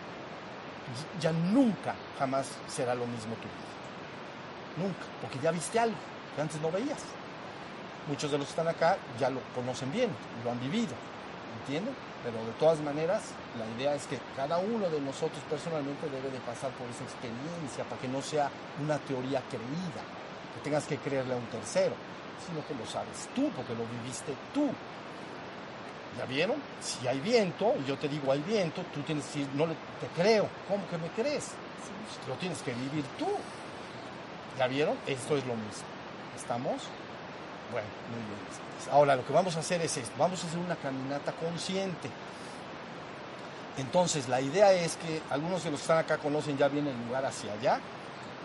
ya 1.22 1.32
nunca, 1.32 1.94
jamás 2.18 2.48
será 2.68 2.96
lo 2.96 3.06
mismo 3.06 3.36
tu 3.36 3.44
vida. 3.44 4.88
Nunca, 4.88 5.06
porque 5.22 5.38
ya 5.40 5.52
viste 5.52 5.80
algo 5.80 5.98
que 6.36 6.42
antes 6.42 6.60
no 6.62 6.72
veías. 6.72 7.00
Muchos 8.10 8.32
de 8.32 8.40
los 8.40 8.48
que 8.48 8.52
están 8.52 8.68
acá 8.68 8.98
ya 9.20 9.30
lo 9.30 9.40
conocen 9.54 9.92
bien, 9.92 10.10
lo 10.44 10.50
han 10.50 10.60
vivido, 10.60 10.96
¿entienden? 11.62 11.94
Pero 12.24 12.44
de 12.44 12.52
todas 12.60 12.80
maneras, 12.82 13.22
la 13.58 13.66
idea 13.78 13.94
es 13.94 14.08
que 14.08 14.18
cada 14.36 14.58
uno 14.58 14.90
de 14.90 15.00
nosotros 15.00 15.40
personalmente 15.48 16.10
debe 16.10 16.32
de 16.32 16.40
pasar 16.40 16.72
por 16.72 16.90
esa 16.90 17.04
experiencia 17.04 17.84
para 17.86 18.02
que 18.02 18.08
no 18.08 18.22
sea 18.22 18.50
una 18.82 18.98
teoría 18.98 19.42
creída, 19.48 20.02
que 20.56 20.62
tengas 20.64 20.86
que 20.86 20.98
creerle 20.98 21.36
a 21.36 21.38
un 21.38 21.46
tercero, 21.46 21.94
sino 22.46 22.66
que 22.66 22.74
lo 22.74 22.90
sabes 22.90 23.30
tú, 23.36 23.52
porque 23.56 23.76
lo 23.76 23.86
viviste 24.02 24.34
tú. 24.54 24.72
¿Ya 26.18 26.26
vieron? 26.26 26.58
Si 26.82 27.08
hay 27.08 27.20
viento, 27.20 27.76
y 27.80 27.88
yo 27.88 27.96
te 27.96 28.10
digo 28.10 28.32
hay 28.32 28.42
viento, 28.42 28.82
tú 28.92 29.02
tienes 29.04 29.24
que 29.26 29.40
decir, 29.40 29.56
no 29.56 29.68
te 29.68 30.08
creo, 30.18 30.50
¿cómo 30.68 30.86
que 30.90 30.98
me 30.98 31.10
crees? 31.10 31.52
Lo 32.28 32.34
tienes 32.36 32.62
que 32.64 32.74
vivir 32.74 33.06
tú. 33.20 33.28
¿Ya 34.58 34.68
vieron? 34.68 34.98
Esto 35.06 35.38
es 35.38 35.46
lo 35.46 35.54
mismo. 35.54 35.86
¿Estamos? 36.36 36.82
Bueno, 37.72 37.88
muy 38.10 38.20
bien. 38.20 38.40
Ahora 38.92 39.16
lo 39.16 39.26
que 39.26 39.34
vamos 39.34 39.56
a 39.56 39.60
hacer 39.60 39.82
es 39.82 39.98
esto, 39.98 40.14
vamos 40.18 40.44
a 40.44 40.48
hacer 40.48 40.60
una 40.60 40.76
caminata 40.76 41.32
consciente. 41.34 42.10
Entonces 43.78 44.28
la 44.28 44.42
idea 44.42 44.74
es 44.74 44.96
que 44.98 45.22
algunos 45.30 45.64
de 45.64 45.72
los 45.72 45.80
que 45.80 45.84
están 45.84 45.98
acá 46.00 46.18
conocen 46.18 46.58
ya 46.58 46.68
bien 46.68 46.88
el 46.88 46.98
lugar 47.06 47.26
hacia 47.26 47.54
allá, 47.54 47.80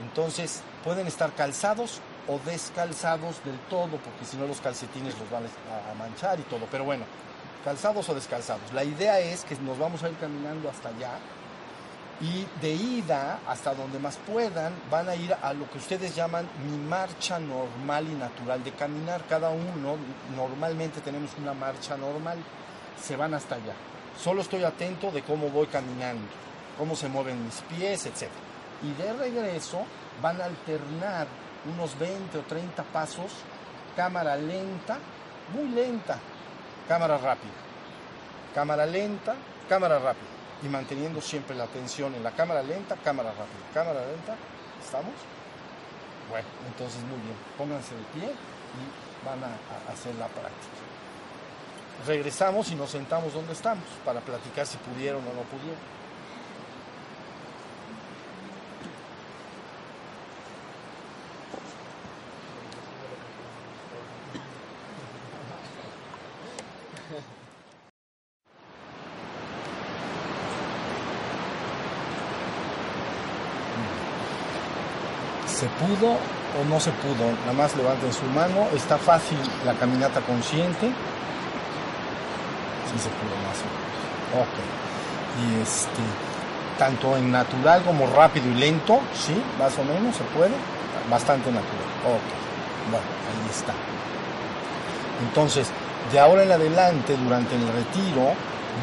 entonces 0.02 0.62
pueden 0.82 1.06
estar 1.06 1.32
calzados 1.32 2.00
o 2.28 2.38
descalzados 2.44 3.42
del 3.44 3.58
todo, 3.70 3.88
porque 3.88 4.24
si 4.24 4.36
no 4.36 4.46
los 4.46 4.60
calcetines 4.60 5.18
los 5.18 5.30
van 5.30 5.44
a 5.44 5.94
manchar 5.94 6.38
y 6.40 6.42
todo. 6.42 6.66
Pero 6.70 6.84
bueno, 6.84 7.04
calzados 7.64 8.08
o 8.08 8.14
descalzados. 8.14 8.72
La 8.72 8.84
idea 8.84 9.18
es 9.20 9.44
que 9.44 9.56
nos 9.56 9.78
vamos 9.78 10.02
a 10.02 10.08
ir 10.08 10.16
caminando 10.16 10.68
hasta 10.68 10.90
allá 10.90 11.18
y 12.20 12.46
de 12.60 12.72
ida 12.72 13.40
hasta 13.46 13.74
donde 13.74 13.98
más 13.98 14.16
puedan 14.18 14.72
van 14.90 15.08
a 15.08 15.16
ir 15.16 15.34
a 15.34 15.52
lo 15.52 15.68
que 15.70 15.78
ustedes 15.78 16.14
llaman 16.14 16.48
mi 16.64 16.76
marcha 16.76 17.38
normal 17.38 18.06
y 18.08 18.14
natural 18.14 18.62
de 18.62 18.72
caminar. 18.72 19.24
Cada 19.28 19.50
uno 19.50 19.96
normalmente 20.36 21.00
tenemos 21.00 21.30
una 21.40 21.54
marcha 21.54 21.96
normal 21.96 22.38
se 23.02 23.16
van 23.16 23.34
hasta 23.34 23.56
allá. 23.56 23.74
Solo 24.22 24.42
estoy 24.42 24.64
atento 24.64 25.10
de 25.10 25.22
cómo 25.22 25.48
voy 25.50 25.66
caminando, 25.66 26.26
cómo 26.78 26.94
se 26.94 27.08
mueven 27.08 27.44
mis 27.44 27.60
pies, 27.62 28.06
etc. 28.06 28.28
Y 28.82 28.92
de 29.00 29.12
regreso 29.12 29.84
van 30.22 30.40
a 30.40 30.44
alternar 30.44 31.26
unos 31.74 31.98
20 31.98 32.38
o 32.38 32.42
30 32.42 32.82
pasos, 32.84 33.32
cámara 33.96 34.36
lenta, 34.36 34.98
muy 35.52 35.68
lenta, 35.68 36.18
cámara 36.86 37.18
rápida. 37.18 37.52
Cámara 38.54 38.86
lenta, 38.86 39.34
cámara 39.68 39.98
rápida. 39.98 40.34
Y 40.64 40.68
manteniendo 40.68 41.20
siempre 41.20 41.54
la 41.54 41.64
atención 41.64 42.14
en 42.14 42.22
la 42.22 42.30
cámara 42.30 42.62
lenta, 42.62 42.96
cámara 42.96 43.30
rápida. 43.30 43.68
Cámara 43.74 44.00
lenta, 44.06 44.34
¿estamos? 44.82 45.12
Bueno, 46.30 46.48
entonces 46.66 47.00
muy 47.02 47.20
bien. 47.20 47.36
Pónganse 47.58 47.94
de 47.94 48.02
pie 48.14 48.32
y 48.32 49.26
van 49.26 49.44
a, 49.44 49.92
hacer 49.92 50.14
la 50.16 50.26
práctica. 50.28 50.80
Regresamos 52.06 52.70
y 52.70 52.74
nos 52.74 52.90
sentamos 52.90 53.34
donde 53.34 53.52
estamos 53.52 53.84
para 54.04 54.20
platicar 54.20 54.66
si 54.66 54.78
pudieron 54.78 55.20
o 55.22 55.32
no 55.34 55.42
pudieron. 55.42 55.78
¿Se 75.64 75.70
pudo 75.80 76.10
o 76.12 76.64
no 76.68 76.78
se 76.78 76.90
pudo? 76.90 77.24
Nada 77.46 77.54
más 77.54 77.74
levanten 77.74 78.12
su 78.12 78.26
mano. 78.26 78.68
¿Está 78.76 78.98
fácil 78.98 79.38
la 79.64 79.72
caminata 79.72 80.20
consciente? 80.20 80.88
Sí 82.84 82.98
se 82.98 83.08
pudo 83.08 83.32
más 83.48 83.56
o 83.64 83.68
menos. 83.72 84.44
Ok. 84.44 84.56
Y 85.40 85.62
este, 85.62 86.04
tanto 86.78 87.16
en 87.16 87.32
natural 87.32 87.82
como 87.82 88.06
rápido 88.08 88.46
y 88.50 88.56
lento, 88.56 89.00
¿sí? 89.14 89.34
Más 89.58 89.72
o 89.78 89.84
menos 89.84 90.14
se 90.14 90.24
puede. 90.36 90.52
Bastante 91.08 91.50
natural. 91.50 91.88
Ok. 92.12 92.28
Bueno, 92.90 93.06
ahí 93.24 93.48
está. 93.50 93.72
Entonces, 95.26 95.70
de 96.12 96.20
ahora 96.20 96.42
en 96.42 96.52
adelante, 96.52 97.16
durante 97.16 97.54
el 97.54 97.66
retiro, 97.72 98.34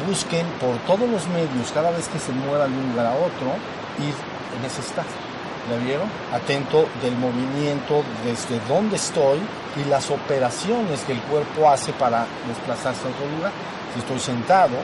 busquen 0.04 0.48
por 0.58 0.74
todos 0.78 1.08
los 1.08 1.28
medios, 1.28 1.70
cada 1.72 1.92
vez 1.92 2.08
que 2.08 2.18
se 2.18 2.32
mueva 2.32 2.66
de 2.66 2.74
un 2.74 2.90
lugar 2.90 3.06
a 3.06 3.12
otro, 3.12 3.54
ir 4.00 4.14
en 4.58 4.66
ese 4.66 4.80
estado. 4.80 5.31
¿La 5.70 5.76
vieron? 5.76 6.08
Atento 6.32 6.88
del 7.00 7.16
movimiento 7.16 8.02
desde 8.24 8.58
donde 8.66 8.96
estoy 8.96 9.38
y 9.76 9.88
las 9.88 10.10
operaciones 10.10 11.02
que 11.04 11.12
el 11.12 11.20
cuerpo 11.22 11.70
hace 11.70 11.92
para 11.92 12.26
desplazarse 12.48 13.06
a 13.06 13.10
otro 13.10 13.28
lugar. 13.36 13.52
Si 13.94 14.00
estoy 14.00 14.18
sentado, 14.18 14.74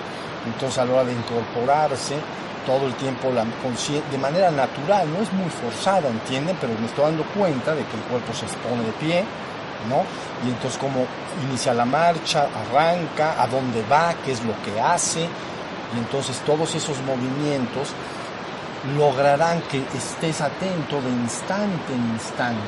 entonces 0.46 0.78
a 0.78 0.84
la 0.84 0.92
hora 0.94 1.04
de 1.04 1.12
incorporarse, 1.14 2.14
todo 2.64 2.86
el 2.86 2.94
tiempo 2.94 3.30
la 3.32 3.44
de 3.44 4.18
manera 4.18 4.50
natural, 4.50 5.10
no 5.10 5.22
es 5.22 5.32
muy 5.32 5.48
forzada, 5.48 6.08
¿entienden? 6.08 6.56
Pero 6.60 6.74
me 6.78 6.86
estoy 6.86 7.06
dando 7.06 7.24
cuenta 7.24 7.74
de 7.74 7.82
que 7.82 7.96
el 7.96 8.02
cuerpo 8.02 8.32
se 8.34 8.44
expone 8.44 8.84
de 8.84 8.92
pie, 8.92 9.24
¿no? 9.88 10.04
Y 10.46 10.50
entonces 10.50 10.78
como 10.78 11.06
inicia 11.48 11.72
la 11.72 11.86
marcha, 11.86 12.46
arranca, 12.54 13.42
a 13.42 13.46
dónde 13.46 13.82
va, 13.90 14.14
qué 14.22 14.32
es 14.32 14.44
lo 14.44 14.52
que 14.62 14.78
hace, 14.78 15.22
y 15.22 15.98
entonces 15.98 16.38
todos 16.44 16.74
esos 16.74 16.98
movimientos 17.02 17.88
lograrán 18.96 19.60
que 19.62 19.82
estés 19.96 20.40
atento 20.40 21.00
de 21.00 21.10
instante 21.10 21.92
en 21.92 22.12
instante. 22.14 22.60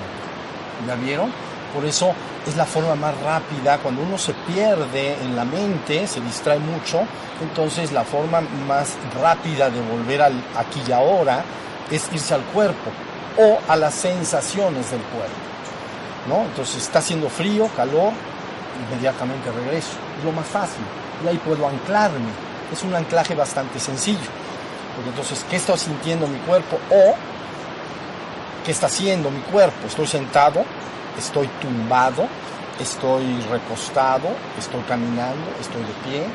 ¿Ya 0.87 0.95
vieron? 0.95 1.33
Por 1.75 1.85
eso 1.85 2.13
es 2.47 2.57
la 2.57 2.65
forma 2.65 2.95
más 2.95 3.19
rápida. 3.21 3.79
Cuando 3.79 4.03
uno 4.03 4.19
se 4.19 4.35
pierde 4.35 5.15
en 5.23 5.37
la 5.37 5.45
mente, 5.45 6.07
se 6.07 6.21
distrae 6.21 6.59
mucho, 6.59 7.03
entonces 7.41 7.93
la 7.93 8.05
forma 8.05 8.41
más 8.67 8.97
rápida 9.21 9.71
de 9.71 9.81
volver 9.81 10.23
al 10.23 10.35
aquí 10.57 10.83
y 10.87 10.93
ahora 10.93 11.45
es 11.91 12.09
irse 12.13 12.35
al 12.35 12.43
cuerpo 12.43 12.91
o 13.39 13.59
a 13.69 13.77
las 13.77 13.95
sensaciones 13.95 14.91
del 14.91 15.01
cuerpo. 15.03 15.51
¿no? 16.29 16.43
Entonces 16.43 16.83
está 16.83 16.99
haciendo 16.99 17.29
frío, 17.29 17.69
calor, 17.77 18.13
inmediatamente 18.89 19.51
regreso. 19.51 19.93
Es 20.19 20.25
lo 20.25 20.33
más 20.33 20.47
fácil. 20.47 20.85
Y 21.25 21.29
ahí 21.29 21.39
puedo 21.39 21.67
anclarme. 21.67 22.31
Es 22.73 22.83
un 22.83 22.95
anclaje 22.95 23.35
bastante 23.35 23.79
sencillo. 23.79 24.29
Porque 25.01 25.19
entonces, 25.19 25.47
¿qué 25.49 25.57
está 25.57 25.79
sintiendo 25.79 26.27
mi 26.27 26.39
cuerpo? 26.41 26.79
O, 26.91 27.15
¿qué 28.67 28.71
está 28.71 28.87
haciendo 28.87 29.31
mi 29.31 29.41
cuerpo? 29.41 29.87
Estoy 29.87 30.07
sentado, 30.07 30.63
estoy 31.19 31.49
tumbado, 31.63 32.27
estoy 32.79 33.41
recostado, 33.51 34.29
estoy 34.59 34.83
caminando, 34.83 35.51
estoy 35.59 35.81
de 35.81 35.95
pie. 36.05 36.27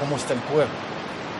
¿Cómo 0.00 0.16
está 0.16 0.32
el 0.32 0.40
cuerpo? 0.40 0.72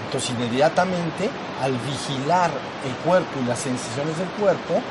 Entonces, 0.05 0.31
inmediatamente, 0.31 1.31
al 1.63 1.73
vigilar 1.79 2.51
el 2.85 2.95
cuerpo 2.97 3.41
y 3.43 3.49
las 3.49 3.61
sensaciones 3.61 4.19
del 4.19 4.29
cuerpo, 4.29 4.83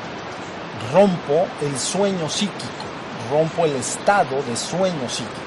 rompo 0.92 1.46
el 1.62 1.78
sueño 1.78 2.28
psíquico, 2.28 2.84
rompo 3.30 3.64
el 3.64 3.76
estado 3.76 4.42
de 4.42 4.56
sueño 4.56 5.08
psíquico. 5.08 5.46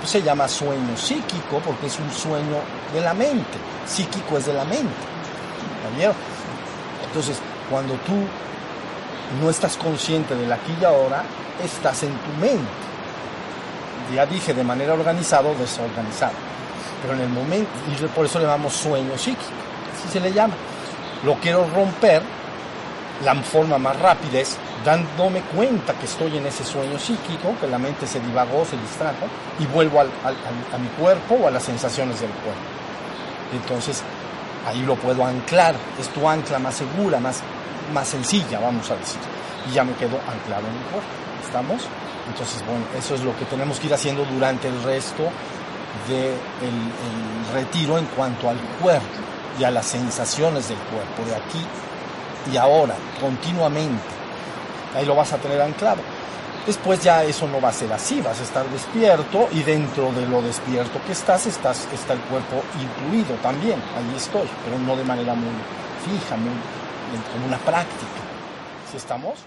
Pues 0.00 0.10
se 0.10 0.22
llama 0.22 0.48
sueño 0.48 0.98
psíquico 0.98 1.62
porque 1.64 1.86
es 1.86 1.98
un 1.98 2.12
sueño 2.12 2.60
de 2.92 3.00
la 3.00 3.14
mente. 3.14 3.56
Psíquico 3.86 4.36
es 4.36 4.44
de 4.44 4.52
la 4.52 4.64
mente. 4.64 5.17
Entonces, 7.06 7.38
cuando 7.70 7.94
tú 7.94 8.14
no 9.42 9.50
estás 9.50 9.76
consciente 9.76 10.34
del 10.34 10.52
aquí 10.52 10.74
y 10.80 10.84
ahora, 10.84 11.22
estás 11.62 12.02
en 12.02 12.12
tu 12.12 12.30
mente. 12.40 12.66
Ya 14.14 14.24
dije, 14.26 14.54
de 14.54 14.64
manera 14.64 14.94
organizada 14.94 15.48
o 15.48 15.54
desorganizada. 15.54 16.32
Pero 17.02 17.14
en 17.14 17.20
el 17.20 17.28
momento, 17.28 17.70
y 17.86 18.06
por 18.08 18.26
eso 18.26 18.38
le 18.38 18.46
llamamos 18.46 18.72
sueño 18.72 19.16
psíquico, 19.18 19.42
así 19.94 20.08
se 20.12 20.20
le 20.20 20.32
llama. 20.32 20.54
Lo 21.24 21.34
quiero 21.34 21.68
romper, 21.74 22.22
la 23.24 23.34
forma 23.36 23.78
más 23.78 23.98
rápida 24.00 24.40
es 24.40 24.56
dándome 24.84 25.42
cuenta 25.42 25.92
que 25.94 26.06
estoy 26.06 26.36
en 26.36 26.46
ese 26.46 26.64
sueño 26.64 26.98
psíquico, 26.98 27.54
que 27.60 27.66
la 27.66 27.78
mente 27.78 28.06
se 28.06 28.20
divagó, 28.20 28.64
se 28.64 28.76
distrajo, 28.76 29.26
y 29.58 29.66
vuelvo 29.66 30.00
a 30.00 30.78
mi 30.78 30.88
cuerpo 30.98 31.34
o 31.34 31.48
a 31.48 31.50
las 31.50 31.64
sensaciones 31.64 32.20
del 32.20 32.30
cuerpo. 32.30 32.60
Entonces, 33.52 34.02
ahí 34.66 34.82
lo 34.82 34.96
puedo 34.96 35.24
anclar, 35.24 35.74
es 35.98 36.08
tu 36.08 36.28
ancla 36.28 36.58
más 36.58 36.74
segura, 36.74 37.18
más, 37.20 37.42
más 37.92 38.08
sencilla, 38.08 38.60
vamos 38.60 38.90
a 38.90 38.96
decir. 38.96 39.20
Y 39.68 39.72
ya 39.72 39.84
me 39.84 39.92
quedo 39.94 40.18
anclado 40.28 40.66
en 40.66 40.76
el 40.76 40.82
cuerpo. 40.90 41.08
¿Estamos? 41.44 41.82
Entonces, 42.28 42.64
bueno, 42.66 42.84
eso 42.96 43.14
es 43.14 43.22
lo 43.22 43.36
que 43.38 43.44
tenemos 43.46 43.80
que 43.80 43.86
ir 43.86 43.94
haciendo 43.94 44.24
durante 44.24 44.68
el 44.68 44.82
resto 44.82 45.30
del 46.08 46.34
retiro 47.52 47.98
en 47.98 48.06
cuanto 48.06 48.48
al 48.48 48.58
cuerpo 48.80 49.06
y 49.58 49.64
a 49.64 49.70
las 49.70 49.86
sensaciones 49.86 50.68
del 50.68 50.78
cuerpo, 50.78 51.24
de 51.28 51.34
aquí 51.34 51.64
y 52.52 52.56
ahora, 52.56 52.94
continuamente. 53.20 54.04
Ahí 54.94 55.04
lo 55.04 55.14
vas 55.14 55.32
a 55.32 55.38
tener 55.38 55.60
anclado. 55.60 56.00
Después 56.68 57.02
ya 57.02 57.24
eso 57.24 57.48
no 57.48 57.62
va 57.62 57.70
a 57.70 57.72
ser 57.72 57.90
así, 57.94 58.20
vas 58.20 58.38
a 58.40 58.42
estar 58.42 58.68
despierto 58.68 59.48
y 59.52 59.62
dentro 59.62 60.12
de 60.12 60.28
lo 60.28 60.42
despierto 60.42 61.00
que 61.06 61.12
estás, 61.12 61.46
estás 61.46 61.88
está 61.94 62.12
el 62.12 62.20
cuerpo 62.20 62.62
incluido 62.78 63.34
también, 63.36 63.82
ahí 63.96 64.14
estoy, 64.14 64.46
pero 64.66 64.78
no 64.78 64.94
de 64.94 65.02
manera 65.02 65.32
muy 65.32 65.48
fija, 66.04 66.36
muy, 66.36 66.52
como 67.32 67.46
una 67.46 67.56
práctica. 67.56 68.20
¿Sí 68.90 68.98
estamos? 68.98 69.38